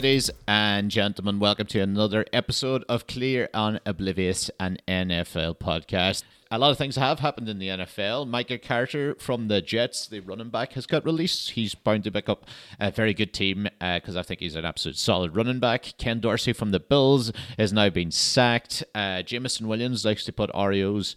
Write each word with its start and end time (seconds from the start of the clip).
Ladies 0.00 0.30
and 0.48 0.90
gentlemen. 0.90 1.40
Welcome 1.40 1.66
to 1.66 1.80
another 1.80 2.24
episode 2.32 2.86
of 2.88 3.06
Clear 3.06 3.50
and 3.52 3.82
Oblivious, 3.84 4.50
an 4.58 4.78
NFL 4.88 5.58
podcast. 5.58 6.24
A 6.50 6.58
lot 6.58 6.70
of 6.70 6.78
things 6.78 6.96
have 6.96 7.18
happened 7.18 7.50
in 7.50 7.58
the 7.58 7.68
NFL. 7.68 8.26
Michael 8.26 8.56
Carter 8.56 9.14
from 9.16 9.48
the 9.48 9.60
Jets, 9.60 10.06
the 10.06 10.20
running 10.20 10.48
back, 10.48 10.72
has 10.72 10.86
got 10.86 11.04
released. 11.04 11.50
He's 11.50 11.74
bound 11.74 12.04
to 12.04 12.10
pick 12.10 12.30
up 12.30 12.46
a 12.80 12.90
very 12.90 13.12
good 13.12 13.34
team 13.34 13.68
because 13.78 14.16
uh, 14.16 14.20
I 14.20 14.22
think 14.22 14.40
he's 14.40 14.54
an 14.54 14.64
absolute 14.64 14.96
solid 14.96 15.36
running 15.36 15.60
back. 15.60 15.92
Ken 15.98 16.18
Dorsey 16.18 16.54
from 16.54 16.70
the 16.70 16.80
Bills 16.80 17.30
has 17.58 17.70
now 17.70 17.90
been 17.90 18.10
sacked. 18.10 18.82
Uh, 18.94 19.20
Jameson 19.20 19.68
Williams 19.68 20.06
likes 20.06 20.24
to 20.24 20.32
put 20.32 20.50
Oreos 20.54 21.14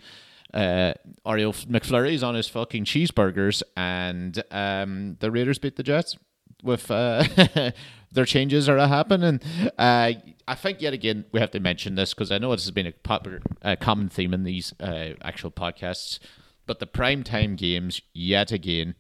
uh, 0.54 0.94
Oreo 1.26 1.56
McFlurries 1.68 2.22
on 2.22 2.36
his 2.36 2.50
fucking 2.50 2.84
cheeseburgers, 2.84 3.64
and 3.78 4.44
um, 4.52 5.16
the 5.22 5.32
Raiders 5.32 5.58
beat 5.58 5.78
the 5.78 5.84
Jets 5.84 6.18
with 6.64 6.90
uh, 6.92 7.24
their 8.14 8.26
changes 8.26 8.70
are 8.70 8.78
happening. 8.88 9.40
Uh, 9.78 10.14
I 10.48 10.56
think 10.56 10.82
yet 10.82 10.94
again 10.94 11.26
we 11.32 11.40
have 11.40 11.52
to 11.52 11.60
mention 11.60 11.96
this 11.96 12.14
because 12.14 12.32
I 12.32 12.38
know 12.38 12.52
this 12.52 12.64
has 12.64 12.72
been 12.72 12.88
a 12.88 12.92
popular, 12.92 13.42
uh, 13.62 13.76
common 13.80 14.10
theme 14.10 14.34
in 14.34 14.44
these 14.44 14.74
uh, 14.80 15.14
actual 15.22 15.52
podcasts. 15.52 16.20
But 16.66 16.80
the 16.80 16.88
prime 16.88 17.24
time 17.24 17.56
games 17.56 18.02
yet 18.14 18.52
again 18.52 18.96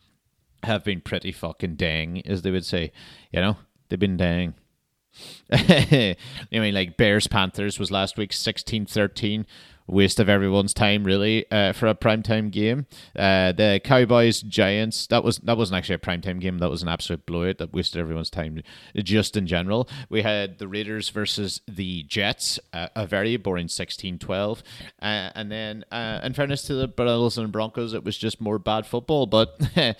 have 0.63 0.84
been 0.84 1.02
pretty 1.02 1.31
fucking 1.31 1.76
dang, 1.76 2.26
as 2.26 2.41
they 2.41 2.52
would 2.52 2.66
say. 2.66 2.91
You 3.31 3.41
know, 3.41 3.58
they've 3.89 3.99
been 3.99 4.17
dang. 4.17 4.55
I 5.52 6.16
mean, 6.52 6.73
like 6.73 6.98
Bears 6.98 7.27
Panthers 7.27 7.80
was 7.80 7.91
last 7.91 8.17
week 8.17 8.34
16 8.34 8.88
13 8.88 9.45
waste 9.88 10.20
of 10.20 10.30
everyone's 10.30 10.73
time 10.73 11.03
really 11.03 11.50
uh, 11.52 11.73
for 11.73 11.88
a 11.88 11.95
primetime 11.95 12.52
game. 12.52 12.86
Uh, 13.17 13.52
the 13.52 13.81
Cowboys 13.84 14.42
Giants 14.42 15.08
that 15.08 15.23
was 15.23 15.38
that 15.40 15.58
wasn't 15.58 15.78
actually 15.78 15.95
a 15.95 16.00
primetime 16.00 16.40
game. 16.40 16.59
That 16.59 16.70
was 16.70 16.81
an 16.81 16.90
absolute 16.90 17.25
blowout 17.25 17.58
that 17.58 17.73
wasted 17.73 18.00
everyone's 18.00 18.30
time 18.30 18.62
just 18.98 19.36
in 19.38 19.48
general. 19.48 19.90
We 20.09 20.22
had 20.22 20.59
the 20.59 20.67
Raiders 20.67 21.09
versus 21.09 21.62
the 21.67 22.03
Jets, 22.03 22.59
uh, 22.72 22.88
a 22.95 23.06
very 23.06 23.38
boring 23.38 23.67
16-12. 23.67 24.59
Uh, 25.02 25.06
and 25.36 25.52
then 25.52 25.86
uh, 25.92 26.20
in 26.23 26.34
fairness 26.34 26.64
to 26.64 26.75
the 26.75 26.88
Bills 26.88 27.38
and 27.38 27.52
Broncos, 27.52 27.94
it 27.94 28.03
was 28.03 28.18
just 28.18 28.42
more 28.42 28.59
bad 28.59 28.86
football, 28.86 29.25
but 29.25 29.59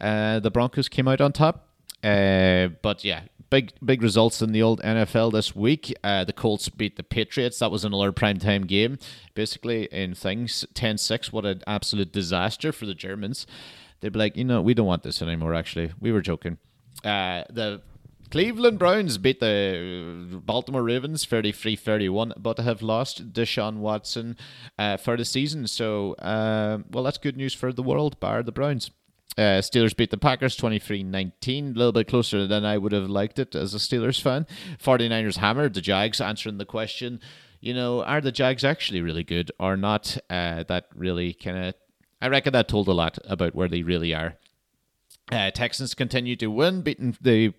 uh, 0.00 0.40
the 0.40 0.50
Broncos 0.50 0.88
came 0.88 1.08
out 1.08 1.20
on 1.20 1.32
top. 1.32 1.69
But 2.02 3.04
yeah, 3.04 3.22
big 3.50 3.72
big 3.84 4.02
results 4.02 4.40
in 4.40 4.52
the 4.52 4.62
old 4.62 4.80
NFL 4.80 5.32
this 5.32 5.54
week. 5.54 5.94
Uh, 6.02 6.24
the 6.24 6.32
Colts 6.32 6.68
beat 6.68 6.96
the 6.96 7.02
Patriots. 7.02 7.58
That 7.58 7.70
was 7.70 7.84
another 7.84 8.12
primetime 8.12 8.66
game. 8.66 8.98
Basically, 9.34 9.84
in 9.86 10.14
things 10.14 10.64
10 10.74 10.98
6, 10.98 11.32
what 11.32 11.44
an 11.44 11.62
absolute 11.66 12.12
disaster 12.12 12.72
for 12.72 12.86
the 12.86 12.94
Germans. 12.94 13.46
They'd 14.00 14.12
be 14.12 14.18
like, 14.18 14.36
you 14.36 14.44
know, 14.44 14.62
we 14.62 14.72
don't 14.72 14.86
want 14.86 15.02
this 15.02 15.20
anymore, 15.20 15.54
actually. 15.54 15.92
We 16.00 16.12
were 16.12 16.22
joking. 16.22 16.56
Uh, 17.04 17.44
the 17.50 17.82
Cleveland 18.30 18.78
Browns 18.78 19.18
beat 19.18 19.40
the 19.40 20.40
Baltimore 20.44 20.82
Ravens 20.82 21.24
33 21.24 21.76
31, 21.76 22.32
but 22.38 22.58
have 22.58 22.80
lost 22.80 23.32
Deshaun 23.32 23.78
Watson 23.78 24.36
uh, 24.78 24.96
for 24.96 25.16
the 25.16 25.24
season. 25.24 25.66
So, 25.66 26.14
uh, 26.14 26.78
well, 26.90 27.04
that's 27.04 27.18
good 27.18 27.36
news 27.36 27.54
for 27.54 27.72
the 27.72 27.82
world, 27.82 28.18
bar 28.20 28.42
the 28.42 28.52
Browns. 28.52 28.90
Uh, 29.38 29.62
Steelers 29.62 29.96
beat 29.96 30.10
the 30.10 30.18
Packers 30.18 30.56
23 30.56 31.04
19, 31.04 31.64
a 31.64 31.78
little 31.78 31.92
bit 31.92 32.08
closer 32.08 32.46
than 32.46 32.64
I 32.64 32.76
would 32.78 32.92
have 32.92 33.08
liked 33.08 33.38
it 33.38 33.54
as 33.54 33.74
a 33.74 33.78
Steelers 33.78 34.20
fan. 34.20 34.46
49ers 34.82 35.36
hammered 35.36 35.74
the 35.74 35.80
Jags, 35.80 36.20
answering 36.20 36.58
the 36.58 36.64
question, 36.64 37.20
you 37.60 37.74
know, 37.74 38.02
are 38.02 38.20
the 38.20 38.32
Jags 38.32 38.64
actually 38.64 39.02
really 39.02 39.24
good 39.24 39.52
or 39.60 39.76
not? 39.76 40.16
Uh, 40.28 40.64
that 40.64 40.86
really 40.94 41.32
kind 41.32 41.66
of, 41.66 41.74
I 42.20 42.28
reckon 42.28 42.52
that 42.54 42.68
told 42.68 42.88
a 42.88 42.92
lot 42.92 43.18
about 43.24 43.54
where 43.54 43.68
they 43.68 43.82
really 43.82 44.14
are. 44.14 44.36
Uh, 45.30 45.50
Texans 45.50 45.94
continue 45.94 46.36
to 46.36 46.48
win, 46.48 46.82
beating 46.82 47.16
the 47.20 47.54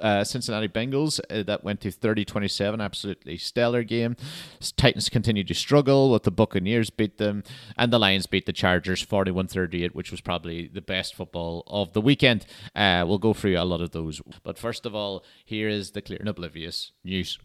uh, 0.00 0.24
Cincinnati 0.24 0.68
Bengals. 0.68 1.20
Uh, 1.30 1.42
that 1.42 1.64
went 1.64 1.80
to 1.82 1.90
30 1.90 2.24
27. 2.24 2.80
Absolutely 2.80 3.38
stellar 3.38 3.82
game. 3.82 4.16
Titans 4.76 5.08
continued 5.08 5.48
to 5.48 5.54
struggle 5.54 6.10
with 6.10 6.24
the 6.24 6.30
Buccaneers 6.30 6.90
beat 6.90 7.18
them. 7.18 7.42
And 7.76 7.92
the 7.92 7.98
Lions 7.98 8.26
beat 8.26 8.46
the 8.46 8.52
Chargers 8.52 9.02
41 9.02 9.48
38, 9.48 9.94
which 9.94 10.10
was 10.10 10.20
probably 10.20 10.68
the 10.68 10.80
best 10.80 11.14
football 11.14 11.64
of 11.66 11.92
the 11.92 12.00
weekend. 12.00 12.46
Uh, 12.74 13.04
we'll 13.06 13.18
go 13.18 13.32
through 13.32 13.56
a 13.56 13.64
lot 13.64 13.80
of 13.80 13.92
those. 13.92 14.20
But 14.42 14.58
first 14.58 14.86
of 14.86 14.94
all, 14.94 15.24
here 15.44 15.68
is 15.68 15.92
the 15.92 16.02
clear 16.02 16.18
and 16.18 16.28
oblivious 16.28 16.92
news. 17.04 17.38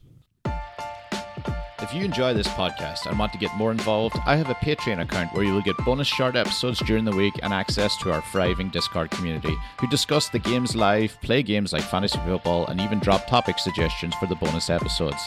If 1.81 1.95
you 1.95 2.05
enjoy 2.05 2.35
this 2.35 2.47
podcast 2.47 3.07
and 3.07 3.17
want 3.17 3.33
to 3.33 3.39
get 3.39 3.55
more 3.57 3.71
involved, 3.71 4.15
I 4.27 4.35
have 4.35 4.51
a 4.51 4.55
Patreon 4.55 5.01
account 5.01 5.33
where 5.33 5.43
you 5.43 5.51
will 5.51 5.63
get 5.63 5.75
bonus 5.77 6.07
short 6.07 6.35
episodes 6.35 6.79
during 6.79 7.05
the 7.05 7.15
week 7.15 7.33
and 7.41 7.51
access 7.51 7.97
to 7.97 8.11
our 8.11 8.21
thriving 8.21 8.69
Discord 8.69 9.09
community, 9.09 9.55
who 9.79 9.87
discuss 9.87 10.29
the 10.29 10.37
games 10.37 10.75
live, 10.75 11.19
play 11.21 11.41
games 11.41 11.73
like 11.73 11.81
fantasy 11.81 12.19
football, 12.19 12.67
and 12.67 12.79
even 12.79 12.99
drop 12.99 13.25
topic 13.25 13.57
suggestions 13.57 14.13
for 14.15 14.27
the 14.27 14.35
bonus 14.35 14.69
episodes. 14.69 15.23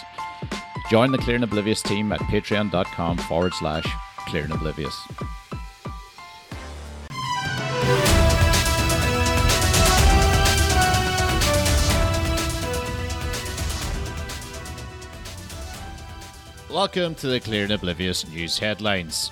Join 0.90 1.10
the 1.10 1.18
Clear 1.18 1.34
and 1.34 1.44
Oblivious 1.44 1.82
team 1.82 2.12
at 2.12 2.20
patreon.com 2.20 3.18
forward 3.18 3.52
slash 3.54 3.86
clear 4.28 4.44
and 4.44 4.52
oblivious. 4.52 4.96
Welcome 16.74 17.14
to 17.16 17.28
the 17.28 17.38
Clear 17.38 17.62
and 17.62 17.72
Oblivious 17.72 18.26
news 18.26 18.58
headlines. 18.58 19.30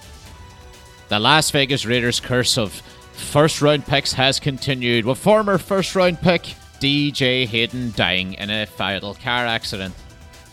The 1.09 1.19
Las 1.19 1.51
Vegas 1.51 1.85
Raiders' 1.85 2.21
curse 2.21 2.57
of 2.57 2.71
first 3.15 3.61
round 3.61 3.85
picks 3.85 4.13
has 4.13 4.39
continued, 4.39 5.05
with 5.05 5.19
former 5.19 5.59
first 5.59 5.97
round 5.97 6.21
pick 6.21 6.43
DJ 6.79 7.45
Hayden 7.47 7.93
dying 7.97 8.35
in 8.35 8.49
a 8.49 8.65
fatal 8.65 9.15
car 9.15 9.45
accident. 9.45 9.93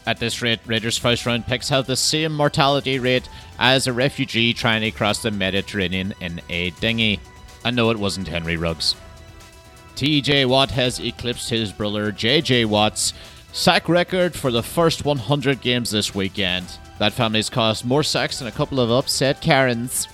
At 0.08 0.18
this 0.18 0.42
rate, 0.42 0.62
Raiders' 0.66 0.98
first 0.98 1.28
round 1.28 1.46
picks 1.46 1.70
have 1.70 1.86
the 1.86 1.96
same 1.96 2.36
mortality 2.36 2.98
rate 2.98 3.30
as 3.60 3.86
a 3.86 3.94
refugee 3.94 4.52
trying 4.52 4.82
to 4.82 4.90
cross 4.90 5.22
the 5.22 5.30
Mediterranean 5.30 6.16
in 6.22 6.42
a 6.50 6.72
dinghy. 6.72 7.20
And 7.64 7.76
no, 7.76 7.92
it 7.92 8.00
wasn't 8.00 8.28
Henry 8.28 8.58
Ruggs. 8.58 8.96
TJ 9.96 10.48
Watt 10.48 10.72
has 10.72 11.00
eclipsed 11.00 11.52
his 11.52 11.72
brother 11.72 12.12
JJ 12.12 12.66
Watt's 12.66 13.14
Sack 13.52 13.90
record 13.90 14.36
for 14.36 14.52
the 14.52 14.64
first 14.64 15.06
100 15.06 15.60
games 15.60 15.90
this 15.90 16.14
weekend. 16.14 16.68
That 17.00 17.14
family's 17.14 17.50
caused 17.50 17.84
more 17.84 18.04
sacks 18.04 18.40
than 18.40 18.48
a 18.48 18.52
couple 18.52 18.80
of 18.80 18.92
upset 18.92 19.42
Karens. 19.42 20.08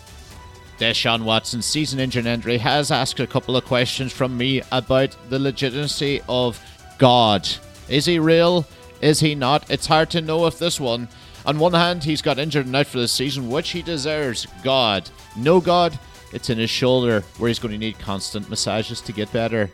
Deshaun 0.80 1.24
Watson's 1.24 1.66
season 1.66 2.00
injury 2.00 2.26
injury 2.26 2.58
has 2.58 2.92
asked 2.92 3.20
a 3.20 3.28
couple 3.28 3.56
of 3.56 3.66
questions 3.66 4.14
from 4.14 4.38
me 4.38 4.62
about 4.72 5.16
the 5.30 5.40
legitimacy 5.40 6.22
of 6.30 6.60
God. 6.98 7.48
Is 7.90 8.06
he 8.06 8.20
real? 8.20 8.66
Is 9.02 9.20
he 9.20 9.36
not? 9.36 9.70
It's 9.70 9.86
hard 9.86 10.10
to 10.12 10.22
know 10.22 10.46
if 10.48 10.58
this 10.58 10.80
one. 10.80 11.08
On 11.46 11.60
one 11.60 11.74
hand, 11.74 12.04
he's 12.04 12.22
got 12.22 12.40
injured 12.40 12.66
and 12.66 12.76
out 12.76 12.88
for 12.88 13.00
the 13.00 13.08
season, 13.08 13.50
which 13.50 13.70
he 13.70 13.82
deserves. 13.82 14.48
God. 14.64 15.10
No 15.38 15.60
God, 15.60 15.98
it's 16.34 16.50
in 16.50 16.58
his 16.58 16.70
shoulder, 16.70 17.22
where 17.38 17.50
he's 17.50 17.60
going 17.60 17.74
to 17.74 17.78
need 17.78 18.00
constant 18.00 18.50
massages 18.50 19.02
to 19.02 19.12
get 19.12 19.32
better. 19.32 19.70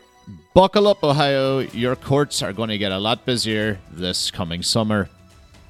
Buckle 0.54 0.86
up, 0.86 1.02
Ohio. 1.02 1.60
Your 1.60 1.96
courts 1.96 2.42
are 2.42 2.52
going 2.52 2.68
to 2.68 2.78
get 2.78 2.92
a 2.92 2.98
lot 2.98 3.24
busier 3.24 3.80
this 3.90 4.30
coming 4.30 4.62
summer. 4.62 5.08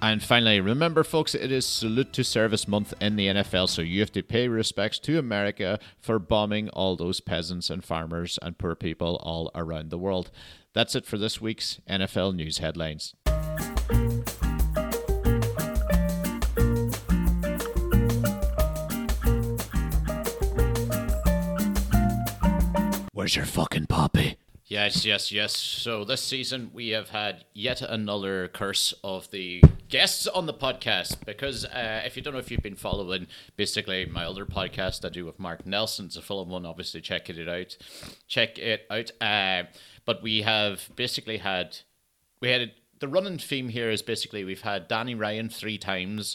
And 0.02 0.20
finally, 0.20 0.60
remember, 0.60 1.04
folks, 1.04 1.32
it 1.32 1.52
is 1.52 1.64
Salute 1.64 2.12
to 2.14 2.24
Service 2.24 2.66
Month 2.66 2.92
in 3.00 3.14
the 3.14 3.28
NFL, 3.28 3.68
so 3.68 3.82
you 3.82 4.00
have 4.00 4.10
to 4.12 4.22
pay 4.24 4.48
respects 4.48 4.98
to 4.98 5.16
America 5.16 5.78
for 6.00 6.18
bombing 6.18 6.68
all 6.70 6.96
those 6.96 7.20
peasants 7.20 7.70
and 7.70 7.84
farmers 7.84 8.36
and 8.42 8.58
poor 8.58 8.74
people 8.74 9.20
all 9.22 9.52
around 9.54 9.90
the 9.90 9.98
world. 9.98 10.32
That's 10.72 10.96
it 10.96 11.06
for 11.06 11.18
this 11.18 11.40
week's 11.40 11.80
NFL 11.88 12.34
News 12.34 12.58
Headlines. 12.58 13.14
Where's 23.12 23.36
your 23.36 23.44
fucking 23.44 23.86
poppy? 23.86 24.36
Yes, 24.72 25.04
yes, 25.04 25.30
yes. 25.30 25.54
So 25.54 26.02
this 26.02 26.22
season 26.22 26.70
we 26.72 26.88
have 26.88 27.10
had 27.10 27.44
yet 27.52 27.82
another 27.82 28.48
curse 28.48 28.94
of 29.04 29.30
the 29.30 29.62
guests 29.90 30.26
on 30.26 30.46
the 30.46 30.54
podcast 30.54 31.26
because 31.26 31.66
uh, 31.66 32.00
if 32.06 32.16
you 32.16 32.22
don't 32.22 32.32
know 32.32 32.38
if 32.38 32.50
you've 32.50 32.62
been 32.62 32.74
following 32.74 33.26
basically 33.58 34.06
my 34.06 34.24
other 34.24 34.46
podcast 34.46 35.04
I 35.04 35.10
do 35.10 35.26
with 35.26 35.38
Mark 35.38 35.66
Nelson, 35.66 36.06
it's 36.06 36.16
a 36.16 36.22
film 36.22 36.48
one. 36.48 36.64
Obviously, 36.64 37.02
check 37.02 37.28
it 37.28 37.46
out. 37.46 37.76
Check 38.28 38.58
it 38.58 38.86
out. 38.88 39.10
Uh, 39.20 39.64
but 40.06 40.22
we 40.22 40.40
have 40.40 40.88
basically 40.96 41.36
had 41.36 41.76
we 42.40 42.48
had 42.48 42.72
the 42.98 43.08
running 43.08 43.36
theme 43.36 43.68
here 43.68 43.90
is 43.90 44.00
basically 44.00 44.42
we've 44.42 44.62
had 44.62 44.88
Danny 44.88 45.14
Ryan 45.14 45.50
three 45.50 45.76
times. 45.76 46.34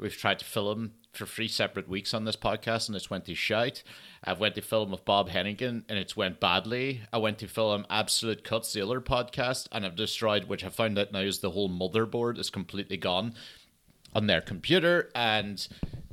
We've 0.00 0.16
tried 0.16 0.40
to 0.40 0.44
fill 0.44 0.72
him 0.72 0.94
for 1.16 1.26
three 1.26 1.48
separate 1.48 1.88
weeks 1.88 2.14
on 2.14 2.24
this 2.24 2.36
podcast, 2.36 2.88
and 2.88 2.96
it's 2.96 3.10
went 3.10 3.24
to 3.26 3.34
shite. 3.34 3.82
I've 4.24 4.40
went 4.40 4.54
to 4.56 4.60
film 4.60 4.90
with 4.90 5.04
Bob 5.04 5.30
Hennigan, 5.30 5.84
and 5.88 5.98
it's 5.98 6.16
went 6.16 6.40
badly. 6.40 7.02
I 7.12 7.18
went 7.18 7.38
to 7.38 7.48
film 7.48 7.86
Absolute 7.90 8.44
Cuts, 8.44 8.72
the 8.72 8.82
other 8.82 9.00
podcast, 9.00 9.68
and 9.72 9.84
I've 9.84 9.96
destroyed, 9.96 10.44
which 10.44 10.64
I 10.64 10.68
found 10.68 10.98
out 10.98 11.12
now 11.12 11.20
is 11.20 11.38
the 11.38 11.50
whole 11.50 11.70
motherboard 11.70 12.38
is 12.38 12.50
completely 12.50 12.96
gone 12.96 13.34
on 14.14 14.26
their 14.26 14.40
computer. 14.40 15.10
And 15.14 15.66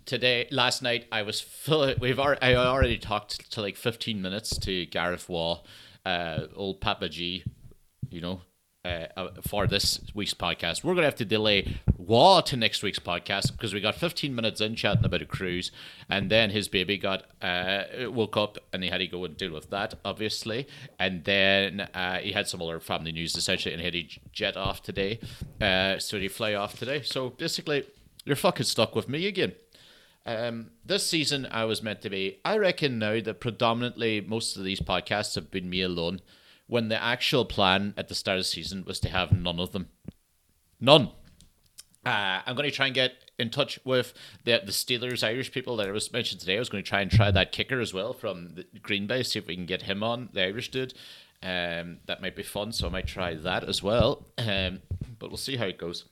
today, 0.05 0.47
last 0.51 0.81
night, 0.81 1.05
I 1.11 1.23
was 1.23 1.41
full. 1.41 1.93
We've 1.99 2.19
already, 2.19 2.41
I 2.41 2.55
already 2.55 2.97
talked 2.97 3.51
to 3.51 3.61
like 3.61 3.77
15 3.77 4.21
minutes 4.21 4.57
to 4.59 4.85
Gareth 4.85 5.29
Waugh, 5.29 5.61
uh, 6.05 6.47
old 6.55 6.81
Papa 6.81 7.09
G, 7.09 7.43
you 8.09 8.21
know, 8.21 8.41
uh, 8.85 9.07
uh, 9.15 9.29
for 9.47 9.65
this 9.65 10.01
week's 10.13 10.33
podcast. 10.33 10.83
We're 10.83 10.93
going 10.93 11.03
to 11.03 11.07
have 11.07 11.15
to 11.15 11.25
delay 11.25 11.77
Waugh 11.97 12.41
to 12.41 12.57
next 12.57 12.83
week's 12.83 12.99
podcast 12.99 13.53
because 13.53 13.73
we 13.73 13.79
got 13.79 13.95
15 13.95 14.35
minutes 14.35 14.59
in 14.59 14.75
chatting 14.75 15.05
about 15.05 15.21
a 15.21 15.25
cruise, 15.25 15.71
and 16.09 16.29
then 16.29 16.49
his 16.49 16.67
baby 16.67 16.97
got 16.97 17.23
uh, 17.41 17.83
woke 18.07 18.35
up 18.35 18.57
and 18.73 18.83
he 18.83 18.89
had 18.89 18.97
to 18.97 19.07
go 19.07 19.23
and 19.23 19.37
deal 19.37 19.53
with 19.53 19.69
that, 19.69 19.93
obviously, 20.03 20.67
and 20.99 21.23
then 21.23 21.87
uh, 21.93 22.17
he 22.17 22.33
had 22.33 22.47
some 22.49 22.61
other 22.61 22.81
family 22.81 23.13
news 23.13 23.37
essentially, 23.37 23.73
and 23.73 23.79
he 23.79 23.85
had 23.85 23.93
to 23.93 24.19
jet 24.33 24.57
off 24.57 24.83
today, 24.83 25.17
uh, 25.61 25.97
so 25.97 26.19
he 26.19 26.27
fly 26.27 26.53
off 26.53 26.77
today. 26.77 27.01
So 27.03 27.29
basically, 27.29 27.85
you're 28.25 28.35
fucking 28.35 28.65
stuck 28.65 28.95
with 28.95 29.07
me 29.07 29.27
again. 29.27 29.53
Um, 30.25 30.71
this 30.85 31.07
season, 31.07 31.47
I 31.51 31.63
was 31.63 31.81
meant 31.81 32.01
to 32.01 32.09
be. 32.09 32.39
I 32.43 32.57
reckon 32.57 32.99
now 32.99 33.21
that 33.21 33.39
predominantly 33.39 34.19
most 34.19 34.57
of 34.57 34.65
these 34.65 34.81
podcasts 34.81 35.35
have 35.35 35.51
been 35.51 35.69
me 35.69 35.81
alone 35.81 36.19
when 36.73 36.89
the 36.89 37.03
actual 37.03 37.45
plan 37.45 37.93
at 37.95 38.07
the 38.07 38.15
start 38.15 38.39
of 38.39 38.43
the 38.43 38.47
season 38.47 38.83
was 38.83 38.99
to 38.99 39.07
have 39.07 39.31
none 39.31 39.59
of 39.59 39.73
them. 39.73 39.89
None. 40.81 41.11
Uh, 42.03 42.41
I'm 42.47 42.55
going 42.55 42.67
to 42.67 42.75
try 42.75 42.87
and 42.87 42.95
get 42.95 43.13
in 43.37 43.51
touch 43.51 43.79
with 43.85 44.15
the 44.43 44.59
the 44.65 44.71
Steelers 44.71 45.23
Irish 45.23 45.51
people 45.51 45.77
that 45.77 45.87
I 45.87 45.91
was 45.91 46.11
mentioned 46.11 46.41
today. 46.41 46.55
I 46.55 46.59
was 46.59 46.69
going 46.69 46.83
to 46.83 46.89
try 46.89 47.01
and 47.01 47.11
try 47.11 47.29
that 47.29 47.51
kicker 47.51 47.79
as 47.79 47.93
well 47.93 48.11
from 48.11 48.55
Green 48.81 49.05
Bay, 49.05 49.21
see 49.21 49.37
if 49.37 49.45
we 49.45 49.55
can 49.55 49.67
get 49.67 49.83
him 49.83 50.01
on, 50.01 50.29
the 50.33 50.45
Irish 50.45 50.71
dude. 50.71 50.95
Um, 51.43 51.99
that 52.07 52.23
might 52.23 52.35
be 52.35 52.41
fun, 52.41 52.71
so 52.71 52.87
I 52.87 52.89
might 52.89 53.05
try 53.05 53.35
that 53.35 53.63
as 53.65 53.83
well. 53.83 54.25
Um, 54.39 54.81
but 55.19 55.29
we'll 55.29 55.37
see 55.37 55.57
how 55.57 55.65
it 55.65 55.77
goes 55.77 56.05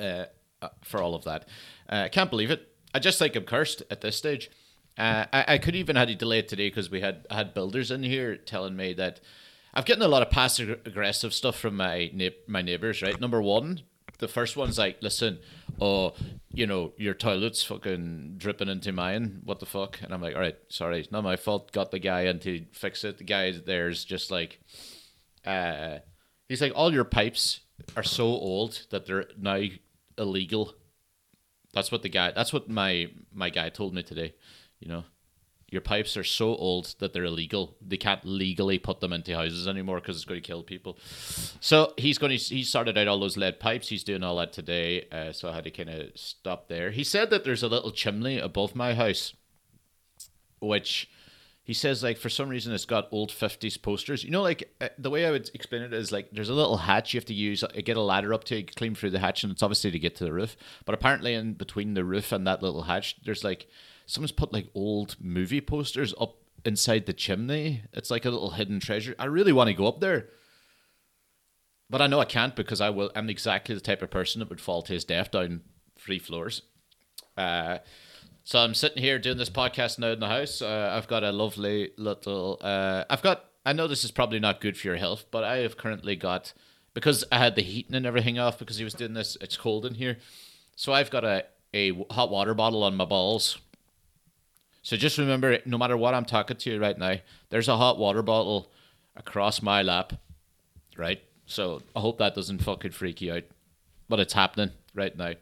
uh, 0.00 0.24
uh 0.62 0.68
for 0.80 1.02
all 1.02 1.14
of 1.14 1.24
that. 1.24 1.46
Uh, 1.86 2.04
I 2.04 2.08
can't 2.08 2.30
believe 2.30 2.50
it. 2.50 2.66
I 2.94 2.98
just 2.98 3.18
think 3.18 3.36
I'm 3.36 3.44
cursed 3.44 3.82
at 3.90 4.00
this 4.00 4.16
stage. 4.16 4.50
Uh, 4.96 5.26
I, 5.34 5.44
I 5.48 5.58
could 5.58 5.76
even 5.76 5.96
had 5.96 6.08
to 6.08 6.14
delay 6.14 6.40
today 6.40 6.68
because 6.70 6.90
we 6.90 7.02
had 7.02 7.26
had 7.30 7.52
builders 7.52 7.90
in 7.90 8.02
here 8.02 8.36
telling 8.36 8.74
me 8.74 8.94
that 8.94 9.20
I've 9.72 9.86
gotten 9.86 10.02
a 10.02 10.08
lot 10.08 10.22
of 10.22 10.30
passive 10.30 10.80
aggressive 10.84 11.32
stuff 11.32 11.58
from 11.58 11.76
my 11.76 12.10
my 12.46 12.62
neighbors. 12.62 13.02
Right, 13.02 13.20
number 13.20 13.40
one, 13.40 13.82
the 14.18 14.28
first 14.28 14.56
one's 14.56 14.78
like, 14.78 14.98
listen, 15.02 15.38
oh, 15.80 16.14
you 16.52 16.66
know, 16.66 16.92
your 16.96 17.14
toilet's 17.14 17.62
fucking 17.62 18.34
dripping 18.36 18.68
into 18.68 18.92
mine. 18.92 19.40
What 19.44 19.60
the 19.60 19.66
fuck? 19.66 20.00
And 20.02 20.12
I'm 20.12 20.22
like, 20.22 20.34
all 20.34 20.40
right, 20.40 20.56
sorry, 20.68 21.00
it's 21.00 21.10
not 21.10 21.24
my 21.24 21.36
fault. 21.36 21.72
Got 21.72 21.90
the 21.90 21.98
guy 21.98 22.22
in 22.22 22.38
to 22.40 22.64
fix 22.72 23.04
it. 23.04 23.18
The 23.18 23.24
guy 23.24 23.52
there's 23.52 24.04
just 24.04 24.30
like, 24.30 24.60
uh, 25.44 25.98
he's 26.48 26.60
like, 26.60 26.72
all 26.74 26.92
your 26.92 27.04
pipes 27.04 27.60
are 27.96 28.02
so 28.02 28.24
old 28.24 28.86
that 28.90 29.06
they're 29.06 29.26
now 29.38 29.62
illegal. 30.18 30.74
That's 31.72 31.90
what 31.92 32.02
the 32.02 32.08
guy. 32.08 32.32
That's 32.32 32.52
what 32.52 32.68
my 32.68 33.08
my 33.32 33.50
guy 33.50 33.68
told 33.68 33.94
me 33.94 34.02
today. 34.02 34.34
You 34.80 34.88
know, 34.88 35.04
your 35.70 35.80
pipes 35.80 36.16
are 36.16 36.24
so 36.24 36.56
old 36.56 36.94
that 36.98 37.12
they're 37.12 37.24
illegal. 37.24 37.76
They 37.80 37.96
can't 37.96 38.24
legally 38.24 38.78
put 38.78 39.00
them 39.00 39.12
into 39.12 39.34
houses 39.34 39.68
anymore 39.68 40.00
because 40.00 40.16
it's 40.16 40.24
going 40.24 40.40
to 40.40 40.46
kill 40.46 40.62
people. 40.62 40.98
So 41.60 41.94
he's 41.96 42.18
going 42.18 42.36
to 42.36 42.44
he 42.44 42.64
started 42.64 42.98
out 42.98 43.08
all 43.08 43.20
those 43.20 43.36
lead 43.36 43.60
pipes. 43.60 43.88
He's 43.88 44.04
doing 44.04 44.22
all 44.22 44.36
that 44.36 44.52
today. 44.52 45.06
Uh, 45.10 45.32
so 45.32 45.48
I 45.48 45.54
had 45.54 45.64
to 45.64 45.70
kind 45.70 45.88
of 45.88 46.10
stop 46.16 46.68
there. 46.68 46.90
He 46.90 47.04
said 47.04 47.30
that 47.30 47.44
there's 47.44 47.62
a 47.62 47.68
little 47.68 47.92
chimney 47.92 48.38
above 48.38 48.74
my 48.74 48.94
house, 48.94 49.32
which 50.60 51.08
he 51.62 51.74
says 51.74 52.02
like 52.02 52.18
for 52.18 52.28
some 52.28 52.48
reason 52.48 52.72
it's 52.74 52.84
got 52.84 53.06
old 53.12 53.30
50s 53.30 53.80
posters 53.80 54.24
you 54.24 54.30
know 54.32 54.42
like 54.42 54.74
uh, 54.80 54.88
the 54.98 55.08
way 55.08 55.24
i 55.24 55.30
would 55.30 55.48
explain 55.54 55.82
it 55.82 55.92
is 55.92 56.10
like 56.10 56.28
there's 56.32 56.48
a 56.48 56.54
little 56.54 56.78
hatch 56.78 57.14
you 57.14 57.18
have 57.18 57.26
to 57.26 57.34
use 57.34 57.62
uh, 57.62 57.68
get 57.84 57.96
a 57.96 58.02
ladder 58.02 58.34
up 58.34 58.42
to 58.42 58.64
climb 58.64 58.96
through 58.96 59.10
the 59.10 59.20
hatch 59.20 59.44
and 59.44 59.52
it's 59.52 59.62
obviously 59.62 59.88
to 59.88 59.98
get 59.98 60.16
to 60.16 60.24
the 60.24 60.32
roof 60.32 60.56
but 60.84 60.96
apparently 60.96 61.32
in 61.32 61.52
between 61.52 61.94
the 61.94 62.04
roof 62.04 62.32
and 62.32 62.44
that 62.44 62.60
little 62.60 62.82
hatch 62.82 63.16
there's 63.24 63.44
like 63.44 63.68
someone's 64.10 64.32
put 64.32 64.52
like 64.52 64.68
old 64.74 65.14
movie 65.20 65.60
posters 65.60 66.12
up 66.20 66.36
inside 66.64 67.06
the 67.06 67.12
chimney. 67.12 67.84
It's 67.92 68.10
like 68.10 68.24
a 68.24 68.30
little 68.30 68.50
hidden 68.50 68.80
treasure. 68.80 69.14
I 69.20 69.26
really 69.26 69.52
want 69.52 69.68
to 69.68 69.74
go 69.74 69.86
up 69.86 70.00
there. 70.00 70.28
But 71.88 72.02
I 72.02 72.08
know 72.08 72.18
I 72.18 72.24
can't 72.24 72.56
because 72.56 72.80
I 72.80 72.90
will. 72.90 73.12
I'm 73.14 73.30
exactly 73.30 73.74
the 73.74 73.80
type 73.80 74.02
of 74.02 74.10
person 74.10 74.40
that 74.40 74.48
would 74.48 74.60
fall 74.60 74.82
to 74.82 74.92
his 74.92 75.04
death 75.04 75.30
down 75.30 75.62
three 75.96 76.18
floors. 76.18 76.62
Uh, 77.36 77.78
so 78.42 78.58
I'm 78.58 78.74
sitting 78.74 79.02
here 79.02 79.18
doing 79.18 79.38
this 79.38 79.50
podcast 79.50 79.98
now 79.98 80.10
in 80.10 80.20
the 80.20 80.26
house. 80.26 80.60
Uh, 80.60 80.92
I've 80.96 81.08
got 81.08 81.22
a 81.22 81.30
lovely 81.30 81.90
little. 81.96 82.58
Uh, 82.60 83.04
I've 83.08 83.22
got. 83.22 83.44
I 83.64 83.72
know 83.72 83.86
this 83.86 84.04
is 84.04 84.10
probably 84.10 84.40
not 84.40 84.60
good 84.60 84.76
for 84.76 84.88
your 84.88 84.96
health, 84.96 85.26
but 85.30 85.44
I 85.44 85.58
have 85.58 85.76
currently 85.76 86.16
got 86.16 86.52
because 86.94 87.24
I 87.30 87.38
had 87.38 87.54
the 87.54 87.62
heating 87.62 87.94
and 87.94 88.06
everything 88.06 88.38
off 88.40 88.58
because 88.58 88.78
he 88.78 88.84
was 88.84 88.94
doing 88.94 89.14
this. 89.14 89.36
It's 89.40 89.56
cold 89.56 89.86
in 89.86 89.94
here, 89.94 90.18
so 90.74 90.92
I've 90.92 91.10
got 91.10 91.24
a 91.24 91.44
a 91.74 91.92
hot 92.10 92.30
water 92.30 92.54
bottle 92.54 92.82
on 92.82 92.96
my 92.96 93.04
balls 93.04 93.58
so 94.82 94.96
just 94.96 95.18
remember, 95.18 95.58
no 95.66 95.78
matter 95.78 95.96
what 95.96 96.14
I'm 96.14 96.24
talking 96.24 96.56
to 96.56 96.70
you 96.70 96.80
right 96.80 96.96
now, 96.96 97.16
there's 97.50 97.68
a 97.68 97.76
hot 97.76 97.98
water 97.98 98.22
bottle 98.22 98.70
across 99.14 99.60
my 99.60 99.82
lap, 99.82 100.14
right? 100.96 101.20
So 101.46 101.82
I 101.94 102.00
hope 102.00 102.18
that 102.18 102.34
doesn't 102.34 102.62
fucking 102.62 102.92
freak 102.92 103.20
you 103.20 103.34
out, 103.34 103.42
but 104.08 104.20
it's 104.20 104.32
happening 104.32 104.70
right 104.94 105.16
now. 105.16 105.34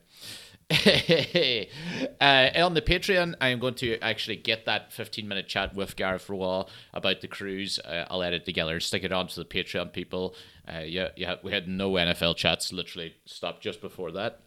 uh, 0.70 2.50
on 2.56 2.74
the 2.74 2.82
Patreon, 2.84 3.34
I 3.40 3.48
am 3.48 3.58
going 3.58 3.74
to 3.74 3.98
actually 4.00 4.36
get 4.36 4.66
that 4.66 4.92
15 4.92 5.26
minute 5.26 5.48
chat 5.48 5.74
with 5.74 5.96
Gareth 5.96 6.26
Rawal 6.26 6.68
about 6.92 7.20
the 7.20 7.28
cruise. 7.28 7.78
Uh, 7.78 8.04
I'll 8.10 8.22
edit 8.22 8.44
together, 8.44 8.74
and 8.74 8.82
stick 8.82 9.04
it 9.04 9.12
on 9.12 9.28
to 9.28 9.40
the 9.40 9.46
Patreon 9.46 9.92
people. 9.92 10.34
Uh, 10.66 10.80
yeah, 10.80 11.08
yeah, 11.16 11.36
we 11.42 11.52
had 11.52 11.68
no 11.68 11.92
NFL 11.92 12.36
chats, 12.36 12.72
literally 12.72 13.14
stopped 13.24 13.62
just 13.62 13.80
before 13.80 14.12
that 14.12 14.40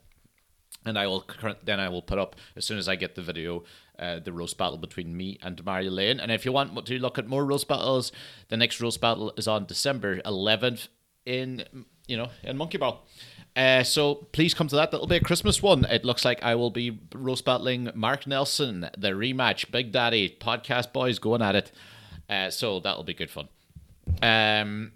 and 0.85 0.97
I 0.97 1.07
will 1.07 1.25
then 1.63 1.79
I 1.79 1.89
will 1.89 2.01
put 2.01 2.17
up 2.17 2.35
as 2.55 2.65
soon 2.65 2.77
as 2.77 2.87
I 2.87 2.95
get 2.95 3.15
the 3.15 3.21
video 3.21 3.63
uh, 3.99 4.19
the 4.19 4.33
roast 4.33 4.57
battle 4.57 4.77
between 4.77 5.15
me 5.15 5.37
and 5.43 5.63
Mario 5.63 5.91
Lane. 5.91 6.19
And 6.19 6.31
if 6.31 6.43
you 6.43 6.51
want 6.51 6.85
to 6.85 6.99
look 6.99 7.19
at 7.19 7.27
more 7.27 7.45
roast 7.45 7.67
battles, 7.67 8.11
the 8.49 8.57
next 8.57 8.81
roast 8.81 8.99
battle 8.99 9.31
is 9.37 9.47
on 9.47 9.65
December 9.65 10.21
11th 10.21 10.87
in 11.25 11.65
you 12.07 12.17
know 12.17 12.29
in 12.43 12.57
Monkey 12.57 12.77
Ball. 12.77 13.05
Uh, 13.55 13.83
so 13.83 14.15
please 14.31 14.53
come 14.53 14.67
to 14.69 14.75
that. 14.75 14.91
That'll 14.91 15.07
be 15.07 15.17
a 15.17 15.21
Christmas 15.21 15.61
one. 15.61 15.85
It 15.85 16.05
looks 16.05 16.23
like 16.23 16.41
I 16.41 16.55
will 16.55 16.71
be 16.71 16.99
roast 17.13 17.43
battling 17.43 17.89
Mark 17.93 18.25
Nelson, 18.25 18.89
the 18.97 19.09
rematch, 19.09 19.69
Big 19.71 19.91
Daddy 19.91 20.37
podcast 20.39 20.93
boys 20.93 21.19
going 21.19 21.41
at 21.41 21.55
it. 21.55 21.71
Uh, 22.29 22.49
so 22.49 22.79
that'll 22.79 23.03
be 23.03 23.13
good 23.13 23.29
fun. 23.29 23.49
Um, 24.21 24.93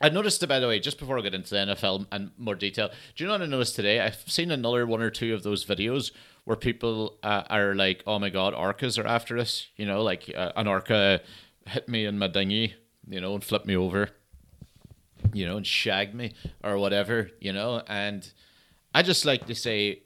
I 0.00 0.08
noticed, 0.08 0.46
by 0.48 0.58
the 0.58 0.66
way, 0.66 0.80
just 0.80 0.98
before 0.98 1.18
I 1.18 1.22
get 1.22 1.34
into 1.34 1.50
the 1.50 1.74
NFL 1.74 2.06
and 2.10 2.32
more 2.36 2.56
detail, 2.56 2.90
do 3.14 3.24
you 3.24 3.28
know 3.28 3.34
what 3.34 3.42
I 3.42 3.46
noticed 3.46 3.76
today? 3.76 4.00
I've 4.00 4.22
seen 4.26 4.50
another 4.50 4.86
one 4.86 5.00
or 5.00 5.10
two 5.10 5.34
of 5.34 5.42
those 5.42 5.64
videos 5.64 6.10
where 6.44 6.56
people 6.56 7.18
uh, 7.22 7.44
are 7.48 7.74
like, 7.74 8.02
"Oh 8.06 8.18
my 8.18 8.30
God, 8.30 8.54
orcas 8.54 9.02
are 9.02 9.06
after 9.06 9.38
us!" 9.38 9.68
You 9.76 9.86
know, 9.86 10.02
like 10.02 10.30
uh, 10.34 10.52
an 10.56 10.66
orca 10.66 11.20
hit 11.66 11.88
me 11.88 12.06
in 12.06 12.18
my 12.18 12.26
dinghy, 12.26 12.74
you 13.08 13.20
know, 13.20 13.34
and 13.34 13.44
flipped 13.44 13.66
me 13.66 13.76
over, 13.76 14.10
you 15.32 15.46
know, 15.46 15.56
and 15.56 15.66
shagged 15.66 16.14
me 16.14 16.34
or 16.62 16.76
whatever, 16.76 17.30
you 17.40 17.52
know. 17.52 17.82
And 17.86 18.28
I 18.94 19.02
just 19.02 19.24
like 19.24 19.46
to 19.46 19.54
say, 19.54 20.02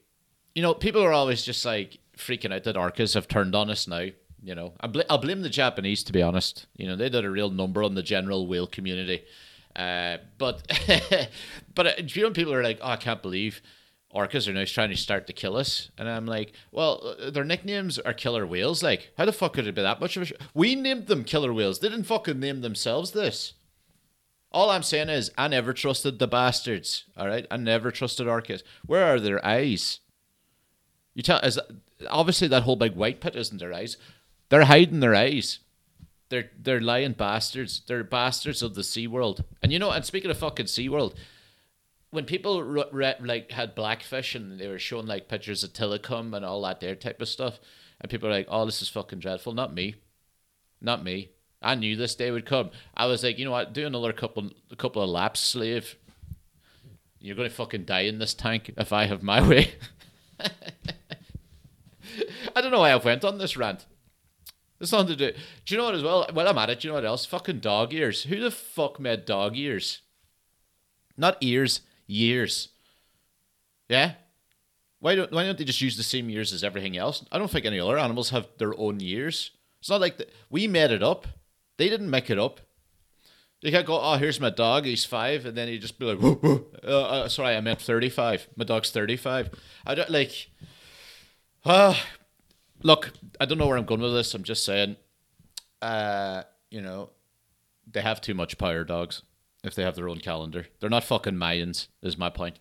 you 0.54 0.62
know, 0.62 0.74
people 0.74 1.02
are 1.02 1.12
always 1.12 1.42
just 1.42 1.64
like 1.64 1.98
freaking 2.16 2.52
out 2.52 2.64
that 2.64 2.76
orcas 2.76 3.14
have 3.14 3.26
turned 3.26 3.54
on 3.54 3.70
us 3.70 3.88
now. 3.88 4.06
You 4.42 4.54
know, 4.54 4.74
I 4.80 4.86
bl- 4.86 5.00
I'll 5.08 5.18
blame 5.18 5.40
the 5.40 5.48
Japanese 5.48 6.04
to 6.04 6.12
be 6.12 6.22
honest. 6.22 6.66
You 6.76 6.86
know, 6.86 6.94
they 6.94 7.08
did 7.08 7.24
a 7.24 7.30
real 7.30 7.50
number 7.50 7.82
on 7.82 7.94
the 7.94 8.02
general 8.02 8.46
whale 8.46 8.66
community 8.66 9.24
uh, 9.78 10.18
but 10.36 10.62
but 11.74 11.86
uh, 11.86 11.92
you 11.98 12.22
know, 12.22 12.30
people 12.30 12.52
are 12.52 12.62
like, 12.62 12.80
oh, 12.82 12.90
I 12.90 12.96
can't 12.96 13.22
believe 13.22 13.62
orcas 14.14 14.48
are 14.48 14.52
now 14.52 14.64
trying 14.64 14.90
to 14.90 14.96
start 14.96 15.26
to 15.26 15.32
kill 15.32 15.56
us. 15.56 15.90
And 15.96 16.08
I'm 16.08 16.26
like, 16.26 16.52
well, 16.72 17.14
uh, 17.20 17.30
their 17.30 17.44
nicknames 17.44 17.98
are 17.98 18.12
killer 18.12 18.46
whales. 18.46 18.82
Like, 18.82 19.12
how 19.16 19.24
the 19.24 19.32
fuck 19.32 19.52
could 19.52 19.66
it 19.66 19.74
be 19.74 19.82
that 19.82 20.00
much 20.00 20.16
of 20.16 20.22
a? 20.22 20.26
Sh- 20.26 20.32
we 20.52 20.74
named 20.74 21.06
them 21.06 21.24
killer 21.24 21.52
whales. 21.52 21.78
They 21.78 21.88
didn't 21.88 22.04
fucking 22.04 22.40
name 22.40 22.60
themselves 22.60 23.12
this. 23.12 23.54
All 24.50 24.70
I'm 24.70 24.82
saying 24.82 25.10
is, 25.10 25.30
I 25.36 25.46
never 25.46 25.72
trusted 25.72 26.18
the 26.18 26.26
bastards. 26.26 27.04
All 27.16 27.28
right, 27.28 27.46
I 27.50 27.56
never 27.58 27.90
trusted 27.90 28.26
orcas. 28.26 28.62
Where 28.84 29.04
are 29.04 29.20
their 29.20 29.44
eyes? 29.46 30.00
You 31.14 31.22
tell 31.22 31.38
is 31.40 31.60
obviously 32.08 32.48
that 32.48 32.62
whole 32.62 32.76
big 32.76 32.94
white 32.94 33.20
pit 33.20 33.36
isn't 33.36 33.58
their 33.58 33.74
eyes. 33.74 33.96
They're 34.48 34.64
hiding 34.64 35.00
their 35.00 35.14
eyes. 35.14 35.60
They're 36.28 36.50
they're 36.58 36.80
lying 36.80 37.12
bastards. 37.12 37.82
They're 37.86 38.04
bastards 38.04 38.62
of 38.62 38.74
the 38.74 38.84
Sea 38.84 39.06
World. 39.06 39.44
And 39.62 39.72
you 39.72 39.78
know, 39.78 39.90
and 39.90 40.04
speaking 40.04 40.30
of 40.30 40.38
fucking 40.38 40.66
Sea 40.66 40.88
World, 40.88 41.18
when 42.10 42.24
people 42.24 42.62
re- 42.62 42.84
re- 42.92 43.14
like 43.20 43.50
had 43.52 43.74
blackfish 43.74 44.34
and 44.34 44.58
they 44.58 44.68
were 44.68 44.78
showing 44.78 45.06
like 45.06 45.28
pictures 45.28 45.64
of 45.64 45.72
Tilikum 45.72 46.34
and 46.34 46.44
all 46.44 46.62
that 46.62 46.80
there 46.80 46.94
type 46.94 47.22
of 47.22 47.28
stuff, 47.28 47.58
and 48.00 48.10
people 48.10 48.28
are 48.28 48.32
like, 48.32 48.48
"Oh, 48.50 48.66
this 48.66 48.82
is 48.82 48.88
fucking 48.88 49.20
dreadful." 49.20 49.54
Not 49.54 49.74
me, 49.74 49.96
not 50.80 51.02
me. 51.02 51.30
I 51.60 51.74
knew 51.74 51.96
this 51.96 52.14
day 52.14 52.30
would 52.30 52.46
come. 52.46 52.70
I 52.94 53.06
was 53.06 53.24
like, 53.24 53.36
you 53.38 53.44
know 53.44 53.50
what? 53.50 53.72
Do 53.72 53.84
another 53.84 54.12
couple, 54.12 54.50
a 54.70 54.76
couple 54.76 55.02
of 55.02 55.10
laps, 55.10 55.40
slave. 55.40 55.96
You're 57.18 57.34
gonna 57.34 57.50
fucking 57.50 57.84
die 57.84 58.02
in 58.02 58.18
this 58.18 58.32
tank 58.34 58.70
if 58.76 58.92
I 58.92 59.06
have 59.06 59.22
my 59.22 59.46
way. 59.48 59.72
I 62.54 62.60
don't 62.60 62.70
know 62.70 62.80
why 62.80 62.90
I 62.90 62.96
went 62.96 63.24
on 63.24 63.38
this 63.38 63.56
rant. 63.56 63.86
There's 64.78 64.92
nothing 64.92 65.08
to 65.08 65.16
do. 65.16 65.38
Do 65.66 65.74
you 65.74 65.78
know 65.78 65.86
what 65.86 65.94
as 65.94 66.02
well? 66.02 66.26
Well, 66.32 66.48
I'm 66.48 66.58
at 66.58 66.70
it. 66.70 66.80
Do 66.80 66.88
you 66.88 66.92
know 66.92 66.96
what 66.96 67.04
else? 67.04 67.26
Fucking 67.26 67.60
dog 67.60 67.92
ears. 67.92 68.24
Who 68.24 68.38
the 68.38 68.50
fuck 68.50 69.00
made 69.00 69.24
dog 69.24 69.56
ears? 69.56 70.02
Not 71.16 71.36
ears, 71.40 71.80
years. 72.06 72.68
Yeah? 73.88 74.12
Why 75.00 75.14
don't 75.14 75.32
why 75.32 75.44
don't 75.44 75.58
they 75.58 75.64
just 75.64 75.80
use 75.80 75.96
the 75.96 76.02
same 76.02 76.30
ears 76.30 76.52
as 76.52 76.62
everything 76.62 76.96
else? 76.96 77.24
I 77.32 77.38
don't 77.38 77.50
think 77.50 77.66
any 77.66 77.80
other 77.80 77.98
animals 77.98 78.30
have 78.30 78.48
their 78.58 78.78
own 78.78 79.00
ears. 79.00 79.50
It's 79.80 79.90
not 79.90 80.00
like 80.00 80.18
the, 80.18 80.26
we 80.50 80.66
made 80.66 80.90
it 80.90 81.02
up. 81.02 81.26
They 81.76 81.88
didn't 81.88 82.10
make 82.10 82.30
it 82.30 82.38
up. 82.38 82.60
You 83.60 83.72
can't 83.72 83.86
go, 83.86 84.00
oh, 84.00 84.14
here's 84.14 84.38
my 84.40 84.50
dog, 84.50 84.84
he's 84.84 85.04
five, 85.04 85.44
and 85.44 85.56
then 85.56 85.66
you 85.68 85.78
just 85.80 85.98
be 85.98 86.06
like, 86.06 86.20
whoa, 86.20 86.34
whoa. 86.34 86.64
Uh, 86.84 87.02
uh, 87.02 87.28
sorry, 87.28 87.56
I 87.56 87.60
meant 87.60 87.80
35. 87.80 88.48
My 88.56 88.64
dog's 88.64 88.92
35. 88.92 89.50
I 89.84 89.96
don't 89.96 90.10
like, 90.10 90.50
uh, 91.64 91.94
look, 92.82 93.12
I 93.40 93.44
don't 93.44 93.58
know 93.58 93.66
where 93.66 93.76
I'm 93.76 93.84
going 93.84 94.00
with 94.00 94.12
this. 94.12 94.34
I'm 94.34 94.42
just 94.42 94.64
saying, 94.64 94.96
uh, 95.82 96.42
you 96.70 96.80
know, 96.80 97.10
they 97.90 98.00
have 98.00 98.20
too 98.20 98.34
much 98.34 98.58
power, 98.58 98.84
dogs, 98.84 99.22
if 99.64 99.74
they 99.74 99.82
have 99.82 99.94
their 99.94 100.08
own 100.08 100.18
calendar. 100.18 100.66
They're 100.80 100.90
not 100.90 101.04
fucking 101.04 101.34
Mayans, 101.34 101.88
is 102.02 102.18
my 102.18 102.30
point. 102.30 102.58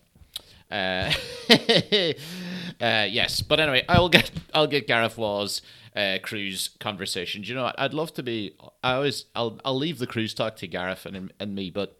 Uh, 0.70 1.12
uh, 1.50 3.06
yes, 3.08 3.40
but 3.40 3.60
anyway, 3.60 3.84
I'll 3.88 4.08
get 4.08 4.30
I'll 4.52 4.66
get 4.66 4.86
Gareth 4.86 5.16
Waugh's 5.16 5.62
uh, 5.96 6.18
cruise 6.22 6.70
conversation. 6.78 7.42
Do 7.42 7.48
you 7.48 7.54
know? 7.54 7.72
I'd 7.78 7.94
love 7.94 8.12
to 8.14 8.22
be. 8.22 8.54
I 8.82 8.94
always 8.94 9.24
I'll 9.34 9.58
I'll 9.64 9.78
leave 9.78 9.98
the 9.98 10.06
cruise 10.06 10.34
talk 10.34 10.56
to 10.56 10.66
Gareth 10.66 11.06
and 11.06 11.32
and 11.40 11.54
me, 11.54 11.70
but 11.70 11.98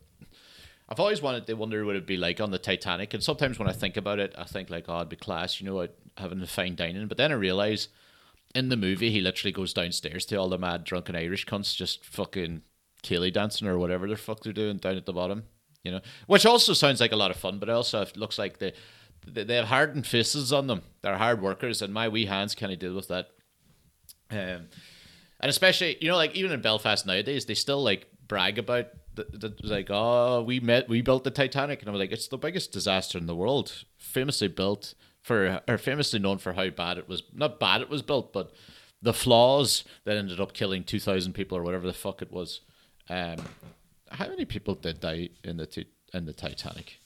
I've 0.88 1.00
always 1.00 1.22
wanted 1.22 1.46
to 1.46 1.54
wonder 1.54 1.84
what 1.84 1.96
it'd 1.96 2.06
be 2.06 2.16
like 2.16 2.40
on 2.40 2.50
the 2.50 2.58
Titanic. 2.58 3.12
And 3.12 3.22
sometimes 3.22 3.58
when 3.58 3.68
I 3.68 3.72
think 3.72 3.96
about 3.96 4.18
it, 4.18 4.34
I 4.37 4.44
think 4.44 4.70
like, 4.70 4.87
oh, 4.88 4.96
it'd 4.96 5.10
be 5.10 5.16
class, 5.16 5.60
you 5.60 5.66
know, 5.66 5.87
having 6.16 6.40
a 6.40 6.46
fine 6.46 6.76
dining. 6.76 7.06
But 7.08 7.18
then 7.18 7.30
I 7.30 7.34
realize 7.34 7.88
in 8.54 8.68
the 8.68 8.76
movie 8.76 9.10
he 9.10 9.20
literally 9.20 9.52
goes 9.52 9.72
downstairs 9.72 10.24
to 10.26 10.36
all 10.36 10.48
the 10.48 10.58
mad 10.58 10.84
drunken 10.84 11.16
Irish 11.16 11.46
cunts 11.46 11.76
just 11.76 12.04
fucking 12.04 12.62
Ceilidh 13.02 13.32
dancing 13.32 13.68
or 13.68 13.78
whatever 13.78 14.08
the 14.08 14.16
fuck 14.16 14.42
they're 14.42 14.52
doing 14.52 14.78
down 14.78 14.96
at 14.96 15.06
the 15.06 15.12
bottom 15.12 15.44
you 15.88 15.92
know, 15.92 16.00
which 16.26 16.44
also 16.44 16.72
sounds 16.72 17.00
like 17.00 17.12
a 17.12 17.16
lot 17.16 17.30
of 17.30 17.36
fun, 17.36 17.58
but 17.58 17.70
also 17.70 18.02
it 18.02 18.16
looks 18.16 18.38
like 18.38 18.58
they 18.58 18.72
they 19.26 19.56
have 19.56 19.66
hardened 19.66 20.06
faces 20.06 20.52
on 20.52 20.66
them. 20.66 20.82
They're 21.02 21.16
hard 21.16 21.40
workers, 21.42 21.82
and 21.82 21.92
my 21.92 22.08
wee 22.08 22.26
hands 22.26 22.54
can't 22.54 22.78
deal 22.78 22.94
with 22.94 23.08
that. 23.08 23.28
Um, 24.30 24.68
and 25.40 25.48
especially 25.48 25.96
you 26.00 26.08
know, 26.08 26.16
like 26.16 26.34
even 26.34 26.52
in 26.52 26.60
Belfast 26.60 27.06
nowadays, 27.06 27.46
they 27.46 27.54
still 27.54 27.82
like 27.82 28.06
brag 28.26 28.58
about 28.58 28.88
the, 29.14 29.52
like, 29.64 29.88
oh, 29.90 30.42
we 30.42 30.60
met, 30.60 30.88
we 30.88 31.02
built 31.02 31.24
the 31.24 31.30
Titanic, 31.30 31.80
and 31.80 31.88
I'm 31.88 31.96
like, 31.96 32.12
it's 32.12 32.28
the 32.28 32.38
biggest 32.38 32.70
disaster 32.70 33.18
in 33.18 33.26
the 33.26 33.34
world, 33.34 33.84
famously 33.96 34.46
built 34.46 34.94
for, 35.22 35.60
are 35.68 35.78
famously 35.78 36.18
known 36.18 36.38
for 36.38 36.54
how 36.54 36.70
bad 36.70 36.98
it 36.98 37.08
was. 37.08 37.22
Not 37.32 37.60
bad 37.60 37.80
it 37.80 37.90
was 37.90 38.02
built, 38.02 38.32
but 38.32 38.52
the 39.02 39.12
flaws 39.12 39.84
that 40.04 40.16
ended 40.16 40.40
up 40.40 40.52
killing 40.52 40.84
two 40.84 41.00
thousand 41.00 41.34
people 41.34 41.56
or 41.56 41.62
whatever 41.62 41.87
the 41.87 41.92
fuck 41.92 42.22
it 42.22 42.32
was. 42.32 42.60
Um, 43.08 43.37
how 44.10 44.28
many 44.28 44.44
people 44.44 44.75
did 44.75 45.00
die 45.00 45.30
in 45.44 45.56
the 45.56 45.66
t- 45.66 45.87
in 46.12 46.25
the 46.25 46.32
Titanic? 46.32 47.00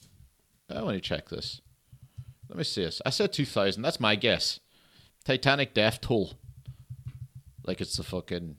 I 0.70 0.82
want 0.82 0.96
to 0.96 1.00
check 1.00 1.28
this. 1.28 1.60
Let 2.48 2.58
me 2.58 2.64
see 2.64 2.84
this. 2.84 3.02
I 3.04 3.10
said 3.10 3.32
two 3.32 3.44
thousand. 3.44 3.82
That's 3.82 4.00
my 4.00 4.14
guess. 4.14 4.60
Titanic 5.24 5.74
death 5.74 6.00
toll. 6.00 6.34
Like 7.64 7.80
it's 7.80 7.96
the 7.96 8.02
fucking 8.02 8.56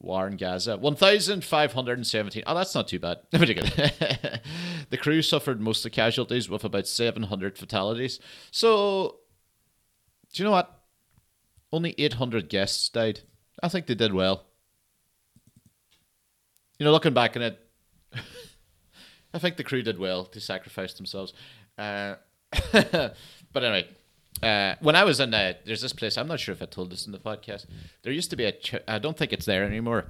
war 0.00 0.26
in 0.26 0.36
Gaza. 0.36 0.76
One 0.76 0.96
thousand 0.96 1.44
five 1.44 1.72
hundred 1.72 1.98
and 1.98 2.06
seventeen. 2.06 2.42
Oh, 2.46 2.54
that's 2.54 2.74
not 2.74 2.88
too 2.88 2.98
bad. 2.98 3.18
Pretty 3.32 3.54
good. 3.54 3.70
the 4.90 4.96
crew 4.98 5.22
suffered 5.22 5.60
most 5.60 5.78
of 5.78 5.84
the 5.84 5.96
casualties 5.96 6.48
with 6.48 6.64
about 6.64 6.88
seven 6.88 7.24
hundred 7.24 7.58
fatalities. 7.58 8.18
So, 8.50 9.20
do 10.32 10.42
you 10.42 10.44
know 10.44 10.52
what? 10.52 10.82
Only 11.72 11.94
eight 11.98 12.14
hundred 12.14 12.48
guests 12.48 12.88
died. 12.88 13.20
I 13.62 13.68
think 13.68 13.86
they 13.86 13.94
did 13.94 14.14
well 14.14 14.46
you 16.80 16.84
know, 16.84 16.92
looking 16.92 17.12
back 17.12 17.36
on 17.36 17.42
it, 17.42 17.60
I 19.34 19.38
think 19.38 19.58
the 19.58 19.64
crew 19.64 19.82
did 19.82 19.98
well 19.98 20.24
to 20.24 20.40
sacrifice 20.40 20.94
themselves. 20.94 21.34
Uh, 21.76 22.14
but 22.72 23.14
anyway, 23.54 23.86
uh, 24.42 24.74
when 24.80 24.96
I 24.96 25.04
was 25.04 25.20
in, 25.20 25.32
uh, 25.34 25.54
there's 25.64 25.82
this 25.82 25.92
place. 25.92 26.16
I'm 26.16 26.28
not 26.28 26.40
sure 26.40 26.52
if 26.52 26.62
I 26.62 26.66
told 26.66 26.90
this 26.90 27.06
in 27.06 27.12
the 27.12 27.18
podcast. 27.18 27.66
There 28.02 28.12
used 28.12 28.30
to 28.30 28.36
be 28.36 28.44
a. 28.44 28.52
Ch- 28.52 28.82
I 28.88 28.98
don't 28.98 29.16
think 29.16 29.32
it's 29.32 29.46
there 29.46 29.64
anymore, 29.64 30.06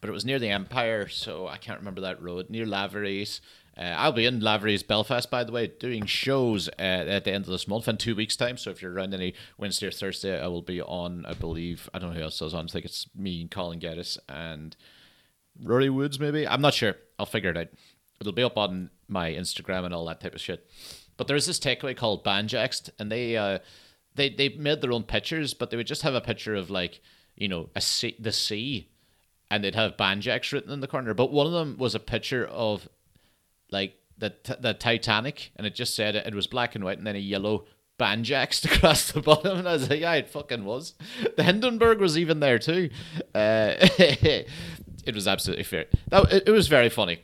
but 0.00 0.10
it 0.10 0.12
was 0.12 0.24
near 0.24 0.38
the 0.38 0.48
Empire, 0.48 1.08
so 1.08 1.46
I 1.46 1.56
can't 1.56 1.78
remember 1.78 2.00
that 2.02 2.22
road 2.22 2.50
near 2.50 2.66
Lavery's. 2.66 3.40
Uh, 3.78 3.94
I'll 3.96 4.12
be 4.12 4.24
in 4.24 4.40
Lavery's 4.40 4.82
Belfast, 4.82 5.30
by 5.30 5.44
the 5.44 5.52
way, 5.52 5.66
doing 5.66 6.06
shows 6.06 6.68
uh, 6.78 6.82
at 6.82 7.24
the 7.24 7.32
end 7.32 7.44
of 7.44 7.50
this 7.50 7.68
month 7.68 7.86
in 7.88 7.98
two 7.98 8.16
weeks' 8.16 8.34
time. 8.34 8.56
So 8.56 8.70
if 8.70 8.80
you're 8.80 8.92
around 8.92 9.12
any 9.12 9.34
Wednesday 9.58 9.86
or 9.86 9.90
Thursday, 9.90 10.40
I 10.40 10.46
will 10.46 10.62
be 10.62 10.80
on. 10.80 11.26
I 11.26 11.34
believe 11.34 11.90
I 11.92 11.98
don't 11.98 12.10
know 12.10 12.16
who 12.16 12.22
else 12.22 12.40
is 12.40 12.54
on. 12.54 12.64
I 12.64 12.68
think 12.68 12.86
it's 12.86 13.06
me 13.14 13.42
and 13.42 13.50
Colin 13.50 13.78
Geddes 13.78 14.18
and 14.30 14.74
Rory 15.62 15.90
Woods, 15.90 16.18
maybe. 16.18 16.48
I'm 16.48 16.62
not 16.62 16.74
sure. 16.74 16.96
I'll 17.18 17.26
figure 17.26 17.50
it 17.50 17.56
out. 17.56 17.68
It'll 18.18 18.32
be 18.32 18.42
up 18.42 18.56
on 18.56 18.90
my 19.08 19.30
Instagram 19.32 19.84
and 19.84 19.94
all 19.94 20.06
that 20.06 20.20
type 20.20 20.34
of 20.34 20.40
shit. 20.40 20.66
But 21.16 21.28
there's 21.28 21.46
this 21.46 21.58
takeaway 21.58 21.96
called 21.96 22.24
Banjaxed, 22.24 22.90
and 22.98 23.10
they 23.10 23.36
uh, 23.36 23.58
they 24.14 24.28
they 24.28 24.50
made 24.50 24.80
their 24.80 24.92
own 24.92 25.04
pictures, 25.04 25.54
but 25.54 25.70
they 25.70 25.76
would 25.76 25.86
just 25.86 26.02
have 26.02 26.14
a 26.14 26.20
picture 26.20 26.54
of 26.54 26.70
like 26.70 27.00
you 27.36 27.48
know 27.48 27.70
a 27.74 27.80
sea, 27.80 28.16
the 28.18 28.32
sea, 28.32 28.90
and 29.50 29.62
they'd 29.62 29.74
have 29.74 29.96
Banjax 29.96 30.52
written 30.52 30.72
in 30.72 30.80
the 30.80 30.88
corner. 30.88 31.14
But 31.14 31.32
one 31.32 31.46
of 31.46 31.52
them 31.52 31.76
was 31.78 31.94
a 31.94 32.00
picture 32.00 32.46
of 32.46 32.88
like 33.70 33.94
the 34.18 34.34
the 34.60 34.74
Titanic, 34.74 35.52
and 35.56 35.66
it 35.66 35.74
just 35.74 35.94
said 35.94 36.16
it, 36.16 36.26
it 36.26 36.34
was 36.34 36.46
black 36.46 36.74
and 36.74 36.84
white, 36.84 36.98
and 36.98 37.06
then 37.06 37.16
a 37.16 37.20
yellow 37.20 37.64
banjaxed 37.98 38.64
across 38.76 39.12
the 39.12 39.20
bottom, 39.20 39.58
and 39.58 39.68
I 39.68 39.72
was 39.72 39.88
like, 39.88 40.00
yeah, 40.00 40.14
it 40.14 40.28
fucking 40.28 40.64
was. 40.64 40.94
The 41.36 41.42
Hindenburg 41.42 41.98
was 41.98 42.18
even 42.18 42.40
there 42.40 42.58
too. 42.58 42.90
Uh, 43.34 43.74
it 43.78 45.14
was 45.14 45.26
absolutely 45.26 45.64
fair. 45.64 45.86
That 46.08 46.32
it, 46.32 46.48
it 46.48 46.52
was 46.52 46.68
very 46.68 46.88
funny. 46.88 47.20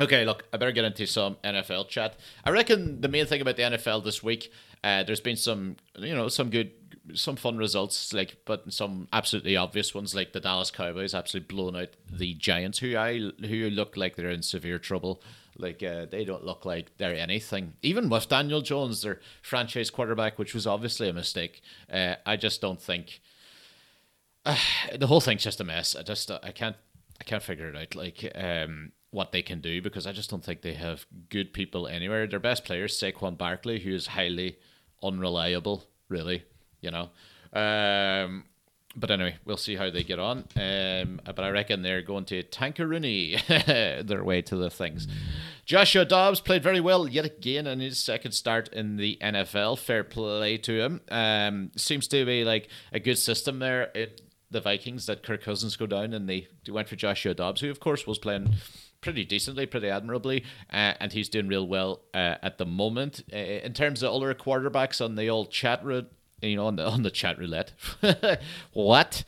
Okay, 0.00 0.24
look, 0.24 0.44
I 0.52 0.56
better 0.56 0.72
get 0.72 0.84
into 0.84 1.06
some 1.06 1.36
NFL 1.42 1.88
chat. 1.88 2.16
I 2.44 2.50
reckon 2.50 3.00
the 3.00 3.08
main 3.08 3.26
thing 3.26 3.40
about 3.40 3.56
the 3.56 3.62
NFL 3.62 4.04
this 4.04 4.22
week, 4.22 4.52
uh, 4.84 5.02
there's 5.02 5.20
been 5.20 5.36
some, 5.36 5.76
you 5.96 6.14
know, 6.14 6.28
some 6.28 6.50
good, 6.50 6.70
some 7.14 7.36
fun 7.36 7.56
results, 7.56 8.12
like, 8.12 8.36
but 8.44 8.72
some 8.72 9.08
absolutely 9.12 9.56
obvious 9.56 9.94
ones, 9.94 10.14
like 10.14 10.32
the 10.32 10.40
Dallas 10.40 10.70
Cowboys 10.70 11.14
absolutely 11.14 11.54
blown 11.54 11.74
out 11.74 11.88
the 12.12 12.34
Giants, 12.34 12.78
who 12.78 12.96
I 12.96 13.18
who 13.18 13.70
look 13.70 13.96
like 13.96 14.14
they're 14.14 14.30
in 14.30 14.42
severe 14.42 14.78
trouble. 14.78 15.20
Like 15.56 15.82
uh, 15.82 16.06
they 16.08 16.24
don't 16.24 16.44
look 16.44 16.64
like 16.64 16.96
they're 16.98 17.16
anything. 17.16 17.72
Even 17.82 18.08
with 18.08 18.28
Daniel 18.28 18.60
Jones, 18.60 19.02
their 19.02 19.20
franchise 19.42 19.90
quarterback, 19.90 20.38
which 20.38 20.54
was 20.54 20.68
obviously 20.68 21.08
a 21.08 21.12
mistake. 21.12 21.60
Uh, 21.92 22.14
I 22.24 22.36
just 22.36 22.60
don't 22.60 22.80
think 22.80 23.20
the 24.96 25.06
whole 25.06 25.20
thing's 25.20 25.42
just 25.42 25.60
a 25.60 25.64
mess. 25.64 25.96
I 25.96 26.02
just 26.02 26.30
uh, 26.30 26.38
I 26.42 26.52
can't 26.52 26.76
I 27.20 27.24
can't 27.24 27.42
figure 27.42 27.68
it 27.68 27.76
out. 27.76 27.94
Like 27.94 28.30
um, 28.34 28.92
what 29.10 29.32
they 29.32 29.42
can 29.42 29.60
do 29.60 29.80
because 29.80 30.06
I 30.06 30.12
just 30.12 30.30
don't 30.30 30.44
think 30.44 30.62
they 30.62 30.74
have 30.74 31.06
good 31.28 31.52
people 31.52 31.86
anywhere. 31.86 32.26
Their 32.26 32.40
best 32.40 32.64
players, 32.64 32.98
Saquon 32.98 33.38
Barkley, 33.38 33.80
who 33.80 33.94
is 33.94 34.08
highly 34.08 34.58
unreliable, 35.02 35.84
really. 36.08 36.44
You 36.80 36.90
know. 36.90 37.10
Um, 37.52 38.44
but 38.94 39.10
anyway, 39.10 39.36
we'll 39.44 39.56
see 39.56 39.76
how 39.76 39.90
they 39.90 40.02
get 40.02 40.18
on. 40.18 40.44
Um, 40.56 41.20
but 41.24 41.40
I 41.40 41.50
reckon 41.50 41.82
they're 41.82 42.02
going 42.02 42.24
to 42.26 42.42
Tankaruni 42.42 44.06
their 44.06 44.24
way 44.24 44.42
to 44.42 44.56
the 44.56 44.70
things. 44.70 45.06
Joshua 45.64 46.04
Dobbs 46.04 46.40
played 46.40 46.62
very 46.62 46.80
well 46.80 47.06
yet 47.06 47.24
again 47.24 47.66
in 47.66 47.80
his 47.80 48.02
second 48.02 48.32
start 48.32 48.68
in 48.72 48.96
the 48.96 49.18
NFL. 49.20 49.78
Fair 49.78 50.04
play 50.04 50.56
to 50.58 50.80
him. 50.80 51.00
Um, 51.10 51.70
seems 51.76 52.08
to 52.08 52.24
be 52.24 52.44
like 52.44 52.68
a 52.92 53.00
good 53.00 53.18
system 53.18 53.58
there. 53.58 53.90
It 53.94 54.22
the 54.50 54.60
Vikings 54.62 55.04
that 55.04 55.22
Kirk 55.22 55.42
Cousins 55.42 55.76
go 55.76 55.86
down 55.86 56.14
and 56.14 56.26
they 56.26 56.48
went 56.68 56.88
for 56.88 56.96
Joshua 56.96 57.34
Dobbs, 57.34 57.60
who 57.60 57.70
of 57.70 57.80
course 57.80 58.06
was 58.06 58.18
playing 58.18 58.54
pretty 59.00 59.24
decently, 59.24 59.66
pretty 59.66 59.88
admirably, 59.88 60.44
uh, 60.72 60.94
and 61.00 61.12
he's 61.12 61.28
doing 61.28 61.48
real 61.48 61.66
well 61.66 62.00
uh, 62.14 62.36
at 62.42 62.58
the 62.58 62.66
moment. 62.66 63.22
Uh, 63.32 63.36
in 63.36 63.72
terms 63.72 64.02
of 64.02 64.12
other 64.12 64.34
quarterbacks 64.34 65.04
on 65.04 65.14
the 65.14 65.28
old 65.28 65.50
chat 65.50 65.84
route, 65.84 66.10
you 66.42 66.56
know, 66.56 66.66
on 66.66 66.76
the 66.76 66.86
on 66.86 67.02
the 67.02 67.10
chat 67.10 67.38
roulette, 67.38 67.72
what? 68.72 69.24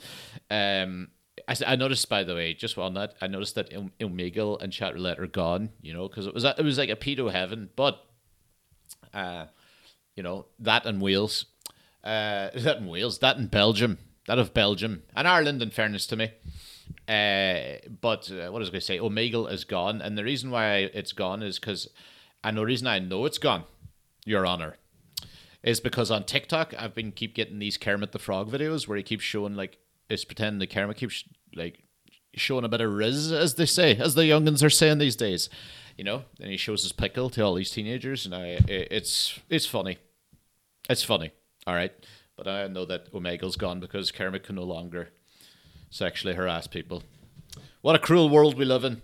Um, 0.50 1.08
I, 1.48 1.56
I 1.66 1.76
noticed 1.76 2.08
by 2.08 2.24
the 2.24 2.34
way, 2.34 2.54
just 2.54 2.78
on 2.78 2.94
that, 2.94 3.14
I 3.20 3.26
noticed 3.26 3.54
that 3.56 3.70
Omegle 4.00 4.62
and 4.62 4.72
chat 4.72 4.94
roulette 4.94 5.18
are 5.18 5.26
gone. 5.26 5.70
You 5.80 5.92
know, 5.94 6.08
because 6.08 6.26
it 6.26 6.34
was 6.34 6.44
it 6.44 6.64
was 6.64 6.78
like 6.78 6.90
a 6.90 6.96
pedo 6.96 7.30
heaven, 7.30 7.70
but 7.76 8.04
uh, 9.12 9.46
you 10.16 10.22
know 10.22 10.46
that 10.58 10.86
in 10.86 11.00
Wales, 11.00 11.46
uh, 12.04 12.50
that 12.54 12.78
in 12.78 12.86
Wales, 12.86 13.18
that 13.20 13.36
in 13.36 13.46
Belgium 13.46 13.98
that 14.30 14.38
of 14.38 14.54
Belgium 14.54 15.02
and 15.16 15.26
Ireland, 15.26 15.60
in 15.60 15.70
fairness 15.70 16.06
to 16.06 16.16
me. 16.16 16.30
Uh, 17.08 17.78
but 18.00 18.30
uh, 18.30 18.50
what 18.50 18.60
was 18.60 18.68
I 18.68 18.72
going 18.72 18.80
to 18.80 18.80
say? 18.80 18.98
Omegle 18.98 19.50
is 19.50 19.64
gone, 19.64 20.00
and 20.00 20.16
the 20.16 20.24
reason 20.24 20.50
why 20.50 20.90
it's 20.94 21.12
gone 21.12 21.42
is 21.42 21.58
because, 21.58 21.88
and 22.44 22.56
the 22.56 22.64
reason 22.64 22.86
I 22.86 22.98
know 22.98 23.24
it's 23.24 23.38
gone, 23.38 23.64
Your 24.24 24.46
Honor, 24.46 24.76
is 25.62 25.80
because 25.80 26.10
on 26.10 26.24
TikTok 26.24 26.74
I've 26.78 26.94
been 26.94 27.12
keep 27.12 27.34
getting 27.34 27.58
these 27.58 27.76
Kermit 27.76 28.12
the 28.12 28.18
Frog 28.18 28.50
videos 28.50 28.86
where 28.86 28.96
he 28.96 29.02
keeps 29.02 29.24
showing 29.24 29.54
like 29.54 29.78
is 30.08 30.24
pretending 30.24 30.58
the 30.58 30.66
Kermit 30.66 30.96
keeps 30.96 31.24
like 31.54 31.82
showing 32.34 32.64
a 32.64 32.68
bit 32.68 32.80
of 32.80 32.92
riz, 32.92 33.32
as 33.32 33.54
they 33.54 33.66
say, 33.66 33.96
as 33.96 34.14
the 34.14 34.22
youngins 34.22 34.62
are 34.62 34.70
saying 34.70 34.98
these 34.98 35.16
days. 35.16 35.48
You 35.96 36.04
know, 36.04 36.22
and 36.40 36.50
he 36.50 36.56
shows 36.56 36.82
his 36.82 36.92
pickle 36.92 37.28
to 37.30 37.42
all 37.42 37.54
these 37.54 37.70
teenagers, 37.70 38.24
and 38.24 38.34
I, 38.34 38.58
it's 38.68 39.38
it's 39.50 39.66
funny, 39.66 39.98
it's 40.88 41.02
funny. 41.02 41.32
All 41.66 41.74
right, 41.74 41.92
but 42.36 42.48
I 42.48 42.68
know 42.68 42.86
that 42.86 43.12
Omegle's 43.12 43.56
gone 43.56 43.80
because 43.80 44.10
Kermit 44.10 44.44
can 44.44 44.56
no 44.56 44.62
longer 44.62 45.10
sexually 45.90 46.34
harass 46.34 46.66
people. 46.66 47.02
What 47.82 47.96
a 47.96 47.98
cruel 47.98 48.30
world 48.30 48.56
we 48.56 48.64
live 48.64 48.84
in. 48.84 49.02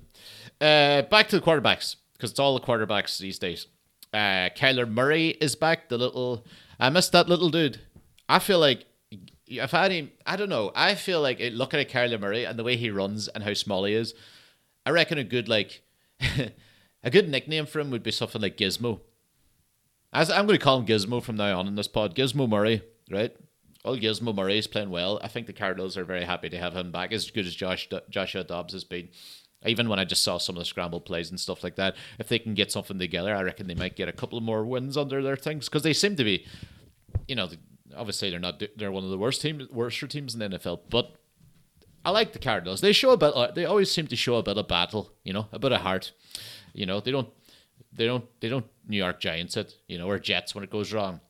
Uh, 0.61 1.03
back 1.03 1.29
to 1.29 1.39
the 1.39 1.45
quarterbacks, 1.45 1.97
because 2.15 2.31
it's 2.31 2.41
all 2.41 2.59
the 2.59 2.65
quarterbacks 2.65 3.19
these 3.19 3.39
days. 3.39 3.67
Uh, 4.13 4.49
Kyler 4.57 4.91
Murray 4.91 5.29
is 5.29 5.57
back. 5.57 5.89
The 5.89 5.99
little, 5.99 6.47
I 6.81 6.89
missed 6.89 7.13
that 7.13 7.29
little 7.29 7.51
dude. 7.51 7.81
I 8.29 8.39
feel 8.39 8.59
like 8.59 8.87
if 9.47 9.75
I 9.75 9.83
had 9.83 9.93
him, 9.93 10.11
I 10.25 10.37
don't 10.37 10.49
know. 10.49 10.73
I 10.75 10.95
feel 10.95 11.21
like 11.21 11.41
looking 11.53 11.81
at 11.81 11.91
Kyler 11.91 12.21
Murray 12.21 12.45
and 12.45 12.59
the 12.59 12.65
way 12.65 12.77
he 12.77 12.91
runs 12.91 13.29
and 13.29 13.45
how 13.45 13.53
small 13.55 13.85
he 13.85 13.95
is, 13.95 14.15
I 14.85 14.91
reckon 14.91 15.19
a 15.19 15.25
good 15.25 15.49
like 15.49 15.83
a 17.03 17.11
good 17.11 17.29
nickname 17.29 17.67
for 17.67 17.81
him 17.81 17.91
would 17.91 18.03
be 18.03 18.11
something 18.11 18.41
like 18.41 18.57
Gizmo. 18.57 19.01
As 20.13 20.31
I'm 20.31 20.47
going 20.47 20.59
to 20.59 20.65
call 20.65 20.79
him 20.79 20.87
Gizmo 20.87 21.23
from 21.23 21.37
now 21.37 21.59
on 21.59 21.67
in 21.67 21.75
this 21.75 21.89
pod. 21.89 22.15
Gizmo 22.15 22.49
Murray, 22.49 22.83
right? 23.11 23.37
Well, 23.87 23.97
Gizmo 23.97 24.35
Murray 24.35 24.59
is 24.59 24.67
playing 24.67 24.91
well. 24.91 25.21
I 25.23 25.29
think 25.29 25.47
the 25.47 25.53
Cardinals 25.53 25.97
are 25.97 26.05
very 26.05 26.25
happy 26.25 26.49
to 26.49 26.59
have 26.59 26.75
him 26.75 26.91
back, 26.91 27.13
as 27.13 27.31
good 27.31 27.47
as 27.47 27.55
Josh 27.55 27.89
Joshua 28.11 28.43
Dobbs 28.43 28.73
has 28.73 28.83
been. 28.83 29.11
Even 29.65 29.89
when 29.89 30.01
I 30.01 30.05
just 30.05 30.25
saw 30.25 30.39
some 30.39 30.57
of 30.57 30.59
the 30.59 30.65
scramble 30.65 31.01
plays 31.01 31.31
and 31.31 31.39
stuff 31.39 31.63
like 31.63 31.77
that, 31.77 31.95
if 32.19 32.29
they 32.29 32.41
can 32.41 32.55
get 32.55 32.73
something 32.73 32.99
together, 32.99 33.33
I 33.33 33.43
reckon 33.43 33.69
they 33.69 33.77
might 33.77 33.95
get 33.95 34.09
a 34.09 34.13
couple 34.13 34.41
more 34.41 34.67
wins 34.67 34.97
under 34.97 35.23
their 35.23 35.37
things 35.37 35.67
because 35.67 35.85
they 35.85 35.93
seem 35.93 36.17
to 36.17 36.25
be, 36.25 36.45
you 37.29 37.37
know, 37.37 37.49
obviously 37.97 38.29
they're 38.29 38.41
not 38.41 38.61
they're 38.77 38.91
one 38.91 39.05
of 39.05 39.11
the 39.11 39.19
worst 39.19 39.41
teams, 39.41 39.71
worst 39.71 40.01
teams 40.11 40.35
in 40.35 40.41
the 40.41 40.59
NFL, 40.59 40.81
but 40.91 41.15
I 42.05 42.11
like 42.11 42.33
the 42.33 42.41
Cardinals. 42.41 42.81
They 42.81 42.93
show 42.93 43.11
a 43.11 43.17
bit. 43.17 43.35
Uh, 43.37 43.53
they 43.53 43.67
always 43.67 43.89
seem 43.89 44.09
to 44.09 44.17
show 44.17 44.35
a 44.35 44.43
bit 44.43 44.59
of 44.59 44.67
battle, 44.67 45.13
you 45.23 45.33
know, 45.33 45.47
a 45.53 45.61
bit 45.61 45.71
of 45.71 45.83
heart. 45.83 46.11
You 46.73 46.87
know, 46.87 46.99
they 46.99 47.13
don't, 47.13 47.29
they 47.93 48.07
don't, 48.07 48.25
they 48.41 48.49
don't 48.49 48.67
New 48.89 48.99
York 48.99 49.21
Giants 49.21 49.57
it, 49.57 49.77
you 49.87 49.97
know, 49.97 50.09
or 50.09 50.19
Jets 50.19 50.57
when 50.57 50.65
it 50.65 50.71
goes 50.71 50.93
wrong 50.93 51.21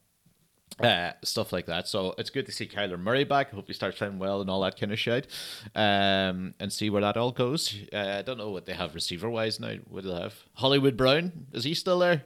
uh, 0.80 1.12
stuff 1.22 1.52
like 1.52 1.66
that. 1.66 1.88
So 1.88 2.14
it's 2.18 2.30
good 2.30 2.46
to 2.46 2.52
see 2.52 2.66
Kyler 2.66 2.98
Murray 2.98 3.24
back. 3.24 3.48
I 3.52 3.56
hope 3.56 3.66
he 3.66 3.72
starts 3.72 3.98
playing 3.98 4.18
well 4.18 4.40
and 4.40 4.50
all 4.50 4.60
that 4.62 4.78
kind 4.78 4.92
of 4.92 4.98
shit. 4.98 5.26
Um, 5.74 6.54
and 6.60 6.72
see 6.72 6.90
where 6.90 7.02
that 7.02 7.16
all 7.16 7.32
goes. 7.32 7.74
Uh, 7.92 8.16
I 8.18 8.22
don't 8.22 8.38
know 8.38 8.50
what 8.50 8.66
they 8.66 8.74
have 8.74 8.94
receiver 8.94 9.30
wise 9.30 9.58
now. 9.58 9.74
What 9.88 10.04
do 10.04 10.10
they 10.10 10.20
have? 10.20 10.34
Hollywood 10.54 10.96
Brown 10.96 11.46
is 11.52 11.64
he 11.64 11.74
still 11.74 11.98
there? 11.98 12.22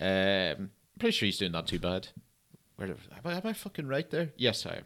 Um, 0.00 0.70
pretty 0.98 1.12
sure 1.12 1.26
he's 1.26 1.38
doing 1.38 1.52
not 1.52 1.66
too 1.66 1.78
bad. 1.78 2.08
Where 2.76 2.88
am 2.88 2.96
I, 3.24 3.34
am 3.34 3.42
I 3.44 3.52
fucking 3.52 3.86
right 3.86 4.08
there? 4.10 4.30
Yes, 4.36 4.64
I 4.64 4.76
am. 4.76 4.84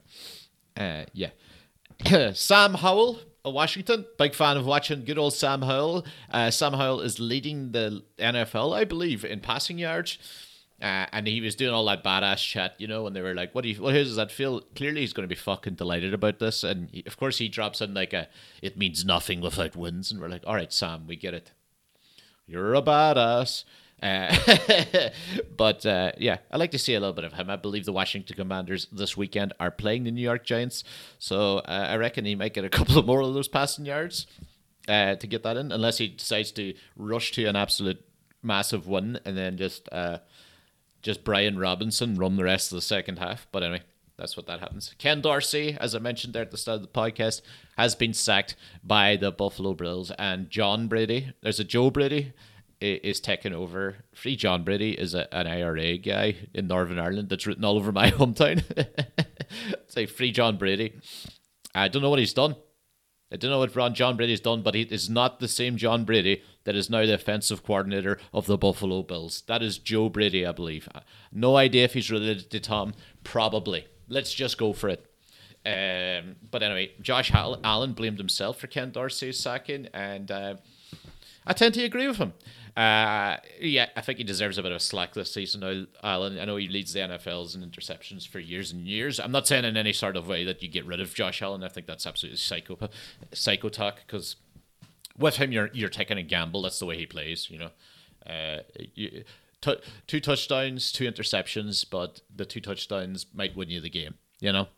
Uh, 0.76 1.04
yeah. 1.12 2.32
Sam 2.34 2.74
Howell 2.74 3.20
of 3.44 3.54
Washington, 3.54 4.06
big 4.18 4.34
fan 4.34 4.56
of 4.56 4.66
watching 4.66 5.04
good 5.04 5.18
old 5.18 5.34
Sam 5.34 5.62
Howell. 5.62 6.04
Uh, 6.30 6.50
Sam 6.50 6.72
Howell 6.72 7.02
is 7.02 7.20
leading 7.20 7.72
the 7.72 8.02
NFL, 8.18 8.74
I 8.74 8.84
believe, 8.84 9.24
in 9.24 9.40
passing 9.40 9.78
yards. 9.78 10.18
Uh, 10.82 11.06
and 11.12 11.26
he 11.26 11.40
was 11.40 11.54
doing 11.54 11.72
all 11.72 11.84
that 11.84 12.02
badass 12.02 12.46
chat, 12.46 12.74
you 12.78 12.86
know, 12.86 13.06
and 13.06 13.14
they 13.14 13.22
were 13.22 13.34
like, 13.34 13.54
"What 13.54 13.62
do 13.62 13.70
you? 13.70 13.80
What 13.80 13.92
does 13.92 14.16
that 14.16 14.32
feel?" 14.32 14.60
Clearly, 14.74 15.02
he's 15.02 15.12
going 15.12 15.26
to 15.26 15.34
be 15.34 15.38
fucking 15.38 15.74
delighted 15.74 16.12
about 16.12 16.40
this, 16.40 16.64
and 16.64 16.90
he, 16.90 17.04
of 17.06 17.16
course, 17.16 17.38
he 17.38 17.48
drops 17.48 17.80
in 17.80 17.94
like 17.94 18.12
a, 18.12 18.28
"It 18.60 18.76
means 18.76 19.04
nothing 19.04 19.40
without 19.40 19.76
wins," 19.76 20.10
and 20.10 20.20
we're 20.20 20.28
like, 20.28 20.42
"All 20.46 20.56
right, 20.56 20.72
Sam, 20.72 21.06
we 21.06 21.16
get 21.16 21.32
it. 21.32 21.52
You're 22.46 22.74
a 22.74 22.82
badass." 22.82 23.64
Uh, 24.02 24.36
but 25.56 25.86
uh, 25.86 26.12
yeah, 26.18 26.38
I 26.50 26.56
like 26.56 26.72
to 26.72 26.78
see 26.78 26.94
a 26.94 27.00
little 27.00 27.14
bit 27.14 27.24
of 27.24 27.34
him. 27.34 27.48
I 27.48 27.56
believe 27.56 27.84
the 27.84 27.92
Washington 27.92 28.36
Commanders 28.36 28.88
this 28.90 29.16
weekend 29.16 29.52
are 29.60 29.70
playing 29.70 30.04
the 30.04 30.10
New 30.10 30.20
York 30.20 30.44
Giants, 30.44 30.82
so 31.20 31.58
uh, 31.58 31.86
I 31.90 31.96
reckon 31.96 32.24
he 32.24 32.34
might 32.34 32.52
get 32.52 32.64
a 32.64 32.68
couple 32.68 32.98
of 32.98 33.06
more 33.06 33.20
of 33.20 33.32
those 33.32 33.48
passing 33.48 33.86
yards 33.86 34.26
uh, 34.88 35.14
to 35.14 35.26
get 35.26 35.44
that 35.44 35.56
in, 35.56 35.70
unless 35.70 35.98
he 35.98 36.08
decides 36.08 36.50
to 36.52 36.74
rush 36.96 37.30
to 37.32 37.44
an 37.46 37.56
absolute 37.56 38.04
massive 38.42 38.86
win 38.86 39.18
and 39.24 39.36
then 39.36 39.56
just 39.56 39.88
uh, 39.90 40.18
just 41.04 41.22
Brian 41.22 41.58
Robinson 41.58 42.16
run 42.16 42.36
the 42.36 42.44
rest 42.44 42.72
of 42.72 42.76
the 42.76 42.82
second 42.82 43.18
half. 43.18 43.46
But 43.52 43.62
anyway, 43.62 43.82
that's 44.16 44.36
what 44.36 44.46
that 44.46 44.60
happens. 44.60 44.94
Ken 44.98 45.20
Dorsey, 45.20 45.76
as 45.78 45.94
I 45.94 45.98
mentioned 45.98 46.32
there 46.32 46.42
at 46.42 46.50
the 46.50 46.56
start 46.56 46.76
of 46.76 46.82
the 46.82 46.88
podcast, 46.88 47.42
has 47.76 47.94
been 47.94 48.14
sacked 48.14 48.56
by 48.82 49.16
the 49.16 49.30
Buffalo 49.30 49.74
Bills, 49.74 50.10
and 50.18 50.50
John 50.50 50.88
Brady. 50.88 51.32
There's 51.42 51.60
a 51.60 51.64
Joe 51.64 51.90
Brady 51.90 52.32
is 52.80 53.20
taking 53.20 53.52
over. 53.52 53.96
Free 54.14 54.34
John 54.34 54.64
Brady 54.64 54.92
is 54.92 55.14
a, 55.14 55.32
an 55.34 55.46
IRA 55.46 55.98
guy 55.98 56.36
in 56.52 56.66
Northern 56.66 56.98
Ireland 56.98 57.28
that's 57.28 57.46
written 57.46 57.64
all 57.64 57.76
over 57.76 57.92
my 57.92 58.10
hometown. 58.10 58.64
Say 59.86 60.06
free 60.06 60.32
John 60.32 60.56
Brady. 60.56 60.94
I 61.74 61.88
don't 61.88 62.02
know 62.02 62.10
what 62.10 62.18
he's 62.18 62.34
done. 62.34 62.56
I 63.32 63.36
don't 63.36 63.50
know 63.50 63.58
what 63.58 63.94
John 63.94 64.16
Brady's 64.16 64.40
done, 64.40 64.62
but 64.62 64.74
he 64.74 64.82
is 64.82 65.10
not 65.10 65.40
the 65.40 65.48
same 65.48 65.76
John 65.76 66.04
Brady 66.04 66.42
that 66.64 66.74
is 66.74 66.90
now 66.90 67.04
the 67.06 67.14
offensive 67.14 67.62
coordinator 67.62 68.18
of 68.32 68.46
the 68.46 68.58
Buffalo 68.58 69.02
Bills. 69.02 69.42
That 69.46 69.62
is 69.62 69.78
Joe 69.78 70.08
Brady, 70.08 70.46
I 70.46 70.52
believe. 70.52 70.88
No 71.32 71.56
idea 71.56 71.84
if 71.84 71.94
he's 71.94 72.10
related 72.10 72.50
to 72.50 72.60
Tom. 72.60 72.94
Probably. 73.22 73.86
Let's 74.08 74.34
just 74.34 74.58
go 74.58 74.72
for 74.72 74.88
it. 74.88 75.06
Um, 75.66 76.36
but 76.50 76.62
anyway, 76.62 76.92
Josh 77.00 77.32
Allen 77.32 77.92
blamed 77.92 78.18
himself 78.18 78.58
for 78.58 78.66
Ken 78.66 78.90
Dorsey's 78.90 79.40
sacking, 79.40 79.88
and 79.94 80.30
uh, 80.30 80.56
I 81.46 81.54
tend 81.54 81.74
to 81.74 81.84
agree 81.84 82.06
with 82.06 82.18
him. 82.18 82.34
Uh, 82.76 83.36
yeah, 83.60 83.88
I 83.96 84.00
think 84.00 84.18
he 84.18 84.24
deserves 84.24 84.58
a 84.58 84.62
bit 84.62 84.72
of 84.72 84.82
slack 84.82 85.14
this 85.14 85.32
season. 85.32 85.60
Now, 85.60 85.86
Allen, 86.02 86.38
I 86.38 86.44
know 86.44 86.56
he 86.56 86.68
leads 86.68 86.92
the 86.92 87.00
NFLs 87.00 87.54
in 87.54 87.62
interceptions 87.62 88.26
for 88.26 88.40
years 88.40 88.72
and 88.72 88.86
years. 88.86 89.20
I'm 89.20 89.30
not 89.30 89.46
saying 89.46 89.64
in 89.64 89.76
any 89.76 89.92
sort 89.92 90.16
of 90.16 90.26
way 90.26 90.44
that 90.44 90.62
you 90.62 90.68
get 90.68 90.84
rid 90.84 91.00
of 91.00 91.14
Josh 91.14 91.40
Allen. 91.40 91.62
I 91.62 91.68
think 91.68 91.86
that's 91.86 92.04
absolutely 92.04 92.38
psycho, 92.38 92.76
psycho 93.32 93.68
talk 93.68 94.00
because 94.04 94.36
with 95.18 95.36
him, 95.36 95.52
you're 95.52 95.70
you're 95.72 95.88
taking 95.88 96.18
a 96.18 96.22
gamble. 96.22 96.62
That's 96.62 96.78
the 96.78 96.86
way 96.86 96.96
he 96.96 97.06
plays. 97.06 97.48
You 97.50 97.58
know, 97.58 97.70
uh, 98.26 98.58
you, 98.94 99.24
t- 99.60 99.80
two 100.06 100.20
touchdowns, 100.20 100.92
two 100.92 101.10
interceptions, 101.10 101.84
but 101.88 102.20
the 102.34 102.44
two 102.44 102.60
touchdowns 102.60 103.26
might 103.34 103.56
win 103.56 103.70
you 103.70 103.80
the 103.80 103.90
game. 103.90 104.14
You 104.40 104.52
know. 104.52 104.68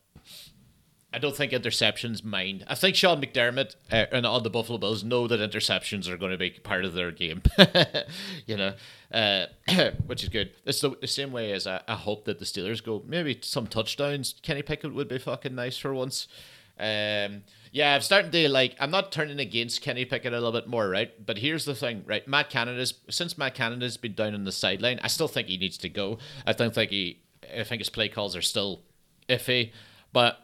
I 1.15 1.19
don't 1.19 1.35
think 1.35 1.53
interceptions 1.53 2.23
mind. 2.23 2.67
I 2.69 2.75
think 2.75 2.95
Sean 2.95 3.23
McDermott 3.23 3.77
uh, 3.91 4.05
and 4.13 4.27
all 4.27 4.41
the 4.43 4.51
Buffalo 4.51 4.77
Bills 4.77 5.03
know 5.03 5.27
that 5.27 5.41
interceptions 5.41 6.09
are 6.09 6.19
going 6.19 6.33
to 6.33 6.37
be 6.37 6.51
part 6.51 6.85
of 6.85 6.93
their 6.93 7.11
game. 7.11 7.41
you 8.47 8.55
know, 8.55 8.75
uh, 9.11 9.47
which 10.07 10.25
is 10.25 10.29
good. 10.29 10.51
It's 10.67 10.83
the, 10.83 10.91
the 11.01 11.07
same 11.07 11.33
way 11.33 11.53
as 11.53 11.67
I, 11.67 11.81
I, 11.89 11.95
hope 11.95 12.27
that 12.27 12.39
the 12.39 12.45
Steelers 12.45 12.85
go. 12.85 13.03
Maybe 13.07 13.39
some 13.41 13.67
touchdowns. 13.67 14.35
Kenny 14.43 14.61
Pickett 14.61 14.93
would 14.93 15.09
be 15.09 15.19
fucking 15.19 15.55
nice 15.55 15.79
for 15.79 15.95
once. 15.95 16.29
Um, 16.79 17.43
yeah, 17.73 17.95
I'm 17.95 18.01
starting 18.01 18.31
to 18.31 18.49
like. 18.49 18.75
I'm 18.81 18.91
not 18.91 19.13
turning 19.13 19.41
against 19.41 19.83
Kenny 19.83 20.05
Pickett 20.05 20.33
a 20.33 20.37
little 20.37 20.53
bit 20.53 20.67
more, 20.67 20.89
right? 20.89 21.11
But 21.25 21.39
here's 21.39 21.65
the 21.65 21.75
thing, 21.75 22.05
right? 22.07 22.27
Matt 22.27 22.51
Canada's 22.51 22.95
since 23.11 23.39
Matt 23.39 23.55
Canada's 23.55 23.97
been 23.97 24.15
down 24.15 24.35
on 24.35 24.45
the 24.45 24.53
sideline, 24.53 25.01
I 25.03 25.09
still 25.09 25.29
think 25.29 25.49
he 25.49 25.57
needs 25.57 25.79
to 25.79 25.89
go. 25.89 26.19
I 26.47 26.53
don't 26.53 26.75
think 26.75 26.91
he. 26.91 27.21
I 27.57 27.65
think 27.65 27.81
his 27.81 27.91
play 27.91 28.09
calls 28.09 28.35
are 28.35 28.43
still 28.43 28.83
iffy, 29.29 29.73
but 30.13 30.39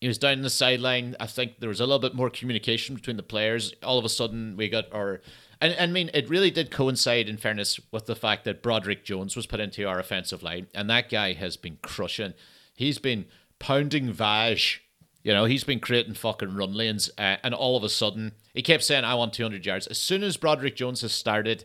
he 0.00 0.08
was 0.08 0.18
down 0.18 0.34
in 0.34 0.42
the 0.42 0.50
sideline. 0.50 1.14
I 1.20 1.26
think 1.26 1.60
there 1.60 1.68
was 1.68 1.80
a 1.80 1.84
little 1.84 1.98
bit 1.98 2.14
more 2.14 2.30
communication 2.30 2.94
between 2.94 3.16
the 3.16 3.22
players. 3.22 3.74
All 3.82 3.98
of 3.98 4.04
a 4.04 4.08
sudden, 4.08 4.56
we 4.56 4.68
got 4.68 4.92
our. 4.92 5.20
And, 5.60 5.74
and 5.74 5.90
I 5.90 5.92
mean, 5.92 6.10
it 6.14 6.28
really 6.30 6.50
did 6.50 6.70
coincide, 6.70 7.28
in 7.28 7.36
fairness, 7.36 7.78
with 7.92 8.06
the 8.06 8.16
fact 8.16 8.44
that 8.44 8.62
Broderick 8.62 9.04
Jones 9.04 9.36
was 9.36 9.46
put 9.46 9.60
into 9.60 9.84
our 9.84 9.98
offensive 9.98 10.42
line, 10.42 10.68
and 10.74 10.88
that 10.88 11.10
guy 11.10 11.34
has 11.34 11.56
been 11.56 11.78
crushing. 11.82 12.32
He's 12.74 12.98
been 12.98 13.26
pounding 13.58 14.12
Vaj. 14.12 14.78
You 15.22 15.34
know, 15.34 15.44
he's 15.44 15.64
been 15.64 15.80
creating 15.80 16.14
fucking 16.14 16.54
run 16.54 16.74
lanes, 16.74 17.10
uh, 17.18 17.36
and 17.42 17.54
all 17.54 17.76
of 17.76 17.84
a 17.84 17.88
sudden, 17.90 18.32
he 18.54 18.62
kept 18.62 18.82
saying, 18.82 19.04
"I 19.04 19.14
want 19.14 19.34
200 19.34 19.66
yards." 19.66 19.86
As 19.86 20.00
soon 20.00 20.22
as 20.22 20.36
Broderick 20.36 20.76
Jones 20.76 21.02
has 21.02 21.12
started, 21.12 21.64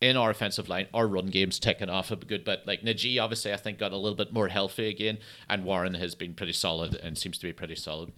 in 0.00 0.16
our 0.16 0.30
offensive 0.30 0.68
line, 0.68 0.86
our 0.92 1.06
run 1.06 1.26
game's 1.26 1.58
taken 1.58 1.88
off 1.88 2.10
a 2.10 2.16
good 2.16 2.44
bit. 2.44 2.66
Like 2.66 2.82
Najee, 2.82 3.20
obviously, 3.20 3.52
I 3.52 3.56
think 3.56 3.78
got 3.78 3.92
a 3.92 3.96
little 3.96 4.16
bit 4.16 4.32
more 4.32 4.48
healthy 4.48 4.88
again, 4.88 5.18
and 5.48 5.64
Warren 5.64 5.94
has 5.94 6.14
been 6.14 6.34
pretty 6.34 6.52
solid 6.52 6.94
and 6.96 7.16
seems 7.16 7.38
to 7.38 7.46
be 7.46 7.52
pretty 7.52 7.76
solid. 7.76 8.12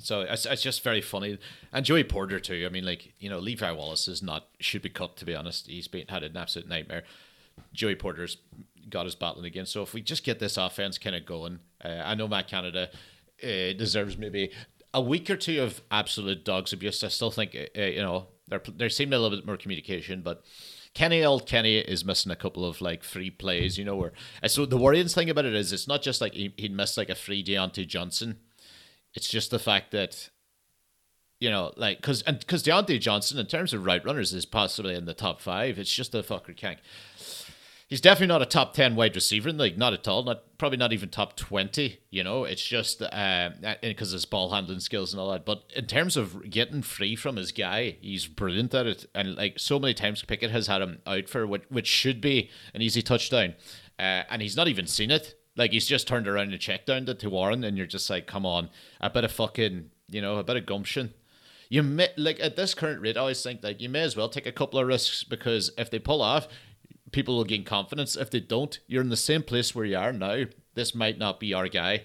So 0.00 0.22
it's, 0.22 0.46
it's 0.46 0.62
just 0.62 0.82
very 0.82 1.00
funny, 1.00 1.38
and 1.72 1.84
Joey 1.84 2.04
Porter 2.04 2.40
too. 2.40 2.64
I 2.64 2.72
mean, 2.72 2.84
like 2.84 3.12
you 3.18 3.28
know, 3.28 3.38
Levi 3.38 3.70
Wallace 3.72 4.08
is 4.08 4.22
not 4.22 4.46
should 4.60 4.82
be 4.82 4.88
cut 4.88 5.16
to 5.18 5.24
be 5.24 5.34
honest. 5.34 5.66
He's 5.66 5.88
been 5.88 6.06
had 6.08 6.22
an 6.22 6.36
absolute 6.36 6.68
nightmare. 6.68 7.02
Joey 7.72 7.96
Porter's 7.96 8.38
got 8.88 9.04
his 9.04 9.16
battling 9.16 9.44
again. 9.44 9.66
So 9.66 9.82
if 9.82 9.92
we 9.92 10.00
just 10.00 10.24
get 10.24 10.38
this 10.38 10.56
offense 10.56 10.96
kind 10.96 11.16
of 11.16 11.26
going, 11.26 11.58
uh, 11.84 12.02
I 12.04 12.14
know 12.14 12.28
Matt 12.28 12.48
Canada 12.48 12.88
uh, 13.42 13.72
deserves 13.76 14.16
maybe 14.16 14.50
a 14.94 15.00
week 15.00 15.28
or 15.30 15.36
two 15.36 15.62
of 15.62 15.82
absolute 15.90 16.44
dogs 16.44 16.72
abuse. 16.72 17.04
I 17.04 17.08
still 17.08 17.30
think 17.30 17.56
uh, 17.76 17.80
you 17.80 18.02
know 18.02 18.28
there 18.48 18.62
there 18.76 18.88
seemed 18.88 19.14
a 19.14 19.18
little 19.18 19.36
bit 19.36 19.46
more 19.46 19.56
communication, 19.56 20.22
but 20.22 20.44
Kenny 20.94 21.24
old 21.24 21.46
Kenny 21.46 21.78
is 21.78 22.04
missing 22.04 22.32
a 22.32 22.36
couple 22.36 22.64
of 22.64 22.80
like 22.80 23.04
free 23.04 23.30
plays, 23.30 23.78
you 23.78 23.84
know. 23.84 23.96
Where 23.96 24.12
so 24.46 24.66
the 24.66 24.78
worrying 24.78 25.08
thing 25.08 25.30
about 25.30 25.44
it 25.44 25.54
is 25.54 25.72
it's 25.72 25.88
not 25.88 26.02
just 26.02 26.20
like 26.20 26.34
he, 26.34 26.54
he 26.56 26.68
missed 26.68 26.96
like 26.96 27.10
a 27.10 27.14
free 27.14 27.44
Diontae 27.44 27.86
Johnson. 27.86 28.38
It's 29.14 29.28
just 29.28 29.50
the 29.50 29.58
fact 29.58 29.90
that 29.92 30.30
you 31.40 31.50
know, 31.50 31.72
like 31.76 31.98
because 31.98 32.22
and 32.22 32.38
because 32.38 32.62
Diontae 32.62 33.00
Johnson 33.00 33.38
in 33.38 33.46
terms 33.46 33.72
of 33.72 33.84
route 33.84 34.04
runners 34.04 34.32
is 34.32 34.46
possibly 34.46 34.94
in 34.94 35.04
the 35.04 35.14
top 35.14 35.40
five. 35.40 35.78
It's 35.78 35.94
just 35.94 36.12
the 36.12 36.22
fucker 36.22 36.56
can't 36.56 36.78
he's 37.88 38.00
definitely 38.00 38.28
not 38.28 38.42
a 38.42 38.46
top 38.46 38.74
10 38.74 38.94
wide 38.94 39.14
receiver 39.14 39.50
league 39.50 39.76
not 39.76 39.92
at 39.92 40.06
all 40.06 40.22
not 40.22 40.56
probably 40.58 40.78
not 40.78 40.92
even 40.92 41.08
top 41.08 41.36
20 41.36 41.98
you 42.10 42.22
know? 42.22 42.44
It's 42.44 42.64
just 42.64 43.02
uh 43.02 43.50
because 43.82 44.12
of 44.12 44.16
his 44.16 44.24
ball 44.24 44.50
handling 44.50 44.80
skills 44.80 45.12
and 45.12 45.20
all 45.20 45.32
that 45.32 45.44
but 45.44 45.64
in 45.74 45.86
terms 45.86 46.16
of 46.16 46.48
getting 46.48 46.82
free 46.82 47.16
from 47.16 47.36
his 47.36 47.50
guy 47.50 47.96
he's 48.00 48.26
brilliant 48.26 48.74
at 48.74 48.86
it 48.86 49.06
and 49.14 49.34
like 49.36 49.58
so 49.58 49.78
many 49.78 49.94
times 49.94 50.22
Pickett 50.22 50.50
has 50.50 50.66
had 50.66 50.82
him 50.82 50.98
out 51.06 51.28
for 51.28 51.46
what 51.46 51.70
which 51.70 51.88
should 51.88 52.20
be 52.20 52.50
an 52.74 52.82
easy 52.82 53.02
touchdown 53.02 53.54
uh, 53.98 54.22
and 54.30 54.40
he's 54.42 54.56
not 54.56 54.68
even 54.68 54.86
seen 54.86 55.10
it. 55.10 55.34
Like 55.56 55.72
he's 55.72 55.86
just 55.86 56.06
turned 56.06 56.28
around 56.28 56.52
and 56.52 56.60
checked 56.60 56.86
down 56.86 57.06
to 57.06 57.30
Warren 57.30 57.64
and 57.64 57.76
you're 57.76 57.86
just 57.86 58.08
like 58.08 58.26
come 58.26 58.46
on 58.46 58.70
a 59.00 59.10
bit 59.10 59.24
of 59.24 59.32
fucking 59.32 59.90
you 60.08 60.22
know 60.22 60.36
a 60.36 60.44
bit 60.44 60.56
of 60.56 60.66
gumption. 60.66 61.14
You 61.68 61.82
may 61.82 62.08
like 62.16 62.38
at 62.40 62.56
this 62.56 62.74
current 62.74 63.02
rate, 63.02 63.16
I 63.16 63.20
always 63.20 63.42
think 63.42 63.62
like 63.62 63.80
you 63.80 63.88
may 63.88 64.02
as 64.02 64.16
well 64.16 64.28
take 64.28 64.46
a 64.46 64.52
couple 64.52 64.78
of 64.78 64.86
risks 64.86 65.24
because 65.24 65.72
if 65.76 65.90
they 65.90 65.98
pull 65.98 66.22
off, 66.22 66.46
people 67.18 67.36
will 67.36 67.42
gain 67.42 67.64
confidence. 67.64 68.14
If 68.14 68.30
they 68.30 68.38
don't, 68.38 68.78
you're 68.86 69.02
in 69.02 69.08
the 69.08 69.16
same 69.16 69.42
place 69.42 69.74
where 69.74 69.84
you 69.84 69.98
are 69.98 70.12
now. 70.12 70.44
This 70.74 70.94
might 70.94 71.18
not 71.18 71.40
be 71.40 71.52
our 71.52 71.66
guy, 71.66 72.04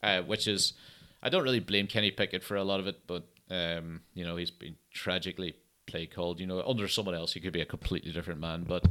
uh, 0.00 0.22
which 0.22 0.46
is, 0.46 0.74
I 1.20 1.28
don't 1.28 1.42
really 1.42 1.58
blame 1.58 1.88
Kenny 1.88 2.12
Pickett 2.12 2.44
for 2.44 2.54
a 2.54 2.62
lot 2.62 2.78
of 2.78 2.86
it, 2.86 3.04
but 3.08 3.26
um, 3.50 4.02
you 4.14 4.24
know 4.24 4.36
he's 4.36 4.52
been 4.52 4.76
tragically 4.92 5.56
play 5.86 6.06
called. 6.06 6.38
You 6.38 6.46
know, 6.46 6.62
under 6.64 6.86
someone 6.86 7.16
else, 7.16 7.32
he 7.32 7.40
could 7.40 7.52
be 7.52 7.62
a 7.62 7.66
completely 7.66 8.12
different 8.12 8.38
man. 8.38 8.62
But 8.62 8.84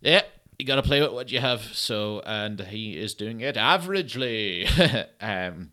yeah, 0.00 0.22
you 0.60 0.64
got 0.64 0.76
to 0.76 0.82
play 0.82 1.00
with 1.00 1.10
what 1.10 1.32
you 1.32 1.40
have. 1.40 1.60
So, 1.60 2.20
and 2.24 2.60
he 2.60 2.96
is 2.96 3.14
doing 3.14 3.40
it 3.40 3.56
averagely. 3.56 4.68
um, 5.20 5.72